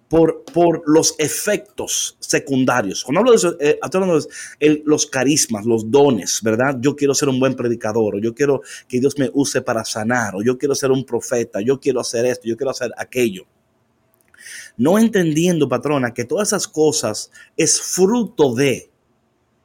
por, 0.09 0.45
por 0.45 0.83
los 0.87 1.15
efectos 1.19 2.17
secundarios. 2.21 3.03
Cuando 3.03 3.21
hablo 3.21 3.33
de 3.33 3.37
eso, 3.37 3.57
eh, 3.61 3.79
estoy 3.83 4.03
hablando 4.03 4.21
de 4.61 4.83
los 4.85 5.07
carismas, 5.07 5.67
los 5.67 5.91
dones, 5.91 6.41
¿verdad? 6.43 6.77
Yo 6.81 6.95
quiero 6.95 7.15
ser 7.15 7.29
un 7.29 7.41
buen 7.41 7.55
predicador, 7.55 8.17
o 8.17 8.19
yo 8.19 8.35
quiero 8.35 8.63
que 8.89 9.01
Dios 9.01 9.19
me 9.19 9.31
use 9.33 9.63
para 9.63 9.85
sanar, 9.85 10.37
o 10.37 10.43
yo 10.43 10.57
quiero 10.59 10.75
ser 10.75 10.91
un 10.91 11.05
profeta, 11.05 11.61
yo 11.61 11.81
quiero 11.81 12.01
hacer 12.01 12.27
esto, 12.27 12.47
yo 12.47 12.57
quiero 12.57 12.71
hacer 12.71 12.93
aquello. 12.97 13.47
No 14.77 14.99
entendiendo, 14.99 15.69
patrona, 15.69 16.15
que 16.15 16.25
todas 16.25 16.49
esas 16.49 16.69
cosas 16.69 17.31
es 17.57 17.81
fruto 17.81 18.55
de. 18.55 18.91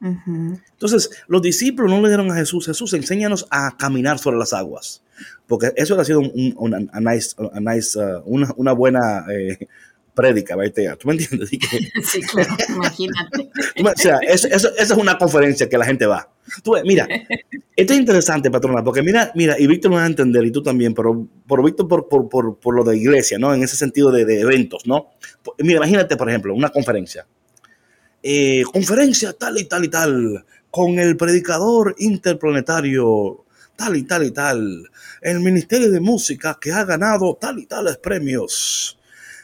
Entonces, 0.02 1.10
los 1.28 1.42
discípulos 1.42 1.90
no 1.90 2.02
le 2.02 2.08
dieron 2.08 2.30
a 2.30 2.34
Jesús, 2.34 2.66
Jesús, 2.66 2.92
enséñanos 2.94 3.46
a 3.50 3.76
caminar 3.76 4.18
sobre 4.18 4.36
las 4.36 4.52
aguas, 4.52 5.02
porque 5.46 5.72
eso 5.76 5.98
ha 5.98 6.04
sido 6.04 6.20
una, 6.20 6.80
nice, 7.00 7.34
uh, 7.38 8.22
una, 8.24 8.52
una, 8.56 8.72
buena 8.72 9.24
eh, 9.32 9.68
prédica, 10.12 10.56
¿tú 10.96 11.06
me 11.06 11.14
entiendes? 11.14 11.50
sí, 12.02 12.20
claro, 12.22 12.56
imagínate. 12.68 13.50
o 13.84 13.92
sea, 13.96 14.18
eso, 14.26 14.48
es 14.76 14.90
una 14.90 15.16
conferencia 15.18 15.68
que 15.68 15.78
la 15.78 15.84
gente 15.84 16.06
va. 16.06 16.28
Tú, 16.64 16.74
mira, 16.84 17.06
esto 17.76 17.92
es 17.92 17.98
interesante, 17.98 18.50
patrona, 18.50 18.82
porque 18.82 19.02
mira, 19.02 19.30
mira, 19.36 19.54
y 19.56 19.68
Víctor 19.68 19.92
me 19.92 19.98
va 19.98 20.04
a 20.04 20.08
entender, 20.08 20.44
y 20.44 20.50
tú 20.50 20.64
también, 20.64 20.94
pero 20.94 21.28
por 21.46 21.64
Víctor, 21.64 21.86
por, 21.86 22.08
por, 22.08 22.58
por, 22.58 22.74
lo 22.74 22.82
de 22.82 22.96
iglesia, 22.96 23.38
¿no? 23.38 23.54
En 23.54 23.62
ese 23.62 23.76
sentido 23.76 24.10
de, 24.10 24.24
de, 24.24 24.40
eventos, 24.40 24.84
¿no? 24.84 25.10
Mira, 25.58 25.76
imagínate, 25.76 26.16
por 26.16 26.28
ejemplo, 26.28 26.52
una 26.54 26.70
conferencia. 26.70 27.24
Eh, 28.22 28.62
conferencia 28.72 29.32
tal 29.32 29.58
y 29.58 29.64
tal 29.64 29.84
y 29.84 29.88
tal, 29.88 30.44
con 30.70 30.98
el 30.98 31.16
predicador 31.16 31.94
interplanetario 31.98 33.44
tal 33.76 33.96
y 33.96 34.04
tal 34.04 34.24
y 34.24 34.30
tal, 34.30 34.90
el 35.20 35.40
Ministerio 35.40 35.90
de 35.90 36.00
Música 36.00 36.56
que 36.60 36.72
ha 36.72 36.84
ganado 36.84 37.36
tal 37.40 37.58
y 37.58 37.66
tales 37.66 37.96
premios 37.98 38.98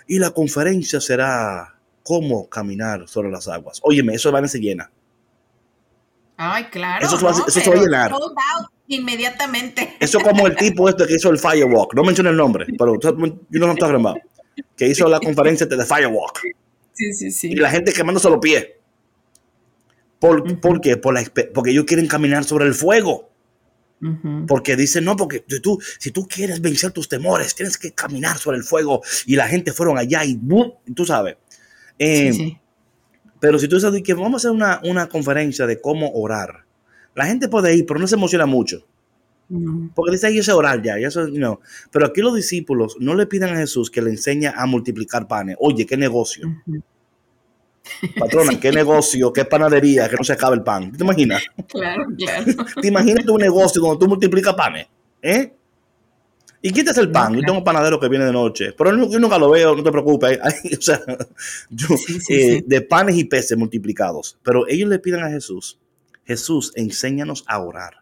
y 0.06 0.18
la 0.18 0.30
conferencia 0.30 1.00
será 1.00 1.74
cómo 2.02 2.48
caminar 2.48 3.08
sobre 3.08 3.30
las 3.30 3.48
aguas. 3.48 3.80
Óyeme, 3.82 4.14
eso 4.14 4.30
va 4.32 4.38
a 4.38 4.48
ser 4.48 4.60
llena. 4.60 4.90
Ay, 6.36 6.64
claro. 6.70 7.04
Eso, 7.04 7.18
se 7.18 7.24
va, 7.24 7.76
a 7.76 7.80
llenar. 7.80 8.12
Inmediatamente. 8.86 9.96
Eso 9.98 10.20
como 10.20 10.46
el 10.46 10.56
tipo 10.56 10.88
este 10.88 11.06
que 11.06 11.14
hizo 11.14 11.30
el 11.30 11.38
Firewalk. 11.38 11.94
No 11.94 12.04
menciono 12.04 12.30
el 12.30 12.36
nombre, 12.36 12.66
pero 12.78 12.98
yo 12.98 13.12
no 13.12 13.66
me 13.66 13.72
estoy 13.72 13.94
about. 13.94 14.18
Que 14.76 14.88
hizo 14.88 15.08
la 15.08 15.18
conferencia 15.18 15.66
de 15.66 15.84
Firewalk. 15.84 16.40
Sí, 16.98 17.12
sí, 17.12 17.30
sí. 17.30 17.48
Y 17.52 17.54
la 17.54 17.70
gente 17.70 17.92
quemándose 17.92 18.28
los 18.28 18.40
pies. 18.40 18.66
¿Por. 20.18 20.60
¿por 20.60 20.80
qué? 20.80 20.96
Por 20.96 21.14
la 21.14 21.22
porque 21.54 21.70
ellos 21.70 21.84
quieren 21.84 22.08
caminar 22.08 22.42
sobre 22.42 22.66
el 22.66 22.74
fuego. 22.74 23.30
Porque 24.46 24.76
dicen, 24.76 25.04
no, 25.04 25.16
porque 25.16 25.44
si 25.48 25.60
tú, 25.60 25.78
si 25.98 26.10
tú 26.12 26.26
quieres 26.28 26.60
vencer 26.60 26.92
tus 26.92 27.08
temores, 27.08 27.54
tienes 27.54 27.76
que 27.78 27.92
caminar 27.92 28.38
sobre 28.38 28.56
el 28.56 28.64
fuego. 28.64 29.02
Y 29.26 29.36
la 29.36 29.48
gente 29.48 29.72
fueron 29.72 29.98
allá 29.98 30.24
y 30.24 30.36
¡bum! 30.36 30.72
tú 30.94 31.04
sabes. 31.04 31.36
Eh, 31.98 32.32
Sí, 32.32 32.38
sí. 32.38 32.58
Pero 33.40 33.58
si 33.60 33.68
tú 33.68 33.78
sabes 33.78 34.02
que 34.02 34.14
vamos 34.14 34.34
a 34.34 34.36
hacer 34.36 34.50
una, 34.50 34.80
una 34.84 35.08
conferencia 35.08 35.66
de 35.66 35.80
cómo 35.80 36.10
orar, 36.12 36.64
la 37.14 37.26
gente 37.26 37.48
puede 37.48 37.74
ir, 37.76 37.86
pero 37.86 38.00
no 38.00 38.06
se 38.08 38.16
emociona 38.16 38.46
mucho. 38.46 38.84
Porque 39.94 40.12
dice, 40.12 40.26
ahí 40.26 40.38
ese 40.38 40.52
orar 40.52 40.82
ya, 40.82 40.98
eso, 40.98 41.26
you 41.26 41.36
know. 41.36 41.60
Pero 41.90 42.06
aquí 42.06 42.20
los 42.20 42.34
discípulos 42.34 42.96
no 43.00 43.14
le 43.14 43.26
pidan 43.26 43.54
a 43.54 43.58
Jesús 43.58 43.90
que 43.90 44.02
le 44.02 44.10
enseñe 44.10 44.46
a 44.46 44.66
multiplicar 44.66 45.26
panes. 45.26 45.56
Oye, 45.58 45.86
qué 45.86 45.96
negocio. 45.96 46.48
Patrona, 48.18 48.58
qué 48.60 48.70
negocio, 48.72 49.32
qué 49.32 49.44
panadería, 49.44 50.08
que 50.08 50.16
no 50.16 50.24
se 50.24 50.34
acabe 50.34 50.56
el 50.56 50.62
pan. 50.62 50.92
¿Te 50.92 51.02
imaginas? 51.02 51.42
Claro, 51.68 52.04
claro. 52.18 52.44
¿Te 52.80 52.88
imaginas 52.88 53.26
un 53.26 53.40
negocio 53.40 53.80
donde 53.80 53.98
tú 53.98 54.08
multiplicas 54.08 54.54
panes? 54.54 54.86
¿Eh? 55.22 55.54
¿Y 56.60 56.72
quién 56.72 56.84
te 56.84 56.90
hace 56.90 57.00
el 57.00 57.12
pan? 57.12 57.32
No, 57.32 57.38
Yo 57.38 57.44
tengo 57.44 57.58
un 57.58 57.64
panadero 57.64 58.00
que 58.00 58.08
viene 58.08 58.24
de 58.24 58.32
noche, 58.32 58.72
pero 58.76 58.90
yo 59.08 59.18
nunca 59.20 59.38
lo 59.38 59.50
veo, 59.50 59.76
no 59.76 59.82
te 59.82 59.92
preocupes. 59.92 60.38
Ay, 60.42 60.74
o 60.76 60.82
sea, 60.82 61.00
yo, 61.70 61.96
Sí, 61.96 62.20
sí, 62.20 62.34
eh, 62.34 62.64
de 62.66 62.80
panes 62.82 63.16
y 63.16 63.24
peces 63.24 63.56
multiplicados. 63.56 64.38
Pero 64.42 64.66
ellos 64.68 64.88
le 64.88 64.98
piden 64.98 65.22
a 65.22 65.30
Jesús, 65.30 65.78
Jesús, 66.24 66.72
enséñanos 66.74 67.44
a 67.46 67.60
orar. 67.60 67.98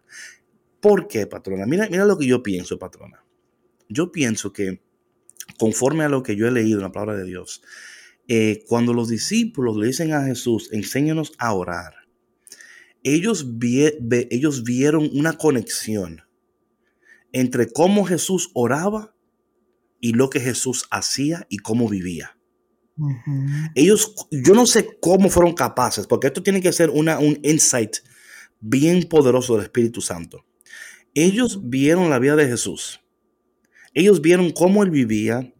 ¿Por 0.80 1.08
qué, 1.08 1.26
patrona? 1.26 1.66
Mira, 1.66 1.88
mira 1.90 2.04
lo 2.04 2.18
que 2.18 2.26
yo 2.26 2.42
pienso, 2.42 2.78
patrona. 2.78 3.24
Yo 3.88 4.12
pienso 4.12 4.52
que, 4.52 4.82
conforme 5.58 6.04
a 6.04 6.08
lo 6.08 6.22
que 6.22 6.36
yo 6.36 6.46
he 6.46 6.50
leído 6.50 6.78
en 6.78 6.84
la 6.84 6.92
palabra 6.92 7.16
de 7.16 7.24
Dios, 7.24 7.62
eh, 8.28 8.64
cuando 8.66 8.92
los 8.92 9.08
discípulos 9.08 9.76
le 9.76 9.86
dicen 9.86 10.12
a 10.12 10.24
Jesús, 10.24 10.68
enséñanos 10.72 11.32
a 11.38 11.52
orar, 11.52 12.06
ellos, 13.06 14.64
vieron 14.64 15.08
una 15.12 15.34
conexión 15.34 16.22
entre 17.32 17.70
cómo 17.70 18.04
Jesús 18.04 18.50
oraba 18.54 19.14
y 20.00 20.12
lo 20.12 20.28
que 20.30 20.40
Jesús 20.40 20.86
hacía 20.90 21.46
y 21.48 21.58
cómo 21.58 21.88
vivía. 21.88 22.36
Ellos, 23.74 24.14
yo 24.30 24.54
no 24.54 24.66
sé 24.66 24.98
cómo 25.00 25.28
fueron 25.28 25.54
capaces, 25.54 26.06
porque 26.06 26.28
esto 26.28 26.42
tiene 26.42 26.60
que 26.60 26.72
ser 26.72 26.90
una, 26.90 27.18
un 27.18 27.38
insight 27.42 27.96
bien 28.60 29.04
poderoso 29.04 29.54
del 29.54 29.64
Espíritu 29.64 30.00
Santo. 30.00 30.45
Ellos 31.16 31.70
vieron 31.70 32.10
la 32.10 32.18
vida 32.18 32.36
de 32.36 32.46
Jesús. 32.46 33.00
Ellos 33.94 34.20
vieron 34.20 34.50
cómo 34.50 34.82
él 34.82 34.90
vivía, 34.90 35.50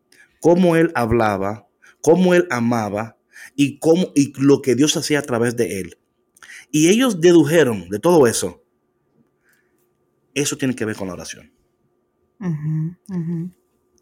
cómo 0.43 0.77
él 0.77 0.93
hablaba, 0.95 1.67
cómo 2.03 2.35
él 2.35 2.47
amaba 2.51 3.19
y, 3.55 3.79
cómo, 3.79 4.13
y 4.15 4.35
lo 4.39 4.61
que 4.61 4.75
Dios 4.75 4.95
hacía 4.99 5.21
a 5.21 5.23
través 5.23 5.57
de 5.57 5.81
él. 5.81 5.97
Y 6.71 6.91
ellos 6.91 7.23
dedujeron 7.23 7.89
de 7.89 7.99
todo 7.99 8.27
eso. 8.27 8.63
Eso 10.35 10.59
tiene 10.59 10.77
que 10.77 10.85
ver 10.85 10.95
con 10.95 11.09
la 11.09 11.15
oración. 11.15 11.51
Ujú, 12.39 12.95
ujú. 13.09 13.51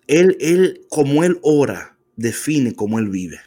Él, 0.09 0.37
él, 0.41 0.87
como 0.91 1.23
él 1.23 1.39
ora, 1.43 1.97
define 2.17 2.75
cómo 2.75 2.99
él 2.99 3.11
vive. 3.11 3.39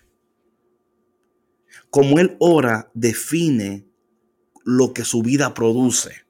Como 1.89 2.19
él 2.19 2.37
ora, 2.39 2.89
define 2.93 3.85
lo 4.63 4.93
que 4.93 5.03
su 5.03 5.21
vida 5.23 5.53
produce. 5.53 6.25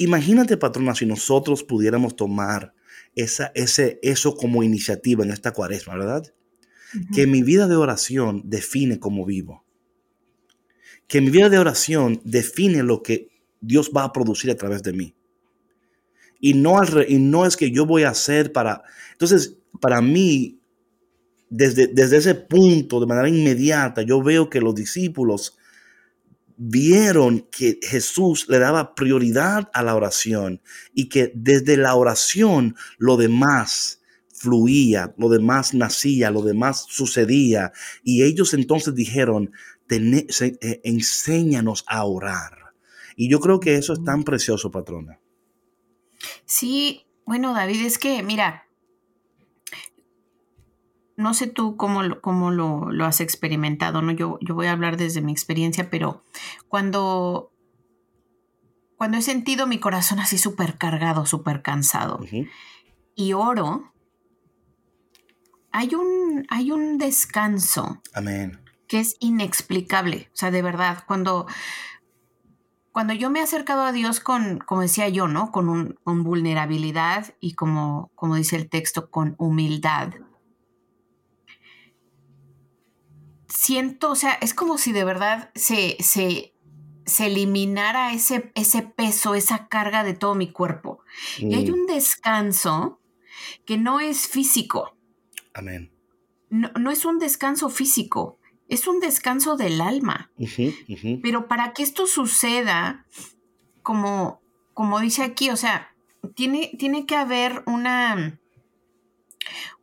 Imagínate, 0.00 0.56
patrona, 0.56 0.94
si 0.94 1.04
nosotros 1.04 1.62
pudiéramos 1.62 2.16
tomar 2.16 2.72
esa, 3.14 3.52
ese, 3.54 3.98
eso 4.02 4.34
como 4.34 4.62
iniciativa 4.62 5.22
en 5.24 5.30
esta 5.30 5.52
cuaresma, 5.52 5.94
¿verdad? 5.94 6.24
Que 7.14 7.26
mi 7.26 7.42
vida 7.42 7.68
de 7.68 7.76
oración 7.76 8.42
define 8.46 8.98
cómo 8.98 9.26
vivo. 9.26 9.66
Que 11.06 11.20
mi 11.20 11.28
vida 11.28 11.50
de 11.50 11.58
oración 11.58 12.22
define 12.24 12.82
lo 12.82 13.02
que 13.02 13.28
Dios 13.60 13.90
va 13.94 14.04
a 14.04 14.12
producir 14.12 14.50
a 14.50 14.56
través 14.56 14.82
de 14.82 14.94
mí. 14.94 15.14
Y 16.40 16.54
no, 16.54 16.78
al 16.78 16.86
re- 16.86 17.06
y 17.08 17.18
no 17.18 17.44
es 17.44 17.58
que 17.58 17.70
yo 17.70 17.84
voy 17.84 18.04
a 18.04 18.10
hacer 18.10 18.52
para... 18.52 18.82
Entonces, 19.12 19.58
para 19.82 20.00
mí, 20.00 20.58
desde, 21.50 21.88
desde 21.88 22.16
ese 22.16 22.34
punto, 22.34 23.00
de 23.00 23.06
manera 23.06 23.28
inmediata, 23.28 24.00
yo 24.00 24.22
veo 24.22 24.48
que 24.48 24.62
los 24.62 24.74
discípulos 24.74 25.58
vieron 26.62 27.48
que 27.50 27.78
Jesús 27.82 28.46
le 28.50 28.58
daba 28.58 28.94
prioridad 28.94 29.70
a 29.72 29.82
la 29.82 29.94
oración 29.94 30.60
y 30.92 31.08
que 31.08 31.32
desde 31.34 31.78
la 31.78 31.94
oración 31.94 32.76
lo 32.98 33.16
demás 33.16 34.02
fluía, 34.34 35.14
lo 35.16 35.30
demás 35.30 35.72
nacía, 35.72 36.30
lo 36.30 36.42
demás 36.42 36.84
sucedía. 36.86 37.72
Y 38.04 38.24
ellos 38.24 38.52
entonces 38.52 38.94
dijeron, 38.94 39.52
"Tene- 39.86 40.26
se- 40.28 40.58
eh, 40.60 40.82
enséñanos 40.84 41.82
a 41.86 42.04
orar. 42.04 42.74
Y 43.16 43.30
yo 43.30 43.40
creo 43.40 43.58
que 43.58 43.76
eso 43.76 43.94
es 43.94 44.04
tan 44.04 44.22
precioso, 44.22 44.70
patrona. 44.70 45.18
Sí, 46.44 47.06
bueno, 47.24 47.54
David, 47.54 47.86
es 47.86 47.96
que, 47.96 48.22
mira, 48.22 48.66
no 51.20 51.34
sé 51.34 51.46
tú 51.46 51.76
cómo, 51.76 52.02
lo, 52.02 52.20
cómo 52.20 52.50
lo, 52.50 52.90
lo 52.90 53.04
has 53.06 53.20
experimentado, 53.20 54.02
¿no? 54.02 54.12
Yo, 54.12 54.38
yo 54.40 54.54
voy 54.54 54.66
a 54.66 54.72
hablar 54.72 54.96
desde 54.96 55.20
mi 55.20 55.30
experiencia, 55.32 55.90
pero 55.90 56.24
cuando, 56.68 57.52
cuando 58.96 59.18
he 59.18 59.22
sentido 59.22 59.66
mi 59.66 59.78
corazón 59.78 60.18
así 60.18 60.38
súper 60.38 60.76
cargado, 60.78 61.26
súper 61.26 61.62
cansado, 61.62 62.20
y 63.14 63.32
oro, 63.34 63.92
hay 65.72 65.94
un, 65.94 66.46
hay 66.50 66.72
un 66.72 66.98
descanso 66.98 68.00
Amén. 68.14 68.60
que 68.88 69.00
es 69.00 69.16
inexplicable. 69.20 70.28
O 70.32 70.36
sea, 70.36 70.50
de 70.50 70.62
verdad, 70.62 71.04
cuando, 71.06 71.46
cuando 72.92 73.12
yo 73.14 73.30
me 73.30 73.38
he 73.38 73.42
acercado 73.42 73.82
a 73.82 73.92
Dios 73.92 74.20
con, 74.20 74.58
como 74.58 74.80
decía 74.80 75.08
yo, 75.08 75.28
¿no? 75.28 75.52
Con, 75.52 75.68
un- 75.68 75.96
con 76.02 76.24
vulnerabilidad 76.24 77.34
y 77.40 77.54
como, 77.54 78.10
como 78.16 78.34
dice 78.34 78.56
el 78.56 78.68
texto, 78.68 79.10
con 79.10 79.34
humildad. 79.38 80.12
Siento, 83.50 84.10
o 84.10 84.14
sea, 84.16 84.32
es 84.40 84.54
como 84.54 84.78
si 84.78 84.92
de 84.92 85.04
verdad 85.04 85.50
se, 85.54 85.96
se, 86.00 86.54
se 87.04 87.26
eliminara 87.26 88.12
ese, 88.12 88.52
ese 88.54 88.82
peso, 88.82 89.34
esa 89.34 89.68
carga 89.68 90.04
de 90.04 90.14
todo 90.14 90.34
mi 90.34 90.50
cuerpo. 90.52 91.00
Y 91.38 91.54
hay 91.54 91.68
Mm, 91.68 91.74
un 91.74 91.86
descanso 91.86 93.00
que 93.66 93.76
no 93.76 94.00
es 94.00 94.28
físico 94.28 94.96
Amén. 95.54 95.90
no, 96.50 96.70
no 96.78 96.90
es 96.90 97.04
un 97.04 97.18
descanso 97.18 97.68
físico, 97.70 98.38
es 98.68 98.86
un 98.86 99.00
descanso 99.00 99.56
del 99.56 99.80
alma. 99.80 100.30
Pero 101.22 101.48
para 101.48 101.72
que 101.72 101.82
esto 101.82 102.06
suceda, 102.06 103.06
como, 103.82 104.40
como 104.74 105.00
dice 105.00 105.22
aquí, 105.24 105.50
o 105.50 105.56
sea, 105.56 105.94
tiene, 106.34 106.70
tiene 106.78 107.06
que 107.06 107.16
haber 107.16 107.62
una, 107.66 108.39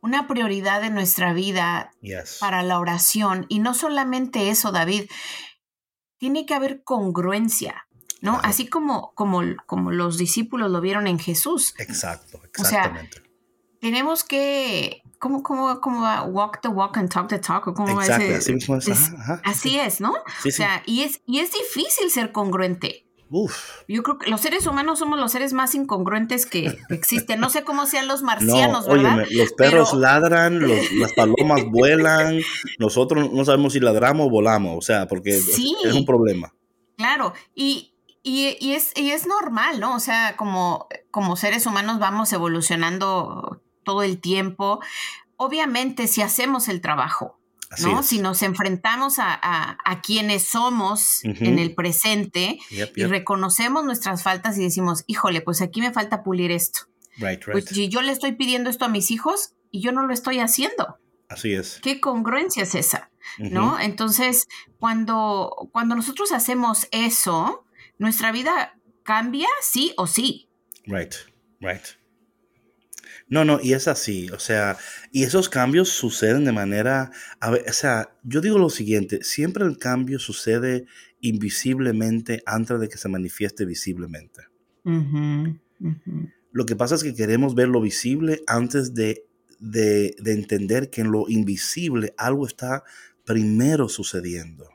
una 0.00 0.26
prioridad 0.28 0.84
en 0.84 0.94
nuestra 0.94 1.32
vida 1.32 1.90
Yes. 2.00 2.38
para 2.40 2.62
la 2.62 2.78
oración. 2.78 3.46
Y 3.48 3.58
no 3.58 3.74
solamente 3.74 4.50
eso, 4.50 4.72
David, 4.72 5.10
tiene 6.18 6.46
que 6.46 6.54
haber 6.54 6.82
congruencia, 6.84 7.86
¿no? 8.20 8.32
Claro. 8.34 8.48
Así 8.48 8.66
como, 8.68 9.12
como, 9.14 9.42
como 9.66 9.90
los 9.92 10.18
discípulos 10.18 10.70
lo 10.70 10.80
vieron 10.80 11.06
en 11.06 11.18
Jesús. 11.18 11.74
Exacto, 11.78 12.38
O 12.38 12.64
sea, 12.64 12.80
exactamente. 12.82 13.22
Tenemos 13.80 14.24
que, 14.24 15.02
¿cómo, 15.20 15.44
cómo, 15.44 15.80
cómo 15.80 16.02
va? 16.02 16.22
Walk 16.24 16.60
the 16.62 16.68
walk 16.68 16.96
and 16.98 17.08
talk 17.12 17.28
the 17.28 17.38
talk. 17.38 17.68
¿o 17.68 17.74
¿Cómo 17.74 17.94
va 17.94 18.02
Exacto, 18.04 18.24
ese- 18.24 18.54
así 18.54 18.90
es. 18.90 18.98
es- 18.98 19.12
Ajá, 19.12 19.34
ajá. 19.34 19.42
Así 19.44 19.78
es, 19.78 20.00
¿no? 20.00 20.14
Sí, 20.42 20.48
O 20.48 20.50
sí. 20.50 20.52
sea, 20.52 20.82
y 20.84 21.02
es, 21.02 21.20
y 21.26 21.38
es 21.40 21.52
difícil 21.52 22.10
ser 22.10 22.32
congruente. 22.32 23.07
Uf. 23.30 23.82
Yo 23.88 24.02
creo 24.02 24.18
que 24.18 24.30
los 24.30 24.40
seres 24.40 24.66
humanos 24.66 24.98
somos 25.00 25.18
los 25.18 25.30
seres 25.32 25.52
más 25.52 25.74
incongruentes 25.74 26.46
que 26.46 26.76
existen. 26.90 27.40
No 27.40 27.50
sé 27.50 27.62
cómo 27.64 27.86
sean 27.86 28.08
los 28.08 28.20
No, 28.22 28.26
marcianos, 28.28 28.86
¿verdad? 28.86 29.18
óyeme, 29.18 29.26
los 29.36 29.52
perros 29.52 29.88
Pero- 29.90 30.00
ladran, 30.00 30.60
los- 30.60 30.92
las 30.92 31.12
palomas 31.12 31.62
vuelan, 31.70 32.40
nosotros 32.78 33.30
no 33.32 33.44
sabemos 33.44 33.74
si 33.74 33.80
ladramos 33.80 34.26
o 34.26 34.30
volamos, 34.30 34.76
o 34.78 34.80
sea, 34.82 35.06
porque 35.06 35.32
Sí. 35.40 35.76
es 35.84 35.94
un 35.94 36.06
problema. 36.06 36.54
Claro, 36.96 37.32
y, 37.54 37.94
y, 38.22 38.56
y 38.60 38.72
es, 38.72 38.92
y 38.96 39.10
es 39.10 39.26
normal, 39.26 39.78
¿no? 39.78 39.94
O 39.94 40.00
sea, 40.00 40.34
como, 40.36 40.88
como 41.10 41.36
seres 41.36 41.66
humanos 41.66 41.98
vamos 41.98 42.32
evolucionando 42.32 43.60
todo 43.84 44.02
el 44.02 44.20
tiempo. 44.20 44.80
Obviamente, 45.36 46.08
si 46.08 46.22
hacemos 46.22 46.68
el 46.68 46.80
trabajo, 46.80 47.37
¿no? 47.82 48.02
Si 48.02 48.18
nos 48.20 48.42
enfrentamos 48.42 49.18
a, 49.18 49.32
a- 49.34 49.76
a 49.84 50.00
quienes 50.00 50.44
somos 50.48 51.20
en 51.24 51.58
el 51.58 51.74
presente 51.74 52.58
Yep, 52.70 52.96
y 52.98 53.04
reconocemos 53.04 53.84
nuestras 53.84 54.22
faltas 54.22 54.56
y 54.58 54.62
decimos, 54.62 55.04
híjole, 55.06 55.40
pues 55.42 55.60
aquí 55.60 55.80
me 55.80 55.92
falta 55.92 56.22
pulir 56.22 56.50
esto. 56.50 56.80
Right, 57.18 57.42
right. 57.44 57.52
Pues 57.52 57.64
si 57.66 57.88
yo 57.88 58.00
le 58.02 58.12
estoy 58.12 58.32
pidiendo 58.32 58.70
esto 58.70 58.84
a 58.84 58.88
mis 58.88 59.10
hijos 59.10 59.52
y 59.70 59.80
yo 59.82 59.92
no 59.92 60.06
lo 60.06 60.14
estoy 60.14 60.38
haciendo. 60.38 60.98
Así 61.28 61.52
es. 61.52 61.78
¿Qué 61.82 62.00
congruencia 62.00 62.62
es 62.62 62.74
esa? 62.74 63.10
¿No? 63.38 63.78
Entonces, 63.78 64.46
cuando, 64.78 65.68
cuando 65.72 65.94
nosotros 65.94 66.32
hacemos 66.32 66.88
eso, 66.92 67.66
nuestra 67.98 68.32
vida 68.32 68.78
cambia 69.02 69.48
sí 69.60 69.92
o 69.98 70.06
sí. 70.06 70.48
Right, 70.86 71.14
right. 71.60 71.82
No, 73.30 73.44
no, 73.44 73.60
y 73.62 73.74
es 73.74 73.88
así, 73.88 74.30
o 74.30 74.38
sea, 74.38 74.78
y 75.12 75.24
esos 75.24 75.50
cambios 75.50 75.90
suceden 75.90 76.46
de 76.46 76.52
manera, 76.52 77.10
a 77.40 77.50
ver, 77.50 77.64
o 77.68 77.72
sea, 77.74 78.16
yo 78.22 78.40
digo 78.40 78.58
lo 78.58 78.70
siguiente, 78.70 79.22
siempre 79.22 79.66
el 79.66 79.76
cambio 79.76 80.18
sucede 80.18 80.86
invisiblemente 81.20 82.42
antes 82.46 82.80
de 82.80 82.88
que 82.88 82.96
se 82.96 83.08
manifieste 83.08 83.66
visiblemente. 83.66 84.44
Lo 86.52 86.64
que 86.64 86.76
pasa 86.76 86.94
es 86.94 87.02
que 87.02 87.14
queremos 87.14 87.54
ver 87.54 87.68
lo 87.68 87.82
visible 87.82 88.42
antes 88.46 88.94
de, 88.94 89.26
de, 89.60 90.14
entender 90.24 90.88
que 90.88 91.02
en 91.02 91.10
lo 91.10 91.28
invisible 91.28 92.14
algo 92.16 92.46
está 92.46 92.84
primero 93.24 93.88
sucediendo. 93.88 94.70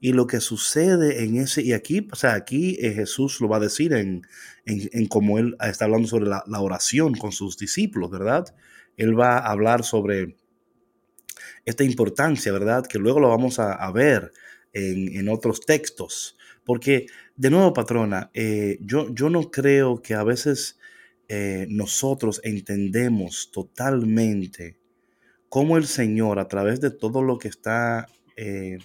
Y 0.00 0.12
lo 0.12 0.26
que 0.26 0.40
sucede 0.40 1.24
en 1.24 1.36
ese, 1.36 1.60
y 1.62 1.74
aquí, 1.74 2.08
o 2.10 2.16
sea, 2.16 2.34
aquí 2.34 2.78
eh, 2.80 2.92
Jesús 2.92 3.40
lo 3.40 3.48
va 3.48 3.58
a 3.58 3.60
decir 3.60 3.92
en, 3.92 4.22
en, 4.64 5.06
como 5.08 5.38
él 5.38 5.56
está 5.60 5.84
hablando 5.84 6.08
sobre 6.08 6.26
la, 6.26 6.42
oración 6.60 7.14
con 7.14 7.32
sus 7.32 7.58
discípulos, 7.58 8.10
¿verdad? 8.10 8.46
Él 8.96 9.18
va 9.18 9.38
a 9.38 9.50
hablar 9.50 9.84
sobre 9.84 10.36
esta 11.66 11.84
importancia, 11.84 12.50
¿verdad? 12.50 12.86
Que 12.86 12.98
luego 12.98 13.20
lo 13.20 13.28
vamos 13.28 13.58
a, 13.58 13.90
ver 13.92 14.32
en, 14.72 15.28
otros 15.28 15.60
textos. 15.60 16.38
Porque, 16.64 17.06
de 17.36 17.50
nuevo, 17.50 17.74
patrona, 17.74 18.30
eh, 18.32 18.78
yo, 18.80 19.14
yo 19.14 19.28
no 19.28 19.50
creo 19.50 20.00
que 20.00 20.14
a 20.14 20.24
veces 20.24 20.78
eh, 21.28 21.66
nosotros 21.68 22.40
entendemos 22.42 23.50
totalmente 23.52 24.78
cómo 25.48 25.76
el 25.76 25.86
Señor, 25.86 26.38
a 26.38 26.48
través 26.48 26.80
de 26.80 26.90
todo 26.90 27.22
lo 27.22 27.38
que 27.38 27.48
está 27.48 28.06
eh, 28.36 28.78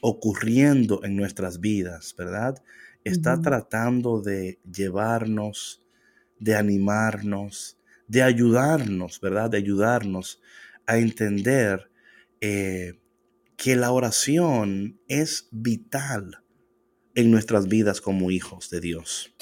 ocurriendo 0.00 1.04
en 1.04 1.16
nuestras 1.16 1.60
vidas, 1.60 2.14
¿verdad? 2.16 2.62
Está 3.04 3.40
tratando 3.40 4.20
de 4.20 4.58
llevarnos, 4.64 5.82
de 6.38 6.56
animarnos, 6.56 7.78
de 8.08 8.22
ayudarnos, 8.22 9.20
¿verdad? 9.20 9.50
De 9.50 9.58
ayudarnos 9.58 10.40
a 10.86 10.98
entender 10.98 11.90
eh, 12.40 12.98
que 13.56 13.76
la 13.76 13.90
oración 13.90 15.00
es 15.08 15.48
vital 15.50 16.42
en 17.14 17.30
nuestras 17.30 17.66
vidas 17.66 18.00
como 18.00 18.30
hijos 18.30 18.68
de 18.70 18.80
Dios. 18.80 19.34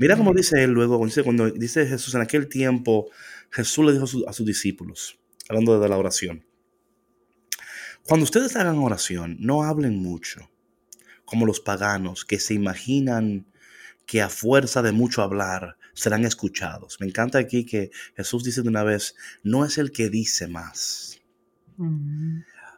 Mira 0.00 0.16
cómo 0.16 0.32
dice 0.32 0.64
él 0.64 0.70
luego, 0.70 0.98
cuando 1.22 1.50
dice 1.50 1.86
Jesús 1.86 2.14
en 2.14 2.22
aquel 2.22 2.48
tiempo, 2.48 3.10
Jesús 3.50 3.84
le 3.84 3.92
dijo 3.92 4.06
a, 4.26 4.32
sus 4.32 4.46
discípulos, 4.46 5.18
hablando 5.48 5.78
de 5.78 5.88
la 5.88 5.98
oración, 5.98 6.44
cuando 8.08 8.24
ustedes 8.24 8.56
hagan 8.56 8.78
oración, 8.78 9.36
no 9.38 9.64
hablen 9.64 9.98
mucho, 10.02 10.48
como 11.26 11.44
los 11.44 11.60
paganos 11.60 12.24
que 12.24 12.38
se 12.38 12.54
imaginan 12.54 13.44
que 14.06 14.22
a 14.22 14.30
fuerza 14.30 14.80
de 14.80 14.92
mucho 14.92 15.20
hablar 15.20 15.76
serán 15.92 16.24
escuchados. 16.24 16.96
Me 17.00 17.06
encanta 17.06 17.38
aquí 17.38 17.66
que 17.66 17.90
Jesús 18.16 18.44
dice 18.44 18.62
de 18.62 18.68
una 18.70 18.82
vez, 18.82 19.14
no 19.42 19.66
es 19.66 19.76
el 19.76 19.92
que 19.92 20.08
dice 20.08 20.48
más. 20.48 21.20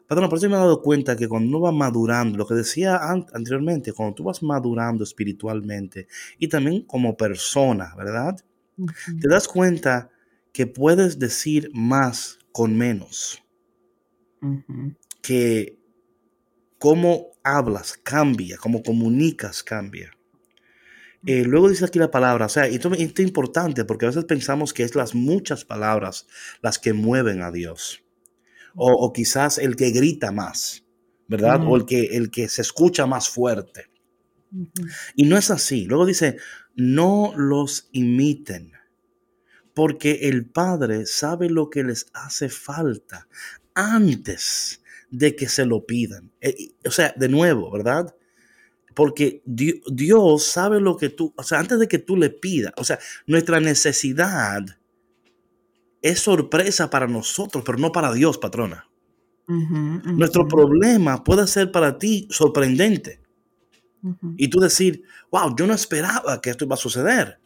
Perdón, 0.09 0.29
por 0.29 0.39
eso 0.39 0.49
me 0.49 0.57
he 0.57 0.59
dado 0.59 0.83
cuenta 0.83 1.17
que 1.17 1.29
cuando 1.29 1.49
uno 1.49 1.61
va 1.61 1.71
madurando, 1.71 2.37
lo 2.37 2.45
que 2.45 2.55
decía 2.55 2.99
anteriormente, 3.33 3.93
cuando 3.93 4.17
tú 4.17 4.25
vas 4.25 4.43
madurando 4.43 5.05
espiritualmente 5.05 6.09
y 6.41 6.49
también 6.49 6.83
como 6.83 7.17
persona, 7.17 7.95
¿verdad? 7.97 8.45
Te 9.21 9.29
das 9.29 9.47
cuenta 9.47 10.11
que 10.53 10.67
puedes 10.67 11.21
decir 11.21 11.71
más 11.73 12.41
con 12.51 12.77
menos 12.77 13.41
que 15.23 15.79
cómo 16.79 17.31
hablas 17.43 17.99
cambia, 18.03 18.57
cómo 18.57 18.83
comunicas 18.83 19.63
cambia. 19.63 20.11
Eh, 21.27 21.45
luego 21.45 21.69
dice 21.69 21.85
aquí 21.85 21.99
la 21.99 22.11
palabra, 22.11 22.47
o 22.47 22.49
sea, 22.49 22.67
esto, 22.67 22.93
es 22.95 23.19
importante 23.21 23.85
porque 23.85 24.07
a 24.07 24.09
veces 24.09 24.25
pensamos 24.25 24.73
que 24.73 24.85
es 24.85 24.95
las 24.95 25.15
muchas 25.15 25.65
palabras 25.65 26.27
las 26.63 26.79
que 26.79 26.95
mueven 26.95 27.43
a 27.43 27.51
Dios. 27.51 28.03
O, 28.75 29.13
quizás 29.13 29.59
el 29.59 29.75
que 29.75 29.91
grita 29.91 30.31
más, 30.31 30.87
¿verdad? 31.27 31.61
O 31.67 31.77
el 31.77 31.87
que, 31.87 32.17
el 32.17 32.31
que 32.31 32.49
se 32.49 32.63
escucha 32.63 33.05
más 33.05 33.29
fuerte. 33.29 33.91
Y 35.17 35.25
no 35.25 35.37
es 35.37 35.51
así. 35.51 35.87
Luego 35.87 36.07
dice, 36.07 36.37
no 36.77 37.33
los 37.37 37.89
imiten, 37.93 38.73
porque 39.75 40.29
el 40.29 40.47
Padre 40.47 41.05
sabe 41.07 41.51
lo 41.51 41.69
que 41.69 41.83
les 41.83 42.07
hace 42.15 42.49
falta 42.49 43.29
antes 43.75 44.81
de 45.11 45.37
que 45.37 45.49
se 45.49 45.67
lo 45.67 45.85
pidan. 45.85 46.33
Eh, 46.41 46.73
o 46.87 46.91
sea, 46.91 47.15
de 47.17 47.29
nuevo, 47.29 47.71
¿verdad? 47.71 48.15
Porque 48.95 49.43
Dios 49.45 50.45
sabe 50.45 50.81
lo 50.81 50.97
que 50.97 51.09
tú, 51.09 51.33
o 51.37 51.43
sea, 51.43 51.59
antes 51.59 51.79
de 51.79 51.89
que 51.89 51.99
tú 51.99 52.17
le 52.17 52.31
pidas, 52.31 52.73
o 52.77 52.85
sea, 52.85 52.99
nuestra 53.27 53.61
necesidad 53.61 54.63
es 56.03 56.21
sorpresa 56.21 56.91
para 56.91 57.07
nosotros, 57.07 57.63
pero 57.65 57.79
no 57.79 57.93
para 57.93 58.13
Dios, 58.13 58.39
patrona. 58.39 58.89
Nuestro 59.47 60.47
problema 60.47 61.25
puede 61.25 61.47
ser 61.49 61.73
para 61.73 61.99
ti 61.99 62.29
sorprendente. 62.31 63.21
Y 64.37 64.49
tú 64.49 64.61
decir, 64.61 65.03
wow, 65.31 65.55
yo 65.57 65.67
no 65.67 65.75
esperaba 65.75 66.41
que 66.41 66.51
esto 66.51 66.65
iba 66.65 66.75
a 66.75 66.79
suceder. 66.79 67.41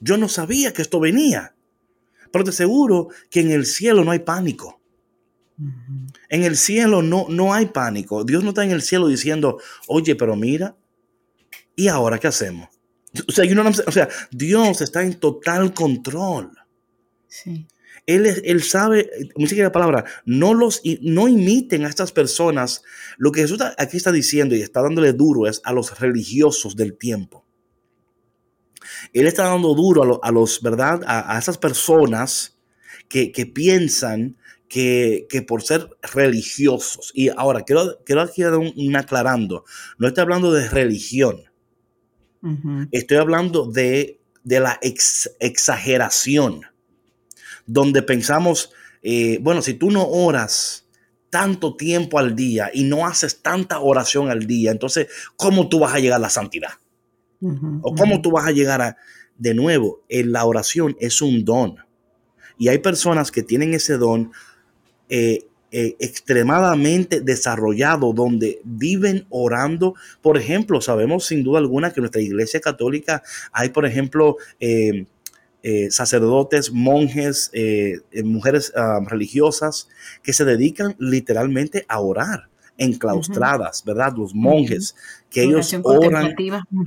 Yo 0.00 0.16
no 0.16 0.28
sabía 0.28 0.72
que 0.72 0.82
esto 0.82 0.98
venía. 0.98 1.54
Pero 2.32 2.44
te 2.44 2.50
aseguro 2.50 3.08
que 3.30 3.40
en 3.40 3.50
el 3.50 3.66
cielo 3.66 4.02
no 4.02 4.10
hay 4.10 4.20
pánico. 4.20 4.80
En 6.32 6.44
el 6.44 6.56
cielo 6.56 7.02
no, 7.02 7.26
no 7.28 7.52
hay 7.52 7.66
pánico. 7.66 8.24
Dios 8.24 8.42
no 8.42 8.48
está 8.48 8.64
en 8.64 8.70
el 8.70 8.80
cielo 8.80 9.06
diciendo, 9.06 9.60
oye, 9.86 10.16
pero 10.16 10.34
mira, 10.34 10.74
¿y 11.76 11.88
ahora 11.88 12.18
qué 12.18 12.26
hacemos? 12.26 12.70
O 13.28 13.32
sea, 13.32 13.44
o 13.86 13.92
sea 13.92 14.08
Dios 14.30 14.80
está 14.80 15.02
en 15.02 15.20
total 15.20 15.74
control. 15.74 16.52
Sí. 17.28 17.68
Él, 18.06 18.24
él 18.44 18.62
sabe, 18.62 19.10
me 19.36 19.46
la 19.46 19.72
palabra, 19.72 20.06
no, 20.24 20.54
los, 20.54 20.80
no 21.02 21.28
imiten 21.28 21.84
a 21.84 21.90
estas 21.90 22.12
personas. 22.12 22.82
Lo 23.18 23.30
que 23.30 23.42
Jesús 23.42 23.60
aquí 23.76 23.98
está 23.98 24.10
diciendo 24.10 24.56
y 24.56 24.62
está 24.62 24.80
dándole 24.80 25.12
duro 25.12 25.46
es 25.46 25.60
a 25.64 25.74
los 25.74 26.00
religiosos 26.00 26.76
del 26.76 26.96
tiempo. 26.96 27.44
Él 29.12 29.26
está 29.26 29.44
dando 29.44 29.74
duro 29.74 30.18
a, 30.24 30.32
los, 30.32 30.62
¿verdad? 30.62 31.02
A, 31.06 31.38
esas 31.38 31.58
personas 31.58 32.58
que, 33.10 33.32
que 33.32 33.44
piensan 33.44 34.38
que, 34.72 35.44
por 35.46 35.62
ser 35.62 35.86
religiosos. 36.14 37.12
Y 37.14 37.28
ahora, 37.28 37.60
quiero, 37.62 37.98
quiero 38.06 38.22
aquí 38.22 38.42
dar 38.42 38.56
un, 38.56 38.96
aclarando. 38.96 39.66
No 39.98 40.08
estoy 40.08 40.22
hablando 40.22 40.50
de 40.50 40.66
religión. 40.68 41.42
Estoy 42.90 43.18
hablando 43.18 43.66
de, 43.66 44.20
la 44.44 44.80
exageración. 45.40 46.62
Donde 47.66 48.02
pensamos, 48.02 48.72
eh, 49.02 49.38
bueno, 49.42 49.60
si 49.60 49.74
tú 49.74 49.90
no 49.90 50.06
oras 50.08 50.88
tanto 51.28 51.76
tiempo 51.76 52.18
al 52.18 52.34
día 52.34 52.70
y 52.72 52.84
no 52.84 53.06
haces 53.06 53.42
tanta 53.42 53.78
oración 53.80 54.30
al 54.30 54.46
día, 54.46 54.70
entonces, 54.70 55.08
¿cómo 55.36 55.68
tú 55.68 55.80
vas 55.80 55.94
a 55.94 55.98
llegar 55.98 56.16
a 56.16 56.22
la 56.22 56.30
santidad? 56.30 56.70
¿O 57.82 57.94
cómo 57.94 58.22
tú 58.22 58.30
vas 58.30 58.46
a 58.46 58.52
llegar 58.52 58.80
a, 58.80 58.96
de 59.36 59.54
nuevo, 59.54 60.04
en 60.08 60.32
la 60.32 60.44
oración 60.44 60.96
es 61.00 61.20
un 61.20 61.44
don. 61.44 61.76
Y 62.58 62.68
hay 62.68 62.78
personas 62.78 63.32
que 63.32 63.42
tienen 63.42 63.74
ese 63.74 63.98
don 63.98 64.32
eh, 65.08 65.46
eh, 65.70 65.96
extremadamente 66.00 67.20
desarrollado 67.20 68.12
donde 68.12 68.60
viven 68.64 69.26
orando. 69.30 69.94
Por 70.20 70.36
ejemplo, 70.36 70.80
sabemos 70.80 71.26
sin 71.26 71.42
duda 71.42 71.58
alguna 71.58 71.92
que 71.92 72.00
en 72.00 72.02
nuestra 72.02 72.20
iglesia 72.20 72.60
católica 72.60 73.22
hay, 73.52 73.70
por 73.70 73.86
ejemplo, 73.86 74.36
eh, 74.60 75.06
sacerdotes, 75.90 76.72
monjes, 76.72 77.52
mujeres 78.24 78.72
ah, 78.74 78.98
religiosas 79.06 79.88
que 80.22 80.32
se 80.32 80.44
dedican 80.44 80.96
literalmente 80.98 81.86
a 81.88 82.00
orar 82.00 82.51
enclaustradas, 82.78 83.84
¿verdad? 83.84 84.12
Los 84.16 84.34
monjes, 84.34 84.94
que 85.30 85.44
ellos 85.44 85.74
oran. 85.82 86.34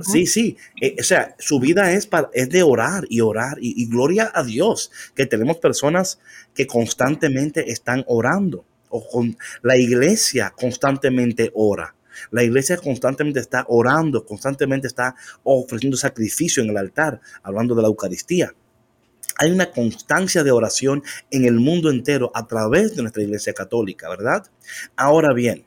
Sí, 0.02 0.26
sí. 0.26 0.56
Eh, 0.80 0.96
o 0.98 1.02
sea, 1.02 1.34
su 1.38 1.58
vida 1.60 1.92
es, 1.92 2.06
para, 2.06 2.30
es 2.32 2.48
de 2.48 2.62
orar 2.62 3.04
y 3.08 3.20
orar 3.20 3.58
y, 3.60 3.86
gloria 3.88 4.30
a 4.34 4.42
Dios 4.42 4.90
que 5.14 5.26
tenemos 5.26 5.58
personas 5.58 6.18
que 6.54 6.66
constantemente 6.66 7.70
están 7.70 8.04
orando. 8.06 8.64
O 8.88 9.06
con, 9.08 9.36
la 9.62 9.76
iglesia 9.76 10.52
constantemente 10.56 11.50
ora. 11.54 11.94
La 12.30 12.42
iglesia 12.42 12.76
constantemente 12.76 13.40
está 13.40 13.64
orando, 13.68 14.24
constantemente 14.24 14.86
está 14.86 15.14
ofreciendo 15.42 15.96
sacrificio 15.96 16.62
en 16.62 16.70
el 16.70 16.76
altar, 16.76 17.20
hablando 17.42 17.74
de 17.74 17.82
la 17.82 17.88
Eucaristía. 17.88 18.54
Hay 19.38 19.50
una 19.50 19.70
constancia 19.70 20.42
de 20.42 20.50
oración 20.50 21.02
en 21.30 21.44
el 21.44 21.60
mundo 21.60 21.90
entero 21.90 22.30
a 22.34 22.46
través 22.46 22.96
de 22.96 23.02
nuestra 23.02 23.22
iglesia 23.22 23.52
católica, 23.52 24.08
¿verdad? 24.08 24.46
Ahora 24.96 25.34
bien, 25.34 25.66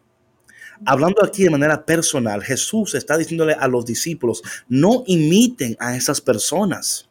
Hablando 0.85 1.23
aquí 1.23 1.43
de 1.43 1.49
manera 1.49 1.85
personal, 1.85 2.43
Jesús 2.43 2.95
está 2.95 3.17
diciéndole 3.17 3.53
a 3.53 3.67
los 3.67 3.85
discípulos, 3.85 4.41
no 4.67 5.03
imiten 5.07 5.75
a 5.79 5.95
esas 5.95 6.21
personas 6.21 7.09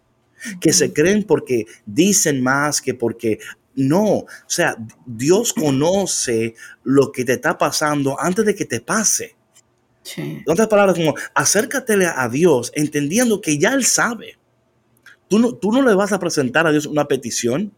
que 0.61 0.73
se 0.73 0.93
creen 0.93 1.25
porque 1.25 1.67
dicen 1.85 2.43
más 2.43 2.81
que 2.81 2.95
porque 2.95 3.39
no, 3.75 4.05
o 4.05 4.27
sea, 4.47 4.77
Dios 5.07 5.53
conoce 5.53 6.55
lo 6.83 7.13
que 7.13 7.25
te 7.25 7.35
está 7.35 7.57
pasando 7.57 8.21
antes 8.21 8.45
de 8.45 8.55
que 8.55 8.65
te 8.65 8.81
pase. 8.81 9.37
En 10.17 10.43
otras 10.49 10.69
palabras, 10.69 10.97
como 10.97 11.15
acércatele 11.35 12.07
a 12.07 12.29
Dios 12.29 12.73
entendiendo 12.75 13.41
que 13.41 13.59
ya 13.59 13.75
Él 13.75 13.85
sabe. 13.85 14.39
Tú 15.29 15.39
no, 15.39 15.55
tú 15.55 15.71
no 15.71 15.83
le 15.83 15.95
vas 15.95 16.13
a 16.13 16.19
presentar 16.19 16.67
a 16.67 16.73
Dios 16.73 16.87
una 16.87 17.07
petición 17.07 17.73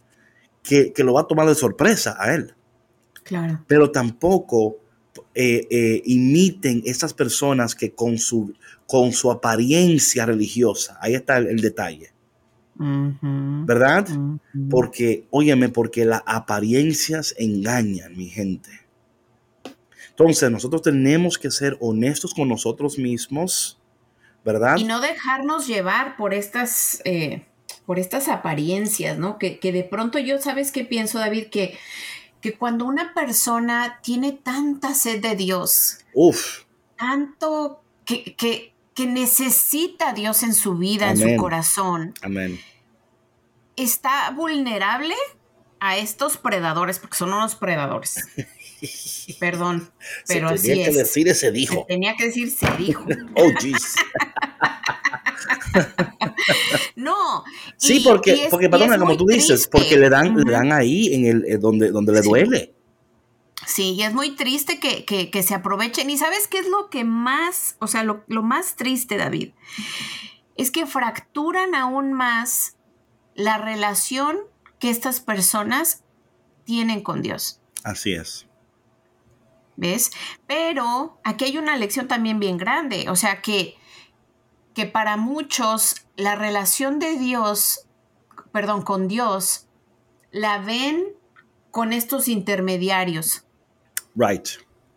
que, 0.62 0.92
que 0.92 1.04
lo 1.04 1.14
va 1.14 1.22
a 1.22 1.26
tomar 1.26 1.48
de 1.48 1.54
sorpresa 1.54 2.16
a 2.18 2.32
Él. 2.34 2.54
Claro. 3.24 3.64
Pero 3.66 3.90
tampoco 3.90 4.78
eh, 5.34 5.66
eh, 5.70 6.02
imiten 6.06 6.82
esas 6.84 7.14
personas 7.14 7.76
que 7.76 7.92
con 7.92 8.18
su, 8.18 8.52
con 8.86 9.12
su 9.12 9.30
apariencia 9.30 10.26
religiosa, 10.26 10.98
ahí 11.00 11.14
está 11.14 11.38
el, 11.38 11.60
detalle, 11.60 12.12
¿verdad? 12.76 14.08
Porque, 14.68 15.26
óyeme, 15.30 15.68
porque 15.68 16.04
las 16.04 16.22
apariencias 16.26 17.34
engañan, 17.38 18.16
mi 18.16 18.28
gente. 18.28 18.70
Entonces, 20.08 20.50
nosotros 20.50 20.82
tenemos 20.82 21.38
que 21.38 21.50
ser 21.50 21.76
honestos 21.80 22.34
con 22.34 22.48
nosotros 22.48 22.98
mismos, 22.98 23.80
¿verdad? 24.44 24.76
Y 24.78 24.84
no 24.84 25.00
dejarnos 25.00 25.68
llevar 25.68 26.16
por 26.16 26.34
estas, 26.34 27.00
eh, 27.04 27.46
por 27.86 27.98
estas 28.00 28.28
apariencias, 28.28 29.16
¿no? 29.16 29.38
Que, 29.38 29.60
que, 29.60 29.72
de 29.72 29.84
pronto 29.84 30.18
yo, 30.18 30.38
¿sabes 30.38 30.72
qué 30.72 30.84
pienso, 30.84 31.20
David? 31.20 31.46
Que, 31.50 31.78
que 32.40 32.56
cuando 32.56 32.84
una 32.84 33.14
persona 33.14 34.00
tiene 34.02 34.32
tanta 34.32 34.94
sed 34.94 35.20
de 35.20 35.36
Dios, 35.36 35.98
Uf. 36.14 36.64
tanto 36.96 37.82
que, 38.04 38.34
que, 38.36 38.74
que 38.94 39.06
necesita 39.06 40.10
a 40.10 40.12
Dios 40.12 40.42
en 40.42 40.54
su 40.54 40.76
vida, 40.76 41.10
en 41.10 41.18
su 41.18 41.36
corazón, 41.36 42.14
Amén. 42.22 42.60
está 43.76 44.30
vulnerable 44.30 45.14
a 45.80 45.96
estos 45.96 46.36
predadores, 46.36 46.98
porque 46.98 47.16
son 47.16 47.32
unos 47.32 47.54
predadores. 47.54 48.28
Perdón, 49.38 49.90
pero 50.26 50.56
se 50.56 50.68
tenía 50.68 50.84
así 50.84 50.92
que 50.92 50.98
decir 50.98 51.28
ese 51.28 51.52
dijo. 51.52 51.80
Se 51.80 51.94
tenía 51.94 52.16
que 52.16 52.26
decir 52.26 52.50
se 52.50 52.66
dijo. 52.78 53.04
oh, 53.34 53.50
jeez. 53.60 53.96
no. 56.96 57.44
Sí, 57.76 58.00
porque, 58.00 58.48
porque 58.50 58.68
perdona, 58.68 58.98
como 58.98 59.16
tú 59.16 59.26
dices, 59.26 59.66
porque 59.66 59.96
le 59.96 60.08
dan, 60.08 60.34
le 60.34 60.50
dan 60.50 60.72
ahí 60.72 61.14
en 61.14 61.26
el 61.26 61.44
eh, 61.46 61.58
donde, 61.58 61.90
donde 61.90 62.12
le 62.12 62.22
duele. 62.22 62.74
Sí, 63.66 63.92
y 63.92 64.02
es 64.02 64.14
muy 64.14 64.34
triste 64.34 64.80
que, 64.80 65.04
que, 65.04 65.30
que, 65.30 65.42
se 65.42 65.54
aprovechen. 65.54 66.10
¿Y 66.10 66.16
sabes 66.16 66.48
qué 66.48 66.58
es 66.58 66.66
lo 66.66 66.90
que 66.90 67.04
más, 67.04 67.76
o 67.78 67.86
sea, 67.86 68.02
lo, 68.04 68.24
lo 68.26 68.42
más 68.42 68.76
triste, 68.76 69.16
David? 69.16 69.52
Es 70.56 70.70
que 70.70 70.86
fracturan 70.86 71.74
aún 71.74 72.12
más 72.12 72.76
la 73.34 73.58
relación 73.58 74.38
que 74.78 74.90
estas 74.90 75.20
personas 75.20 76.02
tienen 76.64 77.02
con 77.02 77.22
Dios. 77.22 77.60
Así 77.84 78.12
es. 78.12 78.49
¿Ves? 79.80 80.10
Pero 80.46 81.18
aquí 81.24 81.46
hay 81.46 81.56
una 81.56 81.74
lección 81.78 82.06
también 82.06 82.38
bien 82.38 82.58
grande. 82.58 83.08
O 83.08 83.16
sea 83.16 83.40
que, 83.40 83.76
que 84.74 84.84
para 84.84 85.16
muchos 85.16 86.04
la 86.16 86.34
relación 86.36 86.98
de 86.98 87.16
Dios, 87.18 87.86
perdón, 88.52 88.82
con 88.82 89.08
Dios, 89.08 89.66
la 90.32 90.58
ven 90.58 91.02
con 91.70 91.94
estos 91.94 92.28
intermediarios. 92.28 93.44
Right. 94.14 94.46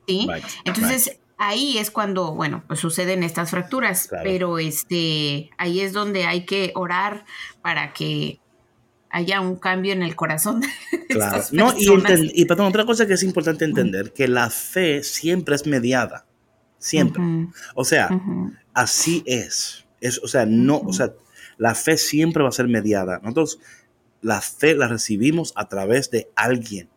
¿Sí? 0.06 0.28
Right, 0.30 0.44
Entonces, 0.66 1.06
right. 1.08 1.20
ahí 1.38 1.78
es 1.78 1.90
cuando, 1.90 2.34
bueno, 2.34 2.66
pues 2.68 2.82
suceden 2.82 3.24
estas 3.24 3.52
fracturas, 3.52 4.10
Claro. 4.10 4.24
pero 4.26 4.60
este, 4.60 5.50
ahí 5.58 5.80
es 5.80 5.94
donde 5.94 6.26
hay 6.26 6.46
que 6.46 6.74
orar 6.76 7.24
para 7.62 7.94
que 7.94 8.42
haya 9.14 9.40
un 9.42 9.56
cambio 9.56 9.94
en 9.94 10.04
el 10.04 10.16
corazón 10.16 10.60
de 10.62 10.68
Claro. 11.10 11.38
estas 11.38 11.54
No, 11.54 11.74
y, 11.78 11.88
y 12.42 12.46
perdón, 12.46 12.68
otra 12.68 12.84
cosa 12.86 13.06
que 13.08 13.14
es 13.14 13.24
importante 13.24 13.64
entender, 13.64 14.12
que 14.12 14.28
la 14.28 14.50
fe 14.50 15.04
siempre 15.04 15.56
es 15.56 15.66
mediada. 15.66 16.26
Siempre. 16.80 17.24
O 17.76 17.86
sea, 17.86 18.10
así 18.74 19.24
es. 19.26 19.86
es. 20.02 20.20
O 20.24 20.28
sea, 20.28 20.46
no, 20.46 20.80
o 20.80 20.92
sea, 20.92 21.14
la 21.58 21.76
fe 21.76 21.98
siempre 21.98 22.44
va 22.44 22.50
a 22.50 22.52
ser 22.52 22.68
mediada. 22.68 23.20
Nosotros 23.24 23.60
la 24.22 24.42
fe 24.42 24.76
la 24.76 24.88
recibimos 24.88 25.54
a 25.56 25.70
través 25.70 26.10
de 26.12 26.30
alguien. 26.36 26.90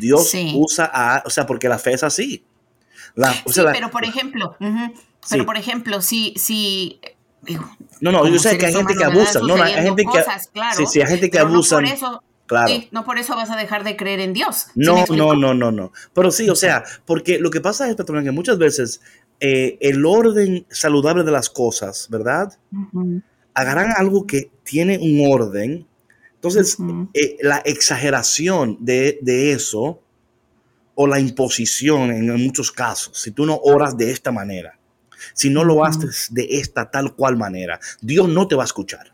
Dios 0.00 0.30
Sí. 0.30 0.52
usa 0.56 0.90
a, 0.92 1.22
o 1.26 1.30
sea, 1.30 1.44
porque 1.46 1.68
la 1.68 1.78
fe 1.78 1.92
es 1.94 2.02
así. 2.02 2.44
La, 3.14 3.30
o 3.44 3.52
sea, 3.52 3.62
sí, 3.62 3.66
la- 3.66 3.72
pero 3.72 3.90
por 3.90 4.04
ejemplo, 4.04 4.56
Sí. 4.60 4.66
pero 5.30 5.44
por 5.46 5.56
ejemplo, 5.56 6.00
si, 6.02 6.34
si 6.36 7.00
digo, 7.42 7.68
no, 8.00 8.12
no, 8.12 8.26
yo 8.28 8.38
sé 8.38 8.58
que 8.58 8.66
hay 8.66 8.72
gente 8.72 8.94
que 8.94 9.04
abusa, 9.04 9.40
no, 9.40 9.56
no, 9.56 9.62
hay 9.62 9.74
gente 9.74 10.02
que, 10.02 10.10
cosas, 10.10 10.48
claro, 10.52 10.76
sí, 10.76 10.86
sí, 10.86 11.00
hay 11.00 11.08
gente 11.08 11.30
que 11.30 11.38
abusa, 11.38 11.80
No 11.80 11.88
eso, 11.88 12.22
claro. 12.46 12.68
sí, 12.68 12.88
no 12.92 13.04
por 13.04 13.18
eso 13.18 13.36
vas 13.36 13.50
a 13.50 13.56
dejar 13.56 13.84
de 13.84 13.96
creer 13.96 14.20
en 14.20 14.32
Dios. 14.32 14.66
¿sí 14.74 14.80
me 14.80 14.84
No, 14.84 15.06
no, 15.06 15.34
no, 15.34 15.54
no, 15.54 15.72
no. 15.72 15.92
Pero 16.12 16.30
sí, 16.30 16.48
o 16.48 16.56
sea, 16.56 16.84
porque 17.06 17.38
lo 17.38 17.50
que 17.50 17.60
pasa 17.60 17.88
es, 17.88 17.96
patrona, 17.96 18.22
que 18.22 18.30
muchas 18.30 18.58
veces 18.58 19.00
eh, 19.40 19.78
el 19.80 20.04
orden 20.04 20.66
saludable 20.70 21.24
de 21.24 21.32
las 21.32 21.50
cosas, 21.50 22.08
¿verdad? 22.10 22.58
Ujú, 22.72 23.22
Agarran 23.54 23.92
algo 23.96 24.26
que 24.26 24.50
tiene 24.62 24.98
un 24.98 25.32
orden. 25.32 25.86
Entonces, 26.34 26.78
Ujú. 26.78 27.08
eh, 27.14 27.36
la 27.40 27.58
exageración 27.64 28.78
de, 28.80 29.18
de 29.22 29.52
eso 29.52 30.00
o 30.94 31.06
la 31.06 31.20
imposición 31.20 32.10
en 32.10 32.44
muchos 32.44 32.72
casos, 32.72 33.18
si 33.20 33.30
tú 33.30 33.46
no 33.46 33.56
oras 33.62 33.96
de 33.96 34.10
esta 34.10 34.32
manera, 34.32 34.77
si 35.34 35.50
no 35.50 35.64
lo 35.64 35.84
haces 35.84 36.28
de 36.30 36.46
esta 36.50 36.90
tal 36.90 37.14
cual 37.14 37.36
manera, 37.36 37.80
Dios 38.00 38.28
no 38.28 38.46
te 38.48 38.54
va 38.56 38.62
a 38.62 38.66
escuchar. 38.66 39.12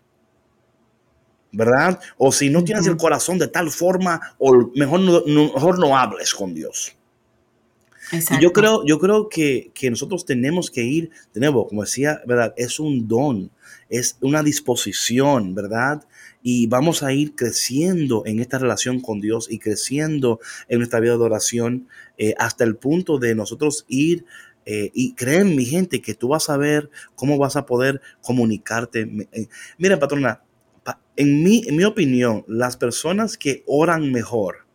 ¿Verdad? 1.53 2.01
O 2.19 2.33
si 2.33 2.51
no 2.51 2.65
tienes 2.65 2.87
el 2.89 2.97
corazón 2.97 3.39
de 3.39 3.47
tal 3.47 3.71
forma, 3.71 4.21
o 4.39 4.71
mejor 4.75 5.01
no, 5.01 5.23
no- 5.27 5.53
mejor 5.55 5.79
no 5.79 5.97
hables 5.97 6.35
con 6.35 6.53
Dios. 6.53 6.97
Y 8.39 8.43
yo 8.43 8.53
creo, 8.53 8.85
yo 8.85 8.99
creo 8.99 9.29
que, 9.29 9.71
que 9.73 9.89
nosotros 9.89 10.27
tenemos 10.27 10.71
que 10.71 10.83
ir, 10.83 11.11
de 11.33 11.41
nuevo, 11.41 11.67
como 11.69 11.83
decía, 11.83 12.21
¿verdad? 12.27 12.53
Es 12.57 12.79
un 12.81 13.07
don, 13.09 13.51
es 13.89 14.19
una 14.21 14.43
disposición, 14.43 15.55
¿verdad? 15.55 16.05
Y 16.43 16.67
vamos 16.67 17.03
a 17.03 17.13
ir 17.15 17.35
creciendo 17.35 18.25
en 18.27 18.41
esta 18.41 18.59
relación 18.59 19.01
con 19.01 19.21
Dios 19.21 19.47
y 19.51 19.59
creciendo 19.61 20.41
en 20.69 20.79
nuestra 20.79 21.01
vida 21.01 21.13
de 21.13 21.23
oración 21.23 21.89
eh, 22.19 22.35
hasta 22.37 22.65
el 22.65 22.77
punto 22.77 23.19
de 23.19 23.35
nosotros 23.37 23.85
ir 23.89 24.27
eh, 24.67 24.91
y 24.95 25.15
creen, 25.15 25.57
mi 25.57 25.65
gente, 25.65 26.01
que 26.03 26.15
tú 26.15 26.29
vas 26.29 26.49
a 26.51 26.57
ver 26.57 26.91
cómo 27.15 27.39
vas 27.39 27.57
a 27.57 27.67
poder 27.67 28.01
comunicarte. 28.23 29.29
Eh, 29.33 29.49
Miren, 29.79 29.99
patrona, 29.99 30.43
pa- 30.83 31.01
en 31.17 31.43
mi, 31.43 31.63
en 31.67 31.77
mi 31.77 31.85
opinión, 31.85 32.45
las 32.49 32.77
personas 32.77 33.37
que 33.37 33.63
oran 33.67 34.11
mejor 34.13 34.67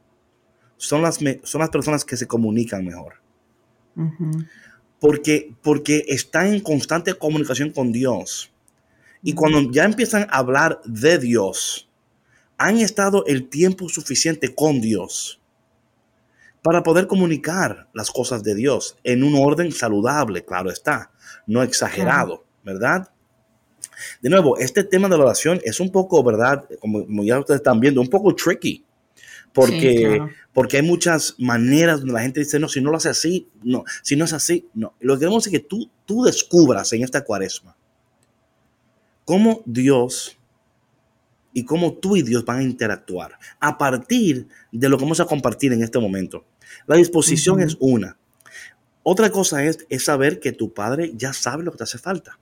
son 0.77 1.01
las, 1.01 1.19
son 1.43 1.59
las 1.61 1.69
personas 1.69 2.05
que 2.05 2.17
se 2.17 2.27
comunican 2.27 2.85
mejor 2.85 3.15
porque, 4.99 5.53
porque 5.61 6.05
están 6.07 6.53
en 6.53 6.59
constante 6.61 7.13
comunicación 7.13 7.71
con 7.71 7.91
Dios. 7.91 8.51
Y 9.23 9.33
cuando 9.33 9.71
ya 9.71 9.85
empiezan 9.85 10.27
a 10.29 10.37
hablar 10.37 10.81
de 10.85 11.17
Dios, 11.17 11.89
han 12.57 12.77
estado 12.77 13.25
el 13.25 13.49
tiempo 13.49 13.89
suficiente 13.89 14.53
con 14.55 14.81
Dios 14.81 15.38
para 16.62 16.84
poder 16.84 17.07
comunicar 17.07 17.88
las 17.93 18.12
cosas 18.12 18.43
de 18.43 18.55
Dios 18.55 18.97
en 19.03 19.24
un 19.24 19.36
orden 19.36 19.72
saludable, 19.72 20.43
claro 20.43 20.70
está, 20.70 21.12
no 21.47 21.64
exagerado, 21.64 22.45
¿verdad? 22.64 23.10
De 24.22 24.30
nuevo, 24.30 24.57
este 24.57 24.84
tema 24.84 25.10
de 25.10 25.18
la 25.18 25.26
oración 25.26 25.60
es 25.64 25.80
un 25.80 25.91
poco, 25.91 26.24
¿verdad? 26.24 26.66
Como, 26.80 27.05
como 27.05 27.24
ya 27.24 27.39
ustedes 27.39 27.60
están 27.60 27.80
viendo, 27.80 28.01
un 28.01 28.10
poco 28.10 28.34
tricky. 28.36 28.86
Porque, 29.51 29.97
Sí, 29.97 30.05
claro. 30.05 30.30
porque 30.53 30.78
hay 30.78 30.84
muchas 30.84 31.36
maneras 31.39 31.99
donde 31.99 32.14
la 32.14 32.22
gente 32.22 32.39
dice, 32.39 32.60
no, 32.60 32.70
si 32.70 32.82
no 32.82 32.91
lo 32.91 32.97
hace 32.97 33.10
así, 33.10 33.49
no, 33.64 33.84
si 34.03 34.16
no 34.16 34.26
es 34.26 34.34
así, 34.34 34.70
no. 34.74 34.93
Lo 34.99 35.16
que 35.16 35.22
queremos 35.22 35.47
es 35.47 35.51
que 35.51 35.60
tú, 35.60 35.89
tú 36.05 36.24
descubras 36.24 36.93
en 36.93 37.03
esta 37.03 37.24
cuaresma 37.24 37.76
cómo 39.30 39.62
Dios 39.68 40.38
y 41.53 41.65
cómo 41.65 41.93
tú 41.93 42.15
y 42.15 42.21
Dios 42.21 42.45
van 42.45 42.59
a 42.59 42.63
interactuar 42.63 43.37
a 43.59 43.77
partir 43.77 44.47
de 44.71 44.89
lo 44.89 44.97
que 44.97 45.03
vamos 45.03 45.19
a 45.19 45.25
compartir 45.25 45.73
en 45.73 45.83
este 45.83 45.99
momento. 45.99 46.45
La 46.85 46.95
disposición 46.95 47.59
es 47.61 47.75
una. 47.79 48.17
Otra 49.03 49.29
cosa 49.31 49.63
es, 49.63 49.85
es 49.89 50.03
saber 50.03 50.39
que 50.39 50.51
tu 50.51 50.73
Padre 50.73 51.13
ya 51.15 51.33
sabe 51.33 51.63
lo 51.63 51.71
que 51.71 51.77
te 51.77 51.83
hace 51.83 51.97
falta. 51.97 52.39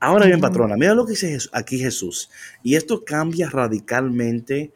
Ahora 0.00 0.26
bien, 0.26 0.40
patrona, 0.40 0.76
mira 0.76 0.94
lo 0.94 1.04
que 1.04 1.12
dice 1.12 1.38
aquí 1.52 1.78
Jesús. 1.78 2.30
Y 2.62 2.76
esto 2.76 3.04
cambia 3.04 3.50
radicalmente 3.50 4.72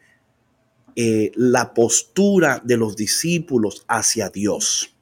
eh, 0.95 1.31
la 1.35 1.73
postura 1.73 2.61
de 2.63 2.77
los 2.77 2.95
discípulos 2.95 3.85
hacia 3.87 4.29
Dios. 4.29 4.95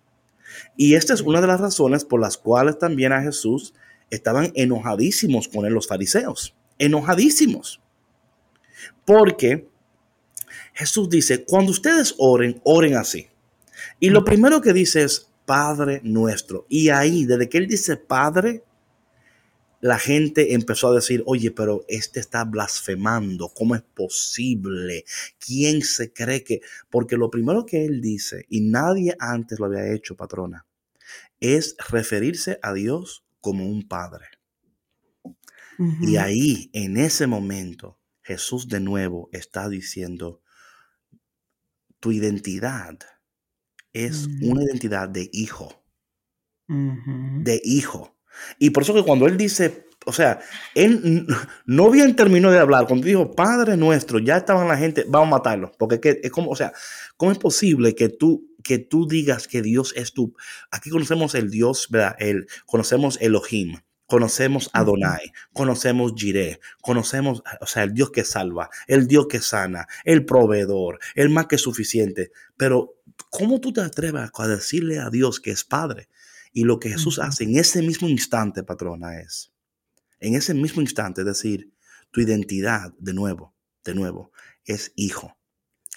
Y 0.77 0.95
esta 0.95 1.13
es 1.13 1.21
una 1.21 1.41
de 1.41 1.47
las 1.47 1.59
razones 1.59 2.05
por 2.05 2.19
las 2.21 2.37
cuales 2.37 2.77
también 2.77 3.11
a 3.11 3.21
Jesús 3.21 3.73
estaban 4.09 4.51
enojadísimos 4.55 5.47
con 5.47 5.65
él 5.65 5.73
los 5.73 5.87
fariseos. 5.87 6.55
Enojadísimos. 6.77 7.81
Porque 9.05 9.67
Jesús 10.73 11.09
dice, 11.09 11.45
cuando 11.45 11.71
ustedes 11.71 12.15
oren, 12.17 12.61
oren 12.63 12.95
así. 12.95 13.27
Y 13.99 14.09
lo 14.09 14.23
primero 14.23 14.61
que 14.61 14.73
dice 14.73 15.03
es 15.03 15.30
Padre 15.45 16.01
nuestro. 16.03 16.65
Y 16.69 16.89
ahí, 16.89 17.25
desde 17.25 17.49
que 17.49 17.57
él 17.57 17.67
dice 17.67 17.97
Padre, 17.97 18.63
la 19.82 19.97
gente 19.97 20.53
empezó 20.53 20.89
a 20.89 20.95
decir, 20.95 21.23
oye, 21.25 21.51
pero 21.51 21.86
este 21.88 22.19
está 22.19 22.43
blasfemando, 22.43 23.49
¿cómo 23.49 23.75
es 23.75 23.82
posible? 23.82 25.05
¿Quién 25.39 25.82
se 25.82 26.11
cree 26.11 26.43
que? 26.43 26.61
Porque 26.89 27.15
lo 27.15 27.30
primero 27.32 27.65
que 27.65 27.86
él 27.86 28.01
dice, 28.01 28.45
y 28.49 28.61
nadie 28.61 29.15
antes 29.19 29.59
lo 29.59 29.65
había 29.65 29.93
hecho, 29.93 30.15
patrona, 30.15 30.65
es 31.39 31.75
referirse 31.89 32.59
a 32.61 32.73
Dios 32.73 33.23
como 33.39 33.65
un 33.69 33.88
padre. 33.88 34.25
Y 36.01 36.17
ahí, 36.17 36.69
en 36.73 36.97
ese 36.97 37.25
momento, 37.25 37.99
Jesús 38.30 38.67
de 38.67 38.80
nuevo 38.80 39.27
está 39.32 39.67
diciendo, 39.69 40.43
tu 41.99 42.11
identidad 42.11 42.99
es 43.91 44.27
Mm. 44.27 44.51
una 44.51 44.63
identidad 44.63 45.09
de 45.09 45.27
hijo, 45.34 45.84
de 46.67 47.59
hijo. 47.63 48.15
Y 48.59 48.69
por 48.69 48.84
eso 48.84 48.93
que 48.93 49.03
cuando 49.03 49.25
él 49.25 49.36
dice, 49.36 49.88
o 50.05 50.13
sea, 50.13 50.39
él 50.75 51.25
no 51.65 51.89
bien 51.89 52.15
terminó 52.15 52.51
de 52.51 52.59
hablar, 52.59 52.86
cuando 52.86 53.07
dijo 53.07 53.32
Padre 53.32 53.75
nuestro, 53.77 54.19
ya 54.19 54.38
estaban 54.38 54.67
la 54.67 54.77
gente, 54.77 55.05
vamos 55.07 55.30
a 55.30 55.32
matarlo, 55.38 55.71
porque 55.80 55.95
es, 55.95 56.01
que 56.01 56.19
es 56.21 56.32
como, 56.32 56.51
o 56.51 56.55
sea, 56.55 56.71
¿cómo 57.17 57.32
es 57.32 57.39
posible 57.39 57.95
que 57.95 58.09
tú, 58.09 58.47
que 58.63 58.77
tú 58.77 59.07
digas 59.07 59.47
que 59.47 59.63
Dios 59.63 59.91
es 59.97 60.13
tu, 60.13 60.36
aquí 60.69 60.91
conocemos 60.91 61.34
el 61.34 61.49
Dios, 61.49 61.88
¿verdad? 61.89 62.15
El, 62.19 62.45
conocemos 62.67 63.17
Elohim, 63.21 63.77
conocemos 64.10 64.72
Adonai, 64.74 65.32
conocemos 65.53 66.14
Jireh, 66.16 66.60
conocemos, 66.82 67.43
o 67.62 67.68
sea, 67.68 67.84
el 67.84 67.93
Dios 67.93 68.10
que 68.10 68.26
salva, 68.26 68.72
el 68.88 69.07
Dios 69.07 69.28
que 69.28 69.39
sana, 69.39 69.88
el 70.03 70.26
proveedor, 70.26 70.99
el 71.14 71.30
más 71.30 71.45
que 71.45 71.60
suficiente, 71.60 72.32
pero 72.57 72.95
¿cómo 73.30 73.62
tú 73.62 73.72
te 73.72 73.82
atreves 73.82 74.32
a 74.34 74.47
decirle 74.47 74.97
a 74.99 75.12
Dios 75.12 75.39
que 75.39 75.51
es 75.51 75.64
Padre? 75.64 76.10
Y 76.51 76.64
lo 76.64 76.80
que 76.80 76.89
Jesús 76.89 77.20
hace 77.20 77.43
en 77.43 77.57
ese 77.57 77.84
mismo 77.84 78.10
instante, 78.10 78.64
patrona, 78.64 79.20
es, 79.20 79.53
en 80.20 80.34
ese 80.34 80.55
mismo 80.55 80.82
instante, 80.82 81.22
es 81.22 81.28
decir, 81.28 81.72
tu 82.10 82.20
identidad, 82.20 82.91
de 82.97 83.14
nuevo, 83.14 83.53
de 83.84 83.93
nuevo, 83.93 84.32
es 84.66 84.91
hijo. 84.95 85.38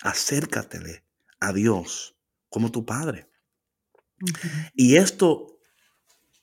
Acércatele 0.02 1.02
a 1.40 1.54
Dios 1.54 2.14
como 2.50 2.70
tu 2.70 2.84
Padre. 2.84 3.30
Y 4.74 4.96
esto 4.96 5.51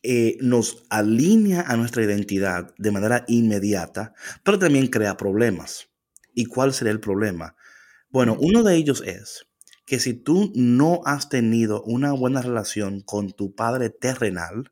eh, 0.04 0.38
nos 0.42 0.86
alinea 0.90 1.62
a 1.62 1.76
nuestra 1.78 2.04
identidad 2.04 2.74
de 2.78 2.92
manera 2.92 3.26
inmediata, 3.28 4.14
pero 4.44 4.58
también 4.58 4.88
crea 4.88 5.18
problemas. 5.18 5.90
¿Y 6.34 6.46
cuál 6.46 6.74
sería 6.74 6.92
el 6.94 7.00
problema? 7.00 7.56
Bueno, 8.10 8.38
uno 8.40 8.64
de 8.64 8.76
ellos 8.76 9.04
es 9.06 9.48
que 9.86 10.00
si 10.00 10.14
tú 10.14 10.52
no 10.56 11.02
has 11.06 11.30
tenido 11.30 11.84
una 11.84 12.12
buena 12.14 12.42
relación 12.42 13.02
con 13.02 13.32
tu 13.32 13.56
Padre 13.56 13.90
terrenal, 13.90 14.72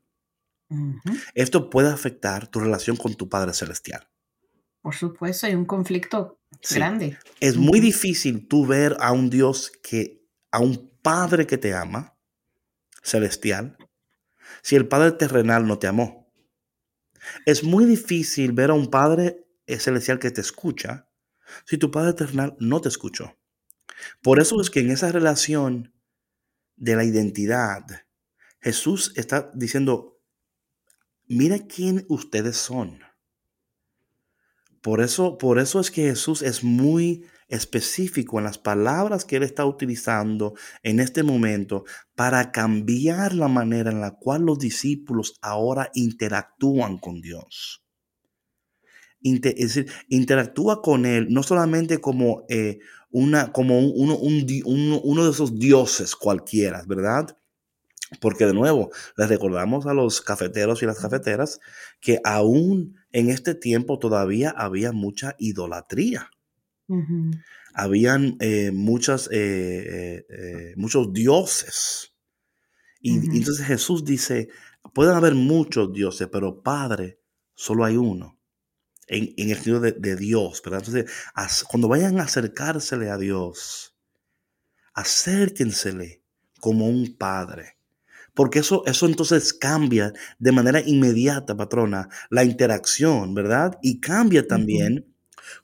Ujú. 0.70 1.14
esto 1.34 1.70
puede 1.70 1.88
afectar 1.88 2.46
tu 2.48 2.60
relación 2.60 2.96
con 2.96 3.14
tu 3.14 3.28
Padre 3.28 3.52
celestial. 3.52 4.08
Por 4.82 4.94
supuesto, 4.94 5.46
hay 5.46 5.54
un 5.54 5.64
conflicto 5.66 6.38
Sí. 6.62 6.76
grande. 6.76 7.18
Es 7.40 7.56
muy 7.56 7.78
Ujú. 7.78 7.86
difícil 7.86 8.48
tú 8.48 8.66
ver 8.66 8.96
a 9.00 9.12
un 9.12 9.30
Dios 9.30 9.72
que, 9.82 10.24
a 10.50 10.58
un 10.60 10.90
Padre 11.02 11.46
que 11.46 11.58
te 11.58 11.74
ama, 11.74 12.16
celestial, 13.02 13.77
si 14.62 14.76
el 14.76 14.88
Padre 14.88 15.12
terrenal 15.12 15.66
no 15.66 15.78
te 15.78 15.86
amó. 15.86 16.32
Es 17.46 17.64
muy 17.64 17.84
difícil 17.84 18.52
ver 18.52 18.70
a 18.70 18.74
un 18.74 18.90
Padre 18.90 19.46
celestial 19.66 20.18
que 20.18 20.30
te 20.30 20.40
escucha 20.40 21.08
si 21.66 21.78
tu 21.78 21.90
Padre 21.90 22.12
terrenal 22.14 22.56
no 22.58 22.80
te 22.80 22.88
escuchó. 22.88 23.36
Por 24.22 24.40
eso 24.40 24.60
es 24.60 24.70
que 24.70 24.80
en 24.80 24.90
esa 24.90 25.10
relación 25.12 25.92
de 26.76 26.96
la 26.96 27.04
identidad, 27.04 27.82
Jesús 28.60 29.12
está 29.16 29.50
diciendo, 29.54 30.20
mira 31.26 31.58
quién 31.66 32.06
ustedes 32.08 32.56
son. 32.56 33.00
Por 34.80 35.00
eso, 35.00 35.38
por 35.38 35.58
eso 35.58 35.80
es 35.80 35.90
que 35.90 36.02
Jesús 36.02 36.42
es 36.42 36.62
muy 36.62 37.26
específico 37.48 38.38
en 38.38 38.44
las 38.44 38.58
palabras 38.58 39.24
que 39.24 39.36
él 39.36 39.42
está 39.42 39.64
utilizando 39.66 40.54
en 40.82 41.00
este 41.00 41.22
momento 41.22 41.84
para 42.14 42.52
cambiar 42.52 43.34
la 43.34 43.48
manera 43.48 43.90
en 43.90 44.00
la 44.00 44.12
cual 44.12 44.42
los 44.42 44.58
discípulos 44.58 45.38
ahora 45.42 45.90
interactúan 45.94 46.98
con 46.98 47.20
Dios. 47.20 47.82
Es 49.22 49.74
decir, 49.74 49.90
interactúa 50.08 50.80
con 50.80 51.04
él 51.04 51.26
no 51.30 51.42
solamente 51.42 51.98
como, 52.00 52.44
eh, 52.48 52.78
una, 53.10 53.52
como 53.52 53.78
un- 53.78 53.92
uno, 53.96 54.16
un 54.16 54.46
di- 54.46 54.62
uno- 54.64 55.00
uno 55.00 55.24
de 55.24 55.30
esos 55.30 55.58
dioses 55.58 56.14
cualquiera, 56.14 56.84
¿verdad? 56.86 57.36
Porque 58.20 58.46
de 58.46 58.54
nuevo, 58.54 58.90
les 59.16 59.28
recordamos 59.30 59.86
a 59.86 59.94
los 59.94 60.20
cafeteros 60.22 60.82
y 60.82 60.86
las 60.86 61.00
cafeteras 61.00 61.60
que 62.00 62.20
aún 62.24 62.96
en 63.12 63.30
este 63.30 63.54
tiempo 63.54 63.98
todavía 63.98 64.50
había 64.50 64.92
mucha 64.92 65.36
idolatría. 65.38 66.30
Habían 67.74 68.36
eh, 68.40 68.70
muchas, 68.72 69.28
eh, 69.32 70.24
eh, 70.28 70.72
muchos 70.76 71.12
dioses. 71.12 72.14
Y, 73.02 73.36
entonces 73.38 73.66
Jesús 73.66 74.04
dice, 74.04 74.48
pueden 74.94 75.14
haber 75.16 75.34
muchos 75.34 75.92
dioses, 75.92 76.28
pero 76.32 76.62
Padre, 76.62 77.20
solo 77.54 77.84
hay 77.84 77.96
uno. 77.96 78.38
En, 79.08 79.34
en 79.38 79.50
el 79.50 79.56
sentido 79.56 79.80
de, 79.80 79.92
de 79.92 80.16
Dios, 80.16 80.62
¿verdad? 80.64 80.80
Entonces, 80.86 81.10
as- 81.34 81.64
cuando 81.64 81.88
vayan 81.88 82.20
a 82.20 82.24
acercársele 82.24 83.10
a 83.10 83.18
Dios, 83.18 83.96
acérquensele 84.94 86.22
como 86.60 86.86
un 86.88 87.16
padre. 87.16 87.76
Porque 88.34 88.60
eso, 88.60 88.84
eso 88.86 89.06
entonces 89.06 89.52
cambia 89.54 90.12
de 90.38 90.52
manera 90.52 90.80
inmediata, 90.80 91.56
patrona, 91.56 92.08
la 92.30 92.44
interacción, 92.44 93.34
¿verdad? 93.34 93.78
Y 93.82 94.00
cambia 94.00 94.46
también 94.46 95.14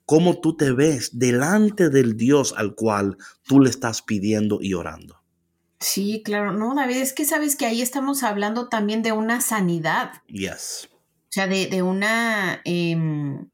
cómo 0.05 0.41
tú 0.41 0.57
te 0.57 0.72
ves 0.72 1.18
delante 1.18 1.91
del 1.91 2.16
Dios 2.16 2.55
al 2.57 2.74
cual 2.74 3.16
tú 3.43 3.61
le 3.61 3.70
estás 3.70 4.03
pidiendo 4.03 4.59
y 4.61 4.74
orando. 4.74 5.22
Sí, 5.80 6.22
claro. 6.24 6.53
No, 6.53 6.74
David, 6.74 6.97
es 6.97 7.12
que 7.12 7.24
sabes 7.24 7.57
que 7.57 7.66
ahí 7.66 7.82
estamos 7.82 8.22
hablando 8.22 8.68
también 8.68 9.03
de 9.03 9.12
una 9.12 9.41
sanidad. 9.41 10.12
Yes. 10.28 10.89
O 10.93 11.32
sea, 11.35 11.47
de, 11.47 11.66
de 11.66 11.82
una. 11.82 12.61
em, 12.64 13.49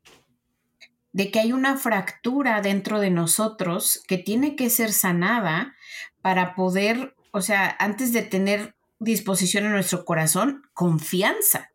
de 1.12 1.31
que 1.31 1.41
hay 1.41 1.53
una 1.53 1.76
fractura 1.76 2.61
dentro 2.61 3.01
de 3.01 3.11
nosotros 3.11 4.03
que 4.07 4.18
tiene 4.18 4.55
que 4.55 4.70
ser 4.70 4.93
sanada 4.93 5.74
para 6.22 6.55
poder, 6.55 7.16
o 7.33 7.41
sea, 7.41 7.74
antes 7.78 8.12
de 8.12 8.22
tener 8.22 8.76
disposición 9.01 9.64
en 9.64 9.72
nuestro 9.72 10.05
corazón, 10.05 10.62
confianza. 10.72 11.72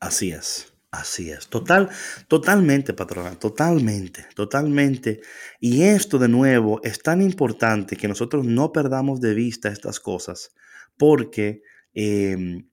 Así 0.00 0.30
es, 0.32 0.71
así 0.92 1.30
es. 1.30 1.48
Total, 1.48 1.90
totalmente, 2.28 2.92
patrona, 2.94 3.34
totalmente, 3.38 4.26
totalmente. 4.36 5.20
Y 5.58 5.82
esto 5.82 6.18
de 6.18 6.28
nuevo 6.28 6.80
es 6.84 7.02
tan 7.02 7.20
importante 7.22 7.96
que 7.96 8.08
nosotros 8.08 8.44
no 8.44 8.70
perdamos 8.72 9.20
de 9.20 9.34
vista 9.34 9.70
estas 9.70 9.98
cosas, 9.98 10.54
porque 10.96 11.62
eh, 11.94 12.64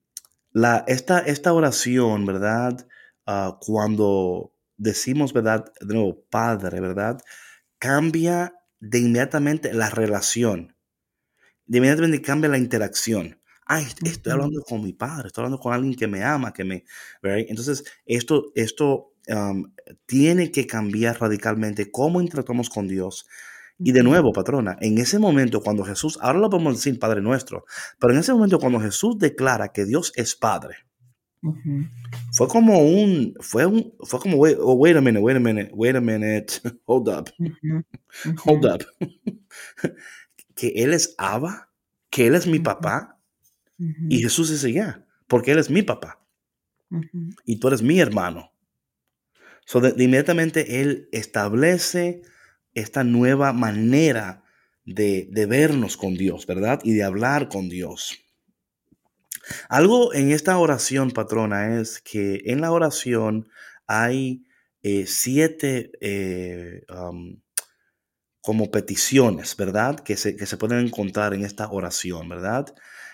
la, 0.52 0.84
esta, 0.88 1.20
esta 1.20 1.54
oración, 1.54 2.26
¿verdad? 2.26 2.88
Ah, 3.26 3.58
cuando 3.62 4.54
decimos, 4.78 5.34
¿verdad? 5.34 5.72
De 5.82 5.94
nuevo, 5.94 6.26
Padre, 6.30 6.82
¿verdad? 6.82 7.20
Cambia 7.80 8.54
de 8.80 9.00
inmediatamente 9.00 9.74
la 9.74 9.90
relación. 9.90 10.76
De 11.66 11.78
inmediatamente 11.78 12.22
cambia 12.22 12.50
la 12.50 12.58
interacción. 12.58 13.39
Estoy 14.04 14.34
hablando 14.34 14.62
con 14.64 14.84
mi 14.84 14.94
padre, 14.94 15.28
estoy 15.28 15.44
hablando 15.44 15.60
con 15.60 15.74
alguien 15.74 15.96
que 15.96 16.08
me 16.08 16.24
ama, 16.24 16.52
que 16.52 16.64
me... 16.64 16.86
right? 17.22 17.48
Entonces, 17.50 17.84
esto, 18.06 18.52
esto 18.56 19.14
um, 19.28 19.72
tiene 20.08 20.52
que 20.52 20.66
cambiar 20.66 21.20
radicalmente 21.22 21.92
cómo 21.92 22.20
interactuamos 22.20 22.70
con 22.70 22.88
Dios. 22.88 23.28
Y 23.78 23.92
de 23.94 24.04
nuevo, 24.04 24.34
patrona, 24.34 24.78
en 24.82 24.98
ese 24.98 25.20
momento 25.20 25.62
cuando 25.62 25.86
Jesús, 25.86 26.18
ahora 26.22 26.40
lo 26.40 26.50
podemos 26.50 26.76
decir 26.76 27.00
Padre 27.00 27.22
nuestro, 27.22 27.64
pero 27.98 28.12
en 28.12 28.20
ese 28.20 28.34
momento 28.34 28.60
cuando 28.60 28.80
Jesús 28.80 29.18
declara 29.18 29.72
que 29.72 29.86
Dios 29.86 30.12
es 30.16 30.36
Padre, 30.36 30.76
Ujú. 31.42 31.86
fue 32.34 32.48
como 32.50 32.80
un, 32.80 33.36
fue 33.40 33.66
un, 33.66 33.94
fue 34.02 34.20
como, 34.20 34.36
wait, 34.36 34.58
oh, 34.60 34.74
wait 34.74 34.98
a 34.98 35.02
minute, 35.02 35.22
wait 35.24 35.38
a 35.38 35.40
minute, 35.40 35.72
wait 35.74 35.96
a 35.96 36.02
minute, 36.02 36.54
hold 36.86 37.08
up, 37.08 37.30
Ujú. 37.40 37.86
hold 38.46 38.66
Ujú. 38.66 38.74
up. 38.76 38.84
que 40.56 40.68
Él 40.76 40.94
es 40.94 41.16
Abba, 41.18 41.72
que 42.10 42.28
Él 42.28 42.36
es 42.36 42.48
mi 42.48 42.58
Ujú. 42.58 42.64
Y 44.10 44.22
Jesús 44.22 44.50
dice, 44.50 44.74
ya, 44.74 45.06
porque 45.28 45.52
Él 45.52 45.60
es 45.60 45.70
mi 45.70 45.82
papá 45.82 46.20
y 47.46 47.60
tú 47.60 47.68
eres 47.68 47.82
mi 47.82 48.00
hermano. 48.00 48.52
So, 49.66 49.80
de, 49.80 49.94
de 49.94 50.04
inmediatamente 50.04 50.82
Él 50.82 51.08
establece 51.12 52.22
esta 52.74 53.04
nueva 53.04 53.54
manera 53.54 54.44
de, 54.84 55.28
de 55.32 55.46
vernos 55.46 55.98
con 55.98 56.16
Dios, 56.16 56.46
¿verdad? 56.46 56.80
Y 56.84 56.94
de 56.94 57.04
hablar 57.04 57.50
con 57.50 57.70
Dios. 57.70 58.18
Algo 59.68 60.14
en 60.14 60.32
esta 60.32 60.58
oración, 60.58 61.12
patrona, 61.12 61.80
es 61.80 62.02
que 62.02 62.42
en 62.46 62.62
la 62.62 62.72
oración 62.72 63.48
hay 63.88 64.46
eh, 64.82 65.06
siete 65.08 65.92
eh, 66.02 66.84
um, 66.90 67.42
como 68.42 68.72
peticiones, 68.72 69.56
¿verdad? 69.56 70.00
Que 70.00 70.18
se, 70.18 70.36
que 70.36 70.46
se 70.46 70.58
pueden 70.58 70.86
encontrar 70.86 71.34
en 71.34 71.44
esta 71.44 71.70
oración, 71.70 72.30
¿verdad? 72.30 72.74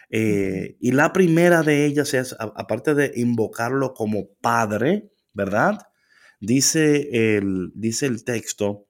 Eh, 0.09 0.77
y 0.79 0.91
la 0.91 1.13
primera 1.13 1.63
de 1.63 1.85
ellas 1.85 2.13
es, 2.13 2.33
a- 2.33 2.53
aparte 2.55 2.93
de 2.95 3.11
invocarlo 3.15 3.93
como 3.93 4.29
Padre, 4.41 5.11
¿verdad? 5.33 5.79
Dice 6.39 7.37
el, 7.37 7.71
dice 7.75 8.05
el 8.07 8.23
texto, 8.23 8.87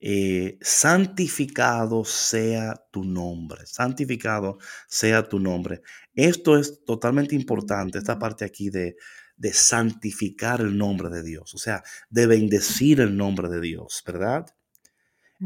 eh, 0.00 0.58
santificado 0.60 2.04
sea 2.04 2.74
tu 2.90 3.04
nombre, 3.04 3.66
santificado 3.66 4.58
sea 4.88 5.28
tu 5.28 5.38
nombre. 5.38 5.82
Esto 6.14 6.58
es 6.58 6.84
totalmente 6.84 7.34
importante, 7.34 7.98
esta 7.98 8.18
parte 8.18 8.44
aquí 8.44 8.68
de, 8.70 8.96
de 9.36 9.52
santificar 9.52 10.60
el 10.60 10.76
nombre 10.76 11.08
de 11.08 11.22
Dios, 11.22 11.54
o 11.54 11.58
sea, 11.58 11.82
de 12.10 12.26
bendecir 12.26 13.00
el 13.00 13.16
nombre 13.16 13.48
de 13.48 13.60
Dios, 13.60 14.02
¿verdad? 14.06 14.46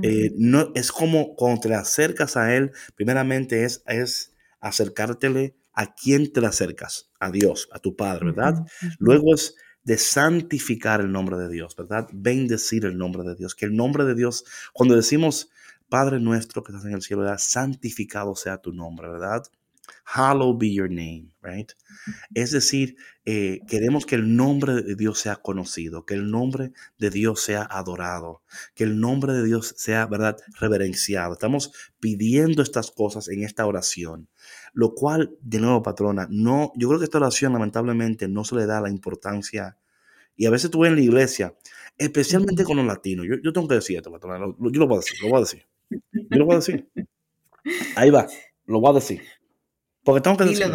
Eh, 0.03 0.33
no, 0.37 0.73
es 0.75 0.93
como 0.93 1.35
cuando 1.35 1.63
te 1.63 1.75
acercas 1.75 2.37
a 2.37 2.55
Él, 2.55 2.73
primeramente 2.95 3.65
es, 3.65 3.83
es 3.87 4.35
acercártele 4.61 5.57
a 5.73 5.95
quién 5.95 6.33
te 6.33 6.45
acercas, 6.45 7.11
a 7.21 7.31
Dios, 7.31 7.69
a 7.73 7.79
tu 7.79 7.97
Padre, 7.97 8.27
¿verdad? 8.27 8.67
Luego 8.99 9.35
es 9.35 9.55
de 9.85 9.99
santificar 9.99 11.01
el 11.01 11.13
nombre 11.13 11.37
de 11.37 11.49
Dios, 11.49 11.77
¿verdad? 11.77 12.09
Bendecir 12.13 12.85
el 12.85 12.99
nombre 12.99 13.23
de 13.23 13.37
Dios, 13.37 13.55
que 13.55 13.67
el 13.67 13.77
nombre 13.77 14.05
de 14.05 14.15
Dios, 14.15 14.45
cuando 14.73 14.97
decimos 14.97 15.51
Padre 15.89 16.19
nuestro 16.19 16.65
que 16.65 16.73
estás 16.73 16.87
en 16.87 16.95
el 16.95 17.03
cielo, 17.03 17.23
¿verdad? 17.23 17.39
santificado 17.39 18.35
sea 18.35 18.59
tu 18.59 18.73
nombre, 18.73 19.09
¿verdad? 19.09 19.45
Hallowed 20.05 20.59
be 20.59 20.73
your 20.73 20.89
name, 20.89 21.33
right? 21.43 21.73
Es 22.35 22.53
decir, 22.53 22.97
eh, 23.25 23.61
queremos 23.67 24.07
que 24.07 24.15
el 24.15 24.37
nombre 24.37 24.83
de 24.83 24.95
Dios 24.95 25.19
sea 25.19 25.37
conocido, 25.37 26.07
que 26.07 26.15
el 26.15 26.31
nombre 26.31 26.73
de 26.99 27.11
Dios 27.11 27.41
sea 27.41 27.63
adorado, 27.63 28.43
que 28.75 28.85
el 28.85 29.01
nombre 29.01 29.33
de 29.33 29.45
Dios 29.45 29.75
sea, 29.77 30.07
¿verdad?, 30.07 30.37
reverenciado. 30.61 31.33
Estamos 31.33 31.73
pidiendo 31.99 32.63
estas 32.63 32.91
cosas 32.93 33.29
en 33.29 33.43
esta 33.43 33.67
oración, 33.67 34.29
lo 34.73 34.95
cual, 34.95 35.37
de 35.41 35.59
nuevo, 35.59 35.83
patrona, 35.83 36.29
no, 36.31 36.73
yo 36.77 36.89
creo 36.89 37.01
que 37.01 37.07
esta 37.07 37.19
oración 37.19 37.53
lamentablemente 37.53 38.29
no 38.29 38.45
se 38.45 38.55
le 38.55 38.67
da 38.67 38.81
la 38.81 38.91
importancia. 38.91 39.77
Y 40.37 40.47
a 40.47 40.51
veces 40.51 40.71
tú 40.71 40.81
ves 40.81 40.91
en 40.91 40.97
la 40.97 41.03
iglesia, 41.03 41.55
especialmente 41.99 42.63
con 42.63 42.77
los 42.77 42.87
latinos, 42.87 43.27
yo, 43.43 43.53
tengo 43.53 43.67
que 43.67 43.77
decir 43.77 43.97
esto, 43.97 44.13
patrona, 44.13 44.47
yo 44.47 44.81
lo 44.81 44.87
voy 44.87 44.99
a 44.99 45.01
decir, 45.01 45.19
lo 45.23 45.29
voy 45.31 45.39
a 45.39 45.41
decir. 45.41 45.67
Yo 45.91 46.39
lo 46.39 46.45
voy 46.45 46.55
a 46.55 46.59
decir. 46.59 46.89
Ahí 47.97 48.11
va, 48.11 48.29
lo 48.67 48.81
voy 48.81 48.91
a 48.91 48.95
decir. 48.95 49.23
Porque 50.07 50.21
tengo 50.21 50.37
que 50.37 50.45
dilo, 50.45 50.69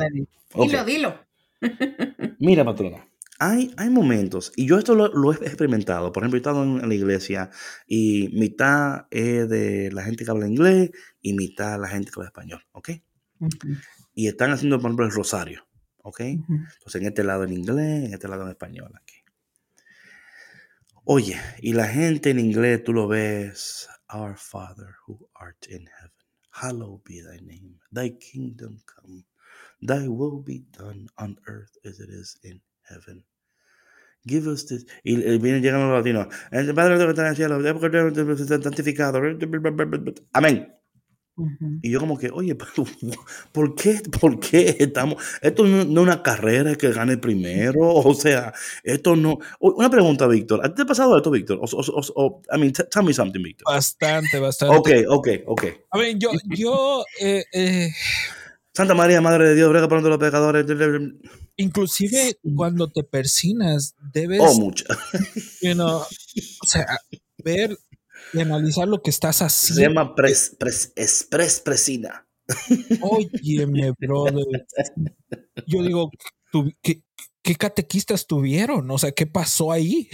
Dilo, 0.53 0.84
dilo. 0.84 1.25
Mira, 2.39 2.65
patrona. 2.65 3.07
Hay, 3.39 3.73
hay 3.77 3.89
momentos, 3.89 4.51
y 4.57 4.67
yo 4.67 4.77
esto 4.77 4.93
lo, 4.93 5.32
he 5.32 5.36
experimentado. 5.38 6.11
Por 6.11 6.21
ejemplo, 6.21 6.38
he 6.38 6.41
estado 6.41 6.63
en, 6.63 6.88
la 6.88 6.93
iglesia 6.93 7.49
y 7.88 8.29
mitad 8.34 9.07
es 9.09 9.47
de 9.49 9.89
la 9.93 10.03
gente 10.03 10.25
que 10.25 10.32
habla 10.32 10.47
inglés 10.47 10.91
y 11.21 11.34
mitad 11.34 11.79
la 11.79 11.88
gente 11.88 12.11
que 12.11 12.19
habla 12.19 12.27
español, 12.27 12.61
¿ok? 12.73 12.89
Y 14.13 14.27
están 14.27 14.51
haciendo, 14.51 14.77
por 14.79 14.89
ejemplo, 14.89 15.05
el 15.05 15.13
rosario, 15.13 15.65
¿ok? 16.03 16.19
Entonces, 16.19 17.01
en 17.01 17.07
este 17.07 17.23
lado 17.23 17.45
en 17.45 17.53
inglés, 17.53 18.07
en 18.07 18.13
este 18.13 18.27
lado 18.27 18.43
en 18.43 18.49
español, 18.49 18.91
aquí. 19.01 19.15
Oye, 21.05 21.39
y 21.61 21.71
la 21.71 21.88
gente 21.88 22.32
en 22.32 22.39
inglés, 22.39 22.84
tú 22.84 22.91
lo 22.91 23.07
ves, 23.07 23.88
Our 24.13 24.36
Father 24.36 24.89
who 25.07 25.29
art 25.36 25.65
in 25.69 25.88
heaven 25.88 26.01
hallowed 26.52 27.04
be 27.04 27.22
thy 27.22 27.38
name. 27.45 27.80
Thy 27.91 28.10
kingdom 28.10 28.82
come. 28.86 29.24
Thy 29.82 30.08
will 30.08 30.41
be 30.41 30.64
done 30.78 31.08
on 31.18 31.38
earth 31.47 31.78
as 31.86 31.99
it 31.99 32.10
is 32.10 32.38
in 32.43 32.62
heaven. 32.84 33.24
Give 34.28 34.47
us 34.47 34.66
this. 34.68 34.86
Y 35.04 35.16
vienen 35.39 35.64
llegando 35.64 35.88
los 35.88 35.97
latinos. 35.97 36.28
El 36.52 36.74
Padre 36.76 36.97
que 36.97 37.10
está 37.10 37.22
en 37.24 37.28
el 37.28 37.36
cielo, 37.36 38.62
santificado. 38.62 39.20
Amén. 40.34 40.80
Y 41.82 41.92
yo 41.92 42.00
como 42.00 42.18
que, 42.18 42.30
oye, 42.30 42.56
¿por 43.52 43.76
qué, 43.76 44.02
por 44.20 44.39
qué 44.39 44.76
estamos? 44.80 45.22
Esto 45.42 45.66
no 45.66 45.82
es 45.82 45.88
una 45.88 46.24
carrera 46.24 46.76
que 46.76 46.92
gane 46.92 47.18
primero, 47.18 47.80
o 47.82 48.14
sea, 48.14 48.54
esto 48.84 49.16
no... 49.16 49.39
Una 49.60 49.89
pregunta, 49.89 50.28
Víctor, 50.28 50.66
¿a 50.66 50.70
ti 50.70 50.76
te 50.76 50.82
ha 50.84 50.86
pasado 50.86 51.18
esto, 51.18 51.32
Víctor? 51.32 51.60
O, 51.62 51.66
o, 52.16 52.42
I 52.54 52.60
mean, 52.60 52.74
tell 52.74 53.04
me 53.04 53.14
something, 53.14 53.42
Víctor. 53.42 53.74
Bastante, 53.74 54.39
bastante. 54.39 54.76
Ok, 54.76 54.89
ok, 55.10 55.28
ok. 55.48 55.64
A 55.92 55.98
ver, 55.98 56.18
yo, 56.18 56.30
yo, 56.50 57.04
eh, 57.20 57.44
eh, 57.54 57.89
Santa 58.74 58.94
María, 58.94 59.20
Madre 59.22 59.50
de 59.50 59.56
Dios, 59.56 59.70
ruega 59.70 59.88
por 59.88 60.02
los 60.02 60.18
pecadores. 60.18 60.66
Inclusive 61.58 62.38
cuando 62.56 62.89
te 62.89 63.04
persinas, 63.04 63.96
debes... 64.14 64.39
Oh, 64.42 64.54
mucho. 64.60 64.86
You 65.62 65.74
know, 65.74 65.98
o 66.00 66.66
sea, 66.66 66.86
ver 67.44 67.78
y 68.34 68.39
analizar 68.39 68.88
lo 68.88 69.01
que 69.01 69.09
estás 69.09 69.41
haciendo. 69.41 69.82
Se 69.82 69.88
llama 69.88 70.15
pres, 70.15 70.55
pres, 70.59 70.93
express 70.95 71.59
presina. 71.59 72.28
Óyeme, 73.01 73.93
brother. 73.97 74.65
Yo 75.67 75.84
digo, 75.84 76.11
¿qué, 76.82 77.03
¿qué 77.41 77.55
catequistas 77.55 78.28
tuvieron? 78.28 78.89
O 78.91 78.97
sea, 78.97 79.11
¿qué 79.11 79.28
pasó 79.28 79.72
ahí? 79.72 80.09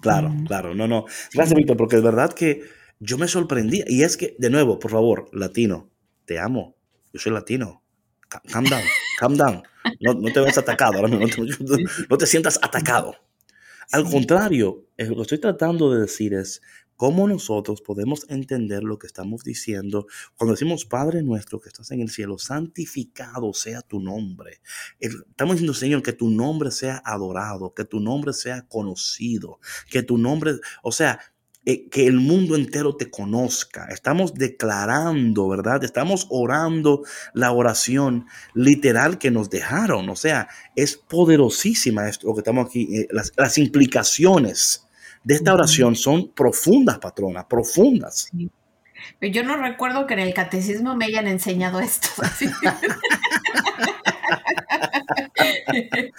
Claro, 0.00 0.34
claro, 0.46 0.74
no, 0.74 0.86
no. 0.86 1.06
Gracias, 1.32 1.56
Víctor, 1.56 1.76
porque 1.76 1.96
es 1.96 2.02
verdad 2.02 2.32
que 2.32 2.62
yo 2.98 3.18
me 3.18 3.28
sorprendí. 3.28 3.82
Y 3.86 4.02
es 4.02 4.16
que, 4.16 4.36
de 4.38 4.50
nuevo, 4.50 4.78
por 4.78 4.90
favor, 4.90 5.28
latino, 5.32 5.90
te 6.26 6.38
amo. 6.38 6.76
Yo 7.12 7.20
soy 7.20 7.32
latino. 7.32 7.82
Calm 8.28 8.64
down, 8.64 8.82
calm 9.18 9.36
down. 9.36 9.62
No, 10.00 10.14
no 10.14 10.32
te 10.32 10.40
ves 10.40 10.56
atacado, 10.56 11.08
no 11.08 11.26
te, 11.26 11.42
no 12.08 12.18
te 12.18 12.26
sientas 12.26 12.60
atacado. 12.62 13.16
Al 13.90 14.04
contrario, 14.04 14.86
lo 14.96 15.16
que 15.16 15.22
estoy 15.22 15.38
tratando 15.38 15.92
de 15.92 16.02
decir 16.02 16.34
es, 16.34 16.62
cómo 17.00 17.26
nosotros 17.26 17.80
podemos 17.80 18.26
entender 18.28 18.84
lo 18.84 18.98
que 18.98 19.06
estamos 19.06 19.42
diciendo 19.42 20.06
cuando 20.36 20.52
decimos, 20.52 20.84
Padre 20.84 21.22
nuestro 21.22 21.58
que 21.58 21.70
estás 21.70 21.90
en 21.92 22.02
el 22.02 22.10
cielo, 22.10 22.36
santificado 22.36 23.54
sea 23.54 23.80
tu 23.80 24.00
nombre. 24.00 24.60
Estamos 24.98 25.54
diciendo, 25.54 25.72
Señor, 25.72 26.02
que 26.02 26.12
tu 26.12 26.28
nombre 26.28 26.70
sea 26.70 27.00
adorado, 27.02 27.72
que 27.72 27.86
tu 27.86 28.00
nombre 28.00 28.34
sea 28.34 28.68
conocido, 28.68 29.60
que 29.90 30.02
tu 30.02 30.18
nombre, 30.18 30.56
o 30.82 30.92
sea, 30.92 31.20
eh, 31.64 31.88
que 31.88 32.06
el 32.06 32.16
mundo 32.16 32.54
entero 32.54 32.94
te 32.94 33.10
conozca. 33.10 33.86
Estamos 33.86 34.34
declarando, 34.34 35.48
¿verdad? 35.48 35.82
Estamos 35.82 36.26
orando 36.28 37.02
la 37.32 37.52
oración 37.52 38.26
literal 38.52 39.16
que 39.16 39.30
nos 39.30 39.48
dejaron. 39.48 40.10
O 40.10 40.16
sea, 40.16 40.48
es 40.76 40.98
poderosísima 40.98 42.10
esto, 42.10 42.34
que 42.34 42.40
estamos 42.40 42.66
aquí, 42.66 42.94
eh, 42.94 43.08
las, 43.10 43.32
las 43.38 43.56
implicaciones 43.56 44.86
de 45.22 45.34
esta 45.34 45.52
oración 45.54 45.96
son 45.96 46.32
profundas, 46.32 46.98
patrona, 46.98 47.46
profundas. 47.46 48.28
Yo 49.20 49.42
no 49.42 49.56
recuerdo 49.56 50.06
que 50.06 50.14
en 50.14 50.20
el 50.20 50.34
catecismo 50.34 50.94
me 50.96 51.06
hayan 51.06 51.26
enseñado 51.26 51.80
esto. 51.80 52.08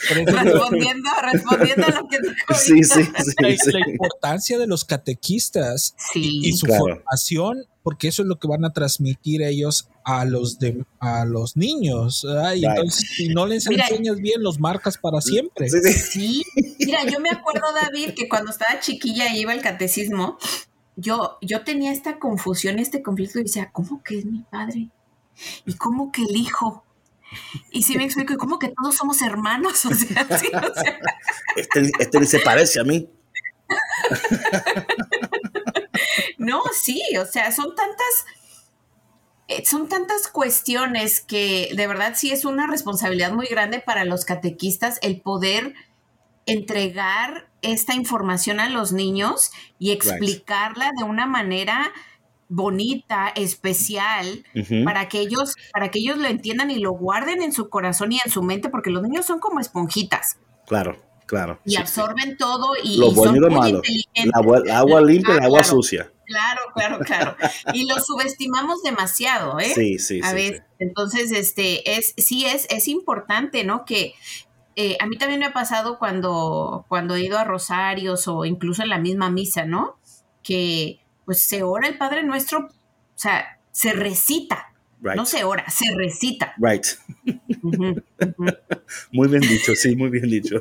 respondiendo, 0.10 1.10
respondiendo 1.32 1.86
a 1.88 1.92
lo 1.92 2.08
que 2.08 2.18
sí, 2.56 2.84
sí, 2.84 3.04
sí, 3.04 3.72
La, 3.72 3.80
importancia 3.80 4.58
de 4.58 4.68
los 4.68 4.86
catequistas 4.86 5.96
y, 6.14 6.54
su 6.54 6.66
formación, 6.68 7.66
porque 7.84 8.08
eso 8.08 8.22
es 8.22 8.28
lo 8.28 8.38
que 8.38 8.48
van 8.48 8.66
a 8.66 8.74
transmitir 8.74 9.42
ellos 9.42 9.90
a 10.04 10.26
los 10.26 10.60
de, 10.60 10.86
a 11.00 11.26
los 11.26 11.58
niños. 11.58 12.26
Y 12.56 12.66
entonces, 12.66 13.10
si 13.16 13.30
no 13.30 13.46
les 13.48 13.68
enseñas 13.68 14.18
bien, 14.18 14.44
los 14.44 14.60
marcas 14.60 14.98
para 14.98 15.22
siempre. 15.22 15.70
Sí, 15.70 16.44
mira, 16.80 17.04
yo 17.06 17.20
me 17.20 17.30
acuerdo, 17.30 17.68
David, 17.74 18.14
que 18.16 18.30
cuando 18.30 18.52
estaba 18.52 18.80
chiquilla 18.80 19.34
y 19.34 19.42
iba 19.42 19.52
al 19.52 19.62
catecismo, 19.62 20.38
yo, 20.96 21.38
yo 21.42 21.64
tenía 21.64 21.92
esta 21.92 22.20
confusión, 22.20 22.80
este 22.80 23.02
conflicto, 23.02 23.40
y 23.40 23.44
decía, 23.44 23.70
¿cómo 23.72 24.04
que 24.04 24.20
es 24.20 24.26
mi 24.26 24.44
padre? 24.44 24.90
¿Y 25.66 25.74
cómo 25.76 26.12
que 26.12 26.24
el 26.24 26.36
hijo? 26.36 26.84
Y 27.72 27.84
sí 27.84 27.98
me 27.98 28.04
explico, 28.04 28.38
¿cómo 28.38 28.60
que 28.60 28.70
todos 28.70 28.96
somos 28.96 29.22
hermanos? 29.22 29.86
O 29.92 29.94
sea, 29.94 30.28
sí, 30.38 30.48
o 30.48 30.74
sea. 30.74 31.00
Este, 31.56 31.92
este 32.00 32.26
se 32.26 32.40
parece 32.40 32.80
a 32.80 32.84
mí. 32.84 33.10
No, 36.42 36.62
sí, 36.74 37.02
o 37.20 37.26
sea, 37.26 37.52
son 37.52 37.76
tantas, 37.76 38.26
eh, 39.48 39.64
son 39.64 39.88
tantas 39.88 40.28
cuestiones 40.28 41.22
que 41.22 41.70
de 41.76 41.88
verdad 41.88 42.14
sí 42.16 42.32
es 42.32 42.46
una 42.46 42.66
responsabilidad 42.66 43.32
muy 43.32 43.46
grande 43.46 43.80
para 43.80 44.06
los 44.06 44.26
catequistas 44.26 44.98
el 45.04 45.22
poder 45.22 45.76
entregar 46.48 47.48
esta 47.62 47.94
información 47.94 48.60
a 48.60 48.70
los 48.70 48.92
niños 48.92 49.52
y 49.78 49.92
explicarla 49.92 50.90
de 50.98 51.04
una 51.04 51.28
manera 51.28 51.92
bonita, 52.50 53.30
especial, 53.36 54.44
para 54.84 55.08
que 55.08 55.20
ellos, 55.22 55.56
para 55.72 55.90
que 55.90 56.00
ellos 56.00 56.18
lo 56.18 56.28
entiendan 56.28 56.72
y 56.72 56.80
lo 56.80 56.92
guarden 56.92 57.44
en 57.44 57.54
su 57.54 57.70
corazón 57.70 58.12
y 58.12 58.20
en 58.26 58.32
su 58.32 58.42
mente, 58.42 58.68
porque 58.68 58.90
los 58.90 59.04
niños 59.04 59.28
son 59.28 59.40
como 59.40 59.60
esponjitas. 59.60 60.38
Claro, 60.66 60.98
claro. 61.28 61.60
Y 61.66 61.78
absorben 61.78 62.36
todo 62.36 62.74
y, 62.84 62.98
lo 62.98 63.12
bueno 63.12 63.38
y 63.38 63.40
lo 63.40 63.50
malo. 63.52 63.82
El 64.16 64.32
agua, 64.34 65.02
limpia, 65.02 65.36
el 65.36 65.44
agua 65.44 65.64
sucia. 65.64 66.12
Claro, 66.32 66.62
claro, 66.74 67.00
claro. 67.00 67.36
y 67.74 67.88
lo 67.88 67.96
subestimamos 68.00 68.82
demasiado, 68.84 69.60
¿eh? 69.60 69.72
Sí, 69.76 70.00
sí, 70.00 70.22
A 70.24 70.32
sí, 70.32 70.56
entonces, 70.80 71.32
este, 71.32 71.98
es, 71.98 72.14
sí 72.18 72.46
es, 72.46 72.66
es 72.70 72.88
importante, 72.88 73.64
¿no? 73.64 73.86
Que 73.86 74.14
eh, 74.76 74.98
a 75.00 75.06
mí 75.06 75.18
también 75.18 75.40
me 75.42 75.48
ha 75.48 75.54
pasado 75.54 76.00
cuando, 76.00 76.86
cuando 76.88 77.16
he 77.16 77.22
ido 77.22 77.38
a 77.38 77.44
rosarios 77.44 78.28
o 78.28 78.46
incluso 78.46 78.82
en 78.82 78.90
la 78.90 78.98
misma 78.98 79.30
misa, 79.30 79.66
¿no? 79.66 80.00
Que 80.44 81.02
pues 81.26 81.42
se 81.42 81.64
ora 81.64 81.88
el 81.88 81.98
Padre 81.98 82.24
Nuestro, 82.24 82.68
o 82.68 82.70
sea, 83.16 83.60
se 83.72 83.94
recita. 83.94 84.71
No 85.02 85.26
se 85.26 85.44
ora, 85.44 85.68
se 85.70 85.86
recita. 85.96 86.54
Right. 86.58 86.86
muy 89.12 89.28
bien 89.28 89.42
dicho, 89.42 89.76
sí, 89.76 89.96
muy 89.96 90.10
bien 90.10 90.30
dicho. 90.30 90.60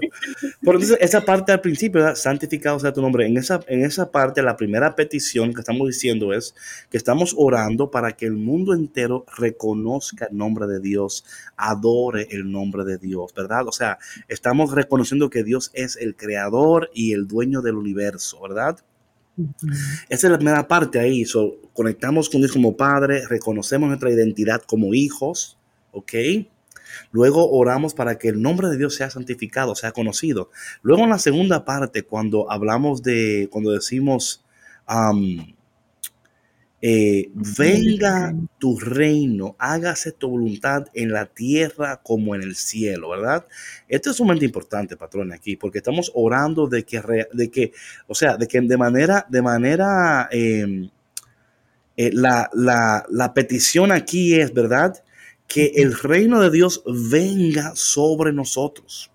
Por 0.63 0.77
entonces, 0.77 0.97
esa 1.01 1.23
parte 1.23 1.53
al 1.53 1.61
principio, 1.61 2.17
santificado 2.17 2.79
sea 2.81 2.93
tu 2.93 3.03
nombre. 3.03 3.27
En 3.27 3.37
esa, 3.37 3.61
en 3.67 3.85
esa 3.85 4.11
parte, 4.11 4.43
la 4.43 4.57
primera 4.57 4.97
petición 4.97 5.53
que 5.53 5.61
estamos 5.61 5.87
diciendo 5.87 6.33
es 6.33 6.55
que 6.91 6.97
estamos 6.97 7.35
orando 7.37 7.91
para 7.91 8.13
que 8.13 8.27
el 8.27 8.37
mundo 8.37 8.73
entero 8.73 9.27
reconozca 9.37 10.29
el 10.31 10.37
nombre 10.37 10.67
de 10.67 10.81
Dios, 10.81 11.25
adore 11.57 12.29
el 12.31 12.51
nombre 12.51 12.85
de 12.85 12.97
Dios, 12.97 13.35
¿verdad? 13.35 13.69
O 13.69 13.73
sea, 13.73 13.99
estamos 14.29 14.73
reconociendo 14.73 15.29
que 15.29 15.45
Dios 15.45 15.71
es 15.75 15.97
el 15.97 16.17
creador 16.17 16.91
y 16.95 17.13
el 17.13 17.29
dueño 17.29 17.61
del 17.61 17.77
universo, 17.77 18.41
¿verdad? 18.41 18.79
Esa 20.09 20.27
es 20.27 20.31
la 20.31 20.39
primera 20.39 20.69
parte 20.69 20.99
ahí. 20.99 21.25
conectamos 21.73 22.29
con 22.29 22.41
Dios 22.41 22.53
como 22.53 22.77
Padre, 22.77 23.27
reconocemos 23.29 23.89
nuestra 23.89 24.11
identidad 24.11 24.63
como 24.63 24.95
hijos, 24.95 25.59
¿ok? 25.93 26.13
Luego 27.13 27.51
oramos 27.51 27.95
para 27.95 28.19
que 28.19 28.29
el 28.29 28.43
nombre 28.43 28.69
de 28.69 28.77
Dios 28.77 28.95
sea 28.95 29.11
santificado, 29.11 29.75
sea 29.75 29.93
conocido. 29.93 30.51
Luego 30.83 31.05
en 31.05 31.11
la 31.11 31.19
segunda 31.19 31.65
parte, 31.65 32.03
cuando 32.03 32.51
hablamos 32.51 33.03
de, 33.03 33.49
cuando 33.51 33.71
decimos, 33.71 34.45
eh, 36.83 37.31
venga 37.35 38.35
tu 38.59 38.79
reino, 38.79 39.57
hágase 39.59 40.13
tu 40.13 40.31
voluntad 40.31 40.87
en 40.95 41.13
la 41.13 41.27
tierra 41.27 42.01
como 42.03 42.35
en 42.35 42.43
el 42.43 42.57
cielo, 42.57 43.11
¿verdad? 43.11 43.47
Esto 43.89 44.11
es 44.11 44.17
sumamente 44.17 44.47
importante, 44.47 44.97
patrón, 44.97 45.33
aquí, 45.33 45.57
porque 45.57 45.79
estamos 45.79 46.11
orando 46.15 46.67
de 46.67 46.85
que, 46.85 47.03
de 47.33 47.51
que 47.51 47.73
o 48.07 48.15
sea, 48.15 48.37
de 48.37 48.49
que 48.49 48.61
de 48.61 48.77
manera, 48.77 49.27
de 49.29 49.43
manera, 49.43 50.29
em, 50.33 50.91
eh, 51.97 52.11
la, 52.13 52.51
la 52.55 53.35
petición 53.35 53.93
aquí 53.93 54.35
es, 54.41 54.53
¿verdad? 54.55 55.03
Que 55.47 55.73
el 55.77 55.95
reino 55.99 56.41
de 56.41 56.51
Dios 56.51 56.83
venga 56.87 57.73
sobre 57.75 58.33
nosotros. 58.33 59.11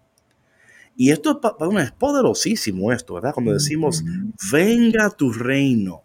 Y 0.97 1.11
esto 1.11 1.41
es, 1.80 1.91
poderosísimo, 1.91 2.91
esto, 2.91 3.16
¿verdad? 3.16 3.34
Cuando 3.34 3.51
decimos, 3.51 4.03
venga 4.51 5.09
tu 5.09 5.32
reino. 5.34 6.01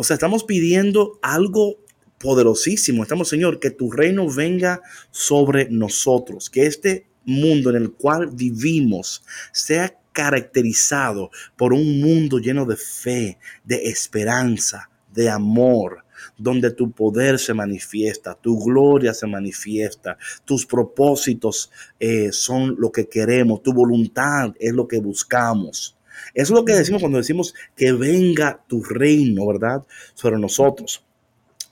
O 0.00 0.04
sea, 0.04 0.14
estamos 0.14 0.44
pidiendo 0.44 1.18
algo 1.22 1.80
poderosísimo. 2.18 3.02
Estamos, 3.02 3.28
Señor, 3.28 3.58
que 3.58 3.72
tu 3.72 3.90
reino 3.90 4.32
venga 4.32 4.80
sobre 5.10 5.68
nosotros, 5.70 6.48
que 6.48 6.66
este 6.66 7.08
mundo 7.24 7.70
en 7.70 7.76
el 7.82 7.90
cual 7.90 8.30
vivimos 8.32 9.24
sea 9.52 9.98
caracterizado 10.12 11.32
por 11.56 11.72
un 11.72 12.00
mundo 12.00 12.38
lleno 12.38 12.64
de 12.64 12.76
fe, 12.76 13.38
de 13.64 13.88
esperanza, 13.88 14.88
de 15.12 15.30
amor, 15.30 16.04
donde 16.36 16.70
tu 16.70 16.92
poder 16.92 17.40
se 17.40 17.52
manifiesta, 17.52 18.36
tu 18.36 18.56
gloria 18.56 19.12
se 19.12 19.26
manifiesta, 19.26 20.16
tus 20.44 20.64
propósitos 20.64 21.72
eh, 21.98 22.30
son 22.30 22.76
lo 22.78 22.92
que 22.92 23.08
queremos, 23.08 23.64
tu 23.64 23.72
voluntad 23.72 24.54
es 24.60 24.72
lo 24.72 24.86
que 24.86 25.00
buscamos. 25.00 25.97
Eso 26.34 26.54
es 26.54 26.58
lo 26.58 26.64
que 26.64 26.74
decimos 26.74 27.02
cuando 27.02 27.18
decimos 27.18 27.54
que 27.76 27.92
venga 27.92 28.64
tu 28.68 28.82
reino, 28.82 29.46
¿verdad? 29.46 29.84
Sobre 30.14 30.38
nosotros. 30.38 31.04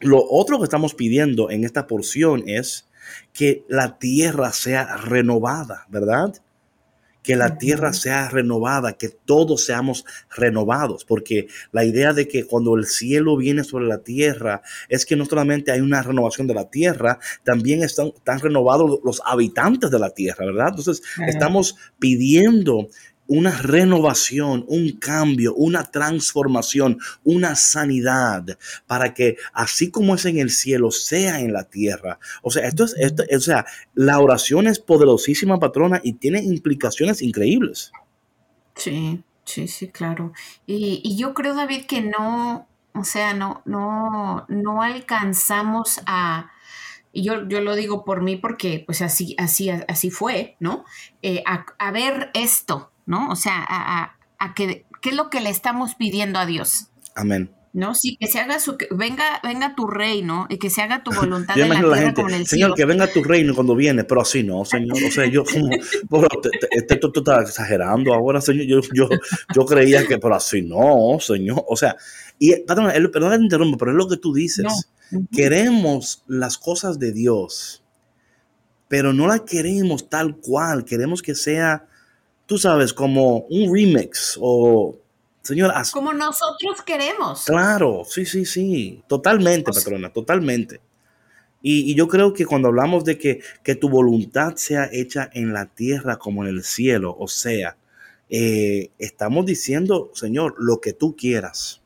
Lo 0.01 0.23
otro 0.29 0.59
que 0.59 0.65
estamos 0.65 0.95
pidiendo 0.95 1.51
en 1.51 1.65
esta 1.65 1.87
porción 1.87 2.49
es 2.49 2.89
que 3.33 3.65
la 3.69 3.99
tierra 3.99 4.53
sea 4.53 4.97
renovada, 4.97 5.87
¿verdad? 5.89 6.35
que 7.27 7.35
la 7.35 7.59
tierra 7.59 7.93
sea 7.93 8.29
renovada, 8.29 8.93
que 8.93 9.09
todos 9.09 9.65
seamos 9.65 10.05
renovados, 10.31 11.05
porque 11.05 11.49
la 11.73 11.85
idea 11.85 12.13
de 12.13 12.29
que 12.29 12.45
cuando 12.45 12.77
el 12.77 12.87
cielo 12.87 13.37
viene 13.37 13.65
sobre 13.65 13.87
la 13.87 13.99
tierra 13.99 14.63
es 14.89 15.05
que 15.05 15.17
no 15.17 15.25
solamente 15.25 15.73
hay 15.73 15.81
una 15.81 16.03
renovación 16.03 16.47
de 16.47 16.55
la 16.55 16.71
tierra, 16.71 17.19
también 17.43 17.83
están, 17.83 18.13
están 18.17 18.39
renovados 18.39 19.01
los 19.03 19.21
habitantes 19.25 19.91
de 19.91 19.99
la 19.99 20.11
tierra, 20.11 20.47
¿verdad? 20.47 20.69
Entonces, 20.69 21.03
estamos 21.27 21.75
pidiendo 21.99 22.91
una 23.27 23.63
renovación, 23.63 24.65
un 24.69 24.93
cambio, 24.93 25.55
una 25.55 25.85
transformación, 25.85 26.99
una 27.25 27.57
sanidad, 27.57 28.59
para 28.87 29.15
que 29.15 29.37
así 29.53 29.91
como 29.91 30.15
es 30.15 30.25
en 30.25 30.39
el 30.39 30.51
cielo, 30.51 30.91
sea 30.91 31.41
en 31.41 31.53
la 31.53 31.65
tierra. 31.65 32.19
O 32.43 32.51
sea, 32.51 32.67
esto 32.67 32.85
es, 32.85 32.95
esto, 32.99 33.25
o 33.35 33.41
sea, 33.41 33.67
la 33.95 34.21
oración 34.21 34.67
es 34.67 34.79
poderosísima, 34.79 35.59
patrona, 35.59 36.01
y 36.03 36.15
tiene 36.15 36.43
implicaciones 36.43 37.23
increíbles. 37.23 37.93
Sí, 38.75 39.23
sí, 39.45 39.69
sí, 39.69 39.89
claro. 39.89 40.33
Y, 40.67 41.17
yo 41.17 41.35
creo, 41.35 41.55
David, 41.55 41.87
que 41.87 42.03
no, 42.03 42.69
o 42.95 43.05
sea, 43.05 43.35
no, 43.35 43.63
no, 43.65 44.45
no 44.49 44.83
alcanzamos 44.83 46.01
a, 46.07 46.51
y 47.13 47.23
yo, 47.23 47.49
yo, 47.49 47.63
lo 47.63 47.75
digo 47.75 48.05
por 48.05 48.23
mí 48.23 48.37
porque 48.37 48.83
pues 48.85 49.01
así, 49.01 49.35
así, 49.39 49.71
así 49.71 50.11
fue, 50.11 50.57
¿no? 50.61 50.85
Eh, 51.23 51.43
a, 51.47 51.91
ver 51.91 52.31
esto, 52.35 52.93
¿no? 53.07 53.29
O 53.31 53.37
sea, 53.37 53.65
a, 53.67 54.17
a, 54.39 54.55
que, 54.55 54.85
¿qué 55.01 55.11
es 55.11 55.17
lo 55.17 55.31
que 55.31 55.41
le 55.41 55.51
estamos 55.51 55.95
pidiendo 55.95 56.39
a 56.39 56.47
Dios? 56.47 56.91
Amén. 57.15 57.51
¿no? 57.77 57.95
Sí, 57.95 58.17
que 58.19 58.27
se 58.27 58.39
haga 58.39 58.59
su, 58.59 58.79
venga, 58.91 59.39
venga 59.43 59.75
tu 59.75 59.87
reino 59.87 60.47
y 60.49 60.57
que 60.57 60.71
se 60.71 60.81
haga 60.81 61.03
tu 61.03 61.11
voluntad 61.15 61.59
en 61.59 61.69
la 61.69 61.75
tierra 61.77 61.97
gente, 61.99 62.15
como 62.15 62.29
en 62.31 62.35
el 62.37 62.47
Señor, 62.47 62.75
que 62.75 62.87
venga 62.87 63.07
tu 63.07 63.23
reino 63.23 63.55
cuando 63.55 63.77
viene, 63.77 64.03
pero 64.05 64.23
así 64.23 64.43
no, 64.43 64.65
Señor, 64.65 64.97
o 65.07 65.11
sea, 65.11 65.27
yo 65.27 65.45
como, 65.45 65.69
te, 66.89 66.97
tú, 66.97 67.13
estás 67.15 67.51
exagerando 67.51 68.15
ahora, 68.15 68.41
Señor, 68.41 68.65
yo, 68.65 68.81
yo, 68.95 69.09
yo 69.55 69.65
creía 69.67 70.07
que, 70.07 70.19
pero 70.19 70.35
así 70.35 70.63
no, 70.63 71.19
Señor, 71.21 71.65
o 71.69 71.77
sea, 71.77 71.97
y, 72.39 72.57
perdón, 72.63 72.91
perdón 73.13 73.33
que 73.33 73.37
te 73.37 73.45
interrumpa, 73.45 73.77
pero 73.77 73.91
es 73.91 73.97
lo 73.99 74.09
que 74.09 74.17
tú 74.17 74.33
dices, 74.33 74.91
queremos 75.31 76.25
las 76.27 76.57
cosas 76.57 76.99
de 76.99 77.13
Dios, 77.13 77.85
pero 78.89 79.13
no 79.13 79.27
las 79.27 79.43
queremos 79.43 80.09
tal 80.09 80.37
cual, 80.37 80.87
queremos 80.87 81.21
que 81.21 81.35
sea 81.35 81.87
tú 82.47 82.59
sabes, 82.59 82.93
como 82.93 83.41
un 83.51 83.75
remix 83.75 84.39
o, 84.41 84.97
señor. 85.43 85.73
Como 85.93 86.13
nosotros 86.13 86.83
queremos. 86.83 87.45
Claro, 87.45 88.03
sí, 88.09 88.25
sí, 88.25 88.45
sí, 88.45 89.03
totalmente, 89.07 89.73
patrona, 89.73 90.13
totalmente. 90.13 90.81
Y, 91.63 91.95
yo 91.97 92.07
creo 92.07 92.33
que 92.33 92.47
cuando 92.47 92.69
hablamos 92.69 93.05
de 93.05 93.19
que, 93.19 93.41
que, 93.65 93.75
tu 93.75 93.89
voluntad 93.89 94.55
sea 94.55 94.89
hecha 94.93 95.29
en 95.33 95.53
la 95.53 95.67
tierra 95.67 96.17
como 96.17 96.45
en 96.45 96.51
el 96.51 96.63
cielo, 96.63 97.17
o 97.19 97.27
sea, 97.27 97.77
eh, 98.31 98.91
estamos 98.99 99.47
diciendo, 99.47 100.11
Señor, 100.15 100.55
lo 100.59 100.81
que 100.81 100.93
tú 100.93 101.17
quieras. 101.17 101.83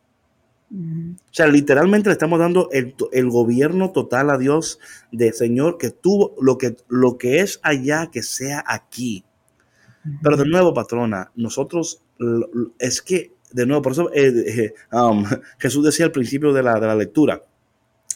O 0.73 1.33
sea, 1.33 1.49
literalmente 1.49 2.11
le 2.11 2.13
estamos 2.13 2.39
dando 2.39 2.69
el, 2.71 2.95
el, 3.11 3.29
gobierno 3.29 3.91
total 3.91 4.31
a 4.31 4.39
Dios 4.39 4.79
de 5.11 5.33
Señor, 5.33 5.79
que 5.79 5.91
tú, 5.91 6.33
lo 6.41 6.59
que, 6.59 6.77
lo 6.89 7.19
que 7.19 7.41
es 7.41 7.59
allá, 7.63 8.09
que 8.13 8.23
sea 8.23 8.63
aquí. 8.67 9.25
Pero 10.23 10.37
de 10.37 10.47
nuevo, 10.47 10.73
patrona, 10.73 11.31
nosotros 11.35 12.03
es 12.79 13.03
que, 13.03 13.33
de 13.53 13.67
nuevo, 13.67 13.83
por 13.83 13.93
eso 13.93 14.11
eh, 14.13 14.33
eh, 14.47 14.75
um, 14.93 15.25
Jesús 15.59 15.85
decía 15.85 16.07
al 16.07 16.13
principio 16.13 16.53
de 16.53 16.63
la, 16.63 16.81
de 16.81 16.87
la 16.87 16.95
lectura, 16.95 17.45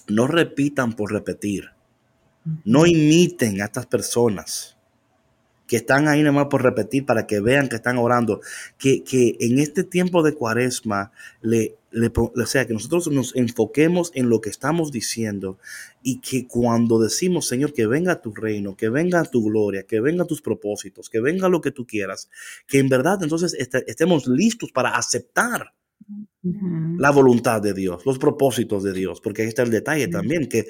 no 0.09 0.27
repitan 0.27 0.93
por 0.95 1.13
repetir, 1.13 1.71
no 2.65 2.87
imiten 2.87 3.61
a 3.61 3.67
estas 3.67 3.87
personas 3.87 4.77
que 5.75 5.79
están 5.79 6.07
ahí 6.07 6.23
nomás 6.23 6.47
por 6.47 6.63
repetir 6.63 7.05
para 7.05 7.27
que 7.27 7.41
vean 7.41 7.69
que 7.69 7.75
están 7.75 7.99
orando, 7.99 8.41
que, 8.79 9.03
que 9.03 9.37
en 9.41 9.59
este 9.59 9.83
tiempo 9.83 10.23
de 10.23 10.33
cuaresma 10.33 11.11
le, 11.43 11.75
o 12.17 12.47
sea, 12.47 12.65
que 12.65 12.75
nosotros 12.75 13.09
nos 13.09 13.35
enfoquemos 13.35 14.13
en 14.15 14.29
lo 14.29 14.41
que 14.41 14.51
estamos 14.51 14.93
diciendo 14.93 15.59
y 16.01 16.21
que 16.21 16.47
cuando 16.47 17.01
decimos, 17.01 17.49
Señor, 17.49 17.73
que 17.73 17.89
venga 17.89 18.23
tu 18.23 18.33
reino, 18.33 18.77
que 18.77 18.89
venga 18.89 19.25
tu 19.25 19.43
gloria, 19.43 19.83
que 19.83 19.99
venga 19.99 20.27
tus 20.27 20.43
propósitos, 20.43 21.11
que 21.11 21.19
venga 21.19 21.49
lo 21.49 21.61
que 21.61 21.73
tú 21.73 21.89
quieras, 21.89 22.31
que 22.69 22.79
en 22.79 22.89
verdad 22.89 23.19
entonces 23.25 23.57
este, 23.59 23.83
estemos 23.91 24.29
listos 24.29 24.71
para 24.71 24.91
aceptar 24.91 25.73
la 26.99 27.11
voluntad 27.11 27.61
de 27.61 27.75
Dios, 27.75 28.07
los 28.07 28.19
propósitos 28.19 28.85
de 28.85 28.93
Dios, 28.93 29.21
porque 29.21 29.43
ahí 29.43 29.49
está 29.49 29.65
el 29.65 29.71
detalle 29.71 30.07
también, 30.07 30.49
que 30.49 30.67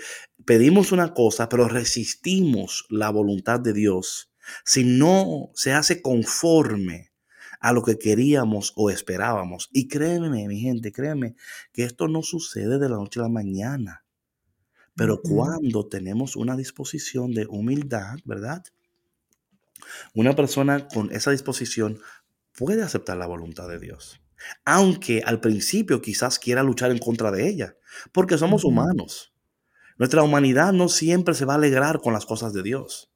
pedimos 0.46 0.92
una 0.92 1.12
cosa, 1.12 1.50
pero 1.50 1.68
resistimos 1.68 2.86
la 2.88 3.10
voluntad 3.10 3.60
de 3.60 3.74
Dios 3.74 4.30
si 4.64 4.84
no 4.84 5.50
se 5.54 5.72
hace 5.72 6.02
conforme 6.02 7.12
a 7.60 7.72
lo 7.72 7.82
que 7.82 7.98
queríamos 7.98 8.72
o 8.76 8.90
esperábamos. 8.90 9.70
Y 9.72 9.88
créeme, 9.88 10.46
mi 10.48 10.60
gente, 10.60 10.92
créeme 10.92 11.34
que 11.72 11.84
esto 11.84 12.08
no 12.08 12.22
sucede 12.22 12.78
de 12.78 12.88
la 12.88 12.96
noche 12.96 13.20
a 13.20 13.22
la 13.22 13.30
mañana. 13.30 14.04
Pero 14.94 15.20
cuando 15.22 15.88
tenemos 15.88 16.36
una 16.36 16.56
disposición 16.56 17.32
de 17.32 17.46
humildad, 17.46 18.18
¿verdad? 18.24 18.64
Una 20.12 20.36
persona 20.36 20.88
con 20.88 21.10
esa 21.10 21.30
disposición 21.30 22.00
puede 22.56 22.82
aceptar 22.82 23.16
la 23.16 23.26
voluntad 23.26 23.68
de 23.68 23.78
Dios. 23.78 24.20
Aunque 24.64 25.22
al 25.24 25.40
principio 25.40 26.02
quizás 26.02 26.38
quiera 26.38 26.62
luchar 26.62 26.90
en 26.90 26.98
contra 26.98 27.30
de 27.30 27.48
ella, 27.48 27.76
porque 28.12 28.38
somos 28.38 28.64
humanos. 28.64 29.32
Nuestra 29.96 30.22
humanidad 30.22 30.72
no 30.72 30.88
siempre 30.88 31.34
se 31.34 31.44
va 31.44 31.54
a 31.54 31.56
alegrar 31.56 32.00
con 32.00 32.12
las 32.12 32.26
cosas 32.26 32.52
de 32.52 32.62
Dios. 32.62 33.13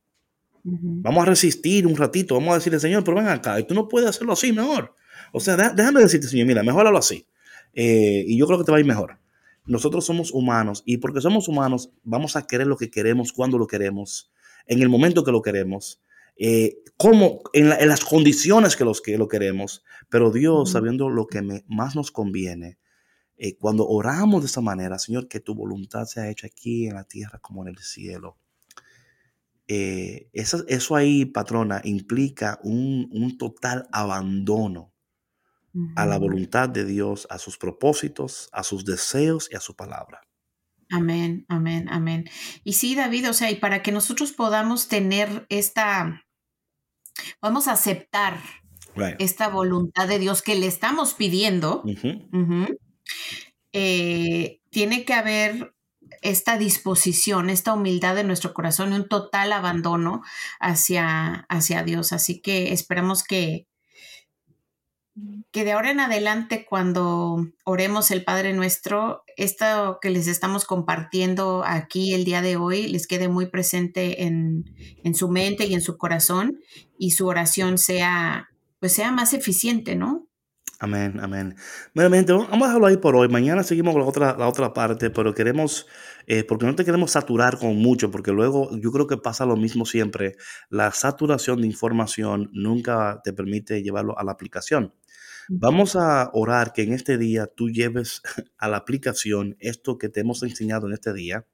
Vamos 0.64 1.22
a 1.22 1.26
resistir 1.26 1.86
un 1.86 1.96
ratito, 1.96 2.34
vamos 2.34 2.52
a 2.52 2.54
decirle, 2.56 2.80
Señor, 2.80 3.04
pero 3.04 3.16
ven 3.16 3.28
acá, 3.28 3.58
y 3.58 3.66
tú 3.66 3.74
no 3.74 3.88
puedes 3.88 4.08
hacerlo 4.08 4.32
así 4.32 4.52
mejor. 4.52 4.94
O 5.32 5.40
sea, 5.40 5.56
déjame 5.56 6.00
decirte, 6.00 6.26
Señor, 6.26 6.46
mira, 6.46 6.62
mejor 6.62 6.86
así. 6.96 7.26
Eh, 7.74 8.24
y 8.26 8.38
yo 8.38 8.46
creo 8.46 8.58
que 8.58 8.64
te 8.64 8.72
va 8.72 8.78
a 8.78 8.80
ir 8.80 8.86
mejor. 8.86 9.18
Nosotros 9.66 10.04
somos 10.04 10.32
humanos 10.32 10.82
y 10.86 10.96
porque 10.96 11.20
somos 11.20 11.46
humanos 11.48 11.90
vamos 12.02 12.36
a 12.36 12.46
querer 12.46 12.66
lo 12.66 12.76
que 12.76 12.90
queremos, 12.90 13.32
cuando 13.32 13.58
lo 13.58 13.66
queremos, 13.66 14.30
en 14.66 14.80
el 14.80 14.88
momento 14.88 15.24
que 15.24 15.32
lo 15.32 15.42
queremos, 15.42 16.00
eh, 16.36 16.78
como 16.96 17.42
en, 17.52 17.68
las 17.68 18.04
condiciones 18.04 18.76
que, 18.76 18.84
los, 18.84 19.02
que 19.02 19.18
lo 19.18 19.28
queremos. 19.28 19.84
Pero 20.08 20.30
Dios, 20.30 20.72
sabiendo 20.72 21.10
lo 21.10 21.26
que 21.26 21.42
más 21.68 21.96
nos 21.96 22.10
conviene, 22.10 22.78
eh, 23.36 23.56
cuando 23.56 23.86
oramos 23.86 24.42
de 24.42 24.46
esa 24.46 24.60
manera, 24.60 24.98
Señor, 24.98 25.28
que 25.28 25.40
tu 25.40 25.54
voluntad 25.54 26.04
sea 26.06 26.28
hecha 26.30 26.46
aquí 26.48 26.86
en 26.86 26.94
la 26.94 27.04
tierra 27.04 27.38
como 27.38 27.62
en 27.62 27.68
el 27.68 27.78
cielo. 27.78 28.36
Eso, 29.68 30.64
eso, 30.66 30.96
ahí, 30.96 31.26
patrona, 31.26 31.82
implica 31.84 32.58
un, 32.62 33.08
un, 33.12 33.36
total 33.36 33.86
abandono 33.92 34.94
a 35.94 36.06
la 36.06 36.18
voluntad 36.18 36.68
de 36.68 36.84
Dios, 36.84 37.26
a 37.30 37.38
sus 37.38 37.58
propósitos, 37.58 38.48
a 38.52 38.62
sus 38.62 38.84
deseos 38.84 39.48
y 39.52 39.56
a 39.56 39.60
su 39.60 39.76
palabra. 39.76 40.22
Amén, 40.90 41.44
amén, 41.48 41.86
amén. 41.90 42.24
Y 42.64 42.72
sí, 42.72 42.94
David, 42.94 43.28
o 43.28 43.32
sea, 43.34 43.50
y 43.50 43.56
para 43.56 43.82
que 43.82 43.92
nosotros 43.92 44.32
podamos 44.32 44.88
tener 44.88 45.46
esta, 45.50 46.24
vamos 47.42 47.68
a 47.68 47.72
aceptar 47.72 48.40
esta 49.18 49.48
voluntad 49.48 50.08
de 50.08 50.18
Dios 50.18 50.42
que 50.42 50.56
le 50.56 50.66
estamos 50.66 51.14
pidiendo, 51.14 51.84
eh, 53.72 54.60
tiene 54.70 55.04
que 55.04 55.14
haber 55.14 55.74
esta 56.22 56.58
disposición, 56.58 57.50
esta 57.50 57.72
humildad 57.72 58.14
de 58.14 58.24
nuestro 58.24 58.54
corazón, 58.54 58.92
un 58.92 59.08
total 59.08 59.52
abandono 59.52 60.22
hacia, 60.60 61.46
hacia 61.48 61.82
Dios. 61.82 62.12
Así 62.12 62.40
que 62.40 62.72
esperamos 62.72 63.22
que, 63.22 63.66
que 65.50 65.64
de 65.64 65.72
ahora 65.72 65.90
en 65.90 66.00
adelante, 66.00 66.64
cuando 66.68 67.48
oremos 67.64 68.10
el 68.10 68.24
Padre 68.24 68.52
Nuestro, 68.52 69.24
esto 69.36 69.98
que 70.00 70.10
les 70.10 70.26
estamos 70.26 70.64
compartiendo 70.64 71.62
aquí 71.64 72.14
el 72.14 72.24
día 72.24 72.42
de 72.42 72.56
hoy 72.56 72.86
les 72.88 73.06
quede 73.06 73.28
muy 73.28 73.46
presente 73.46 74.24
en, 74.24 74.64
en 75.04 75.14
su 75.14 75.28
mente 75.28 75.66
y 75.66 75.74
en 75.74 75.82
su 75.82 75.96
corazón 75.96 76.60
y 76.98 77.12
su 77.12 77.26
oración 77.26 77.78
sea, 77.78 78.48
pues 78.80 78.92
sea 78.92 79.10
más 79.10 79.32
eficiente, 79.32 79.96
¿no? 79.96 80.27
Amén, 80.80 81.18
amén. 81.20 81.56
Meramente, 81.92 82.32
vamos 82.32 82.62
a 82.62 82.66
dejarlo 82.66 82.86
ahí 82.86 82.96
por 82.98 83.16
hoy. 83.16 83.28
Mañana 83.28 83.64
seguimos 83.64 83.94
con 83.94 84.02
la 84.02 84.08
otra, 84.08 84.36
la 84.38 84.46
otra 84.46 84.72
parte, 84.72 85.10
pero 85.10 85.34
queremos, 85.34 85.88
eh, 86.28 86.44
porque 86.44 86.66
no 86.66 86.76
te 86.76 86.84
queremos 86.84 87.10
saturar 87.10 87.58
con 87.58 87.76
mucho, 87.76 88.12
porque 88.12 88.30
luego 88.30 88.70
yo 88.78 88.92
creo 88.92 89.08
que 89.08 89.16
pasa 89.16 89.44
lo 89.44 89.56
mismo 89.56 89.84
siempre. 89.84 90.36
La 90.70 90.92
saturación 90.92 91.62
de 91.62 91.66
información 91.66 92.48
nunca 92.52 93.20
te 93.24 93.32
permite 93.32 93.82
llevarlo 93.82 94.16
a 94.20 94.22
la 94.22 94.30
aplicación. 94.30 94.94
Vamos 95.48 95.96
a 95.96 96.30
orar 96.32 96.72
que 96.72 96.82
en 96.82 96.92
este 96.92 97.18
día 97.18 97.48
tú 97.48 97.70
lleves 97.70 98.22
a 98.58 98.68
la 98.68 98.76
aplicación 98.76 99.56
esto 99.58 99.98
que 99.98 100.08
te 100.08 100.20
hemos 100.20 100.44
enseñado 100.44 100.86
en 100.86 100.92
este 100.92 101.12
día 101.12 101.44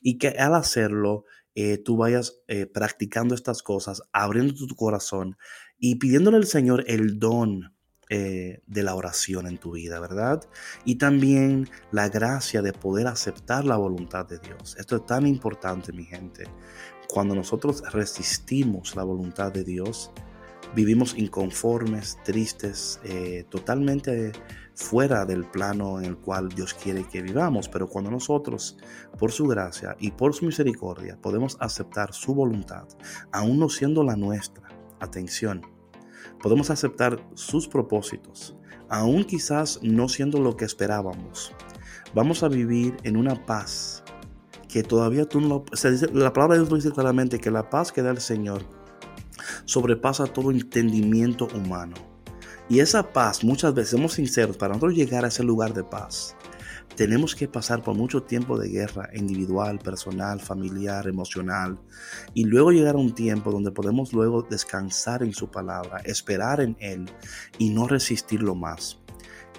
y 0.00 0.18
que 0.18 0.28
al 0.28 0.54
hacerlo 0.54 1.24
eh, 1.56 1.78
tú 1.78 1.96
vayas 1.96 2.42
eh, 2.46 2.66
practicando 2.66 3.34
estas 3.34 3.64
cosas, 3.64 4.02
abriendo 4.12 4.54
tu 4.54 4.76
corazón 4.76 5.36
y 5.78 5.96
pidiéndole 5.96 6.36
al 6.36 6.46
Señor 6.46 6.84
el 6.86 7.18
don 7.18 7.77
eh, 8.10 8.60
de 8.66 8.82
la 8.82 8.94
oración 8.94 9.46
en 9.46 9.58
tu 9.58 9.72
vida, 9.72 10.00
¿verdad? 10.00 10.42
Y 10.84 10.96
también 10.96 11.68
la 11.92 12.08
gracia 12.08 12.62
de 12.62 12.72
poder 12.72 13.06
aceptar 13.06 13.64
la 13.64 13.76
voluntad 13.76 14.26
de 14.26 14.38
Dios. 14.38 14.76
Esto 14.78 14.96
es 14.96 15.06
tan 15.06 15.26
importante, 15.26 15.92
mi 15.92 16.04
gente. 16.04 16.44
Cuando 17.08 17.34
nosotros 17.34 17.82
resistimos 17.92 18.96
la 18.96 19.04
voluntad 19.04 19.52
de 19.52 19.64
Dios, 19.64 20.10
vivimos 20.74 21.16
inconformes, 21.16 22.18
tristes, 22.24 23.00
eh, 23.04 23.44
totalmente 23.48 24.32
fuera 24.74 25.24
del 25.24 25.44
plano 25.44 25.98
en 25.98 26.04
el 26.04 26.16
cual 26.16 26.48
Dios 26.48 26.72
quiere 26.74 27.04
que 27.04 27.20
vivamos. 27.20 27.68
Pero 27.68 27.88
cuando 27.88 28.10
nosotros, 28.10 28.78
por 29.18 29.32
su 29.32 29.46
gracia 29.46 29.96
y 29.98 30.12
por 30.12 30.34
su 30.34 30.46
misericordia, 30.46 31.18
podemos 31.20 31.56
aceptar 31.60 32.14
su 32.14 32.34
voluntad, 32.34 32.86
aún 33.32 33.58
no 33.58 33.68
siendo 33.68 34.04
la 34.04 34.16
nuestra, 34.16 34.68
atención, 35.00 35.77
podemos 36.42 36.70
aceptar 36.70 37.20
sus 37.34 37.68
propósitos, 37.68 38.56
aún 38.88 39.24
quizás 39.24 39.80
no 39.82 40.08
siendo 40.08 40.40
lo 40.40 40.56
que 40.56 40.64
esperábamos. 40.64 41.52
Vamos 42.14 42.42
a 42.42 42.48
vivir 42.48 42.96
en 43.02 43.16
una 43.16 43.46
paz 43.46 44.02
que 44.68 44.82
todavía 44.82 45.26
tú 45.26 45.40
no... 45.40 45.64
la 46.12 46.32
palabra 46.32 46.56
de 46.56 46.64
Dios 46.64 46.82
dice 46.82 46.94
claramente 46.94 47.38
que 47.38 47.50
la 47.50 47.70
paz 47.70 47.92
que 47.92 48.02
da 48.02 48.10
el 48.10 48.20
Señor 48.20 48.62
sobrepasa 49.64 50.26
todo 50.26 50.50
entendimiento 50.50 51.48
humano. 51.54 51.94
Y 52.68 52.80
esa 52.80 53.12
paz, 53.12 53.44
muchas 53.44 53.72
veces, 53.72 53.92
somos 53.92 54.12
sinceros, 54.12 54.58
para 54.58 54.74
nosotros 54.74 54.94
llegar 54.94 55.24
a 55.24 55.28
ese 55.28 55.42
lugar 55.42 55.72
de 55.72 55.84
paz, 55.84 56.36
tenemos 56.98 57.36
que 57.36 57.46
pasar 57.46 57.80
por 57.80 57.94
mucho 57.94 58.24
tiempo 58.24 58.58
de 58.58 58.70
guerra 58.70 59.08
individual, 59.14 59.78
personal, 59.78 60.40
familiar, 60.40 61.06
emocional, 61.06 61.78
y 62.34 62.42
luego 62.42 62.72
llegar 62.72 62.96
a 62.96 62.98
un 62.98 63.14
tiempo 63.14 63.52
donde 63.52 63.70
podemos 63.70 64.12
luego 64.12 64.42
descansar 64.42 65.22
en 65.22 65.32
su 65.32 65.48
palabra, 65.48 65.98
esperar 66.04 66.60
en 66.60 66.76
Él 66.80 67.08
y 67.56 67.70
no 67.70 67.86
resistirlo 67.86 68.56
más. 68.56 68.98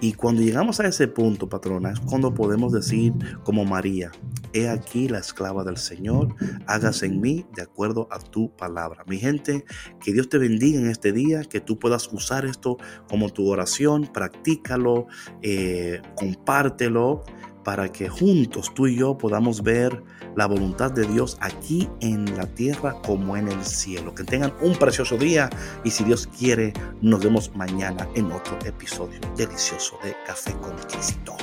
Y 0.02 0.14
cuando 0.14 0.42
llegamos 0.42 0.80
a 0.80 0.88
ese 0.88 1.08
punto, 1.08 1.50
patrona, 1.50 1.92
es 1.92 2.00
cuando 2.00 2.34
podemos 2.34 2.72
decir 2.72 3.14
como 3.44 3.66
María, 3.66 4.12
he 4.54 4.70
aquí 4.70 5.10
la 5.10 5.20
esclava 5.20 5.64
del 5.66 5.78
Señor, 5.78 6.34
hágase 6.68 7.08
en 7.08 7.20
mí 7.20 7.46
de 7.54 7.64
acuerdo 7.64 8.08
a 8.10 8.20
tu 8.20 8.50
palabra. 8.56 9.04
Mi 9.08 9.18
gente, 9.18 9.66
que 10.00 10.14
Dios 10.14 10.30
te 10.30 10.38
bendiga 10.38 10.80
en 10.80 10.90
este 10.90 11.12
día, 11.12 11.44
que 11.44 11.60
tú 11.60 11.80
puedas 11.80 12.08
usar 12.14 12.46
esto 12.46 12.78
como 13.10 13.30
tu 13.30 13.50
oración, 13.50 14.10
practícalo, 14.14 15.08
eh, 15.42 16.02
compártelo 16.16 17.24
para 17.64 17.92
que 17.92 18.10
juntos 18.10 18.74
tú 18.74 18.88
y 18.88 18.98
yo 18.98 19.18
podamos 19.18 19.62
ver 19.62 20.04
la 20.36 20.46
voluntad 20.46 20.92
de 20.92 21.06
Dios 21.06 21.38
aquí 21.42 21.90
en 22.02 22.38
la 22.38 22.46
tierra 22.48 22.96
como 23.02 23.36
en 23.38 23.48
el 23.48 23.64
cielo. 23.64 24.14
Que 24.16 24.24
tengan 24.24 24.54
un 24.62 24.76
precioso 24.76 25.18
día 25.18 25.50
y 25.84 25.92
si 25.92 26.04
Dios 26.04 26.28
quiere, 26.28 26.74
nos 27.02 27.24
vemos 27.24 27.56
mañana 27.56 28.08
en 28.16 28.32
otro 28.32 28.58
episodio 28.66 29.20
delicioso 29.36 29.98
de 30.04 30.16
Café 30.26 30.54
con 30.54 30.78
Cristo. 30.78 31.36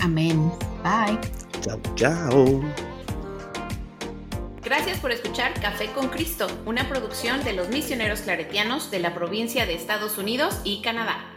Amén. 0.00 0.50
Bye. 0.82 1.18
Chao, 1.60 1.80
chao. 1.94 2.62
Gracias 4.62 4.98
por 4.98 5.12
escuchar 5.12 5.54
Café 5.60 5.92
con 5.92 6.08
Cristo, 6.08 6.48
una 6.66 6.88
producción 6.88 7.44
de 7.44 7.52
los 7.52 7.68
misioneros 7.68 8.22
claretianos 8.22 8.90
de 8.90 8.98
la 8.98 9.14
provincia 9.14 9.64
de 9.64 9.74
Estados 9.74 10.18
Unidos 10.18 10.60
y 10.64 10.82
Canadá. 10.82 11.35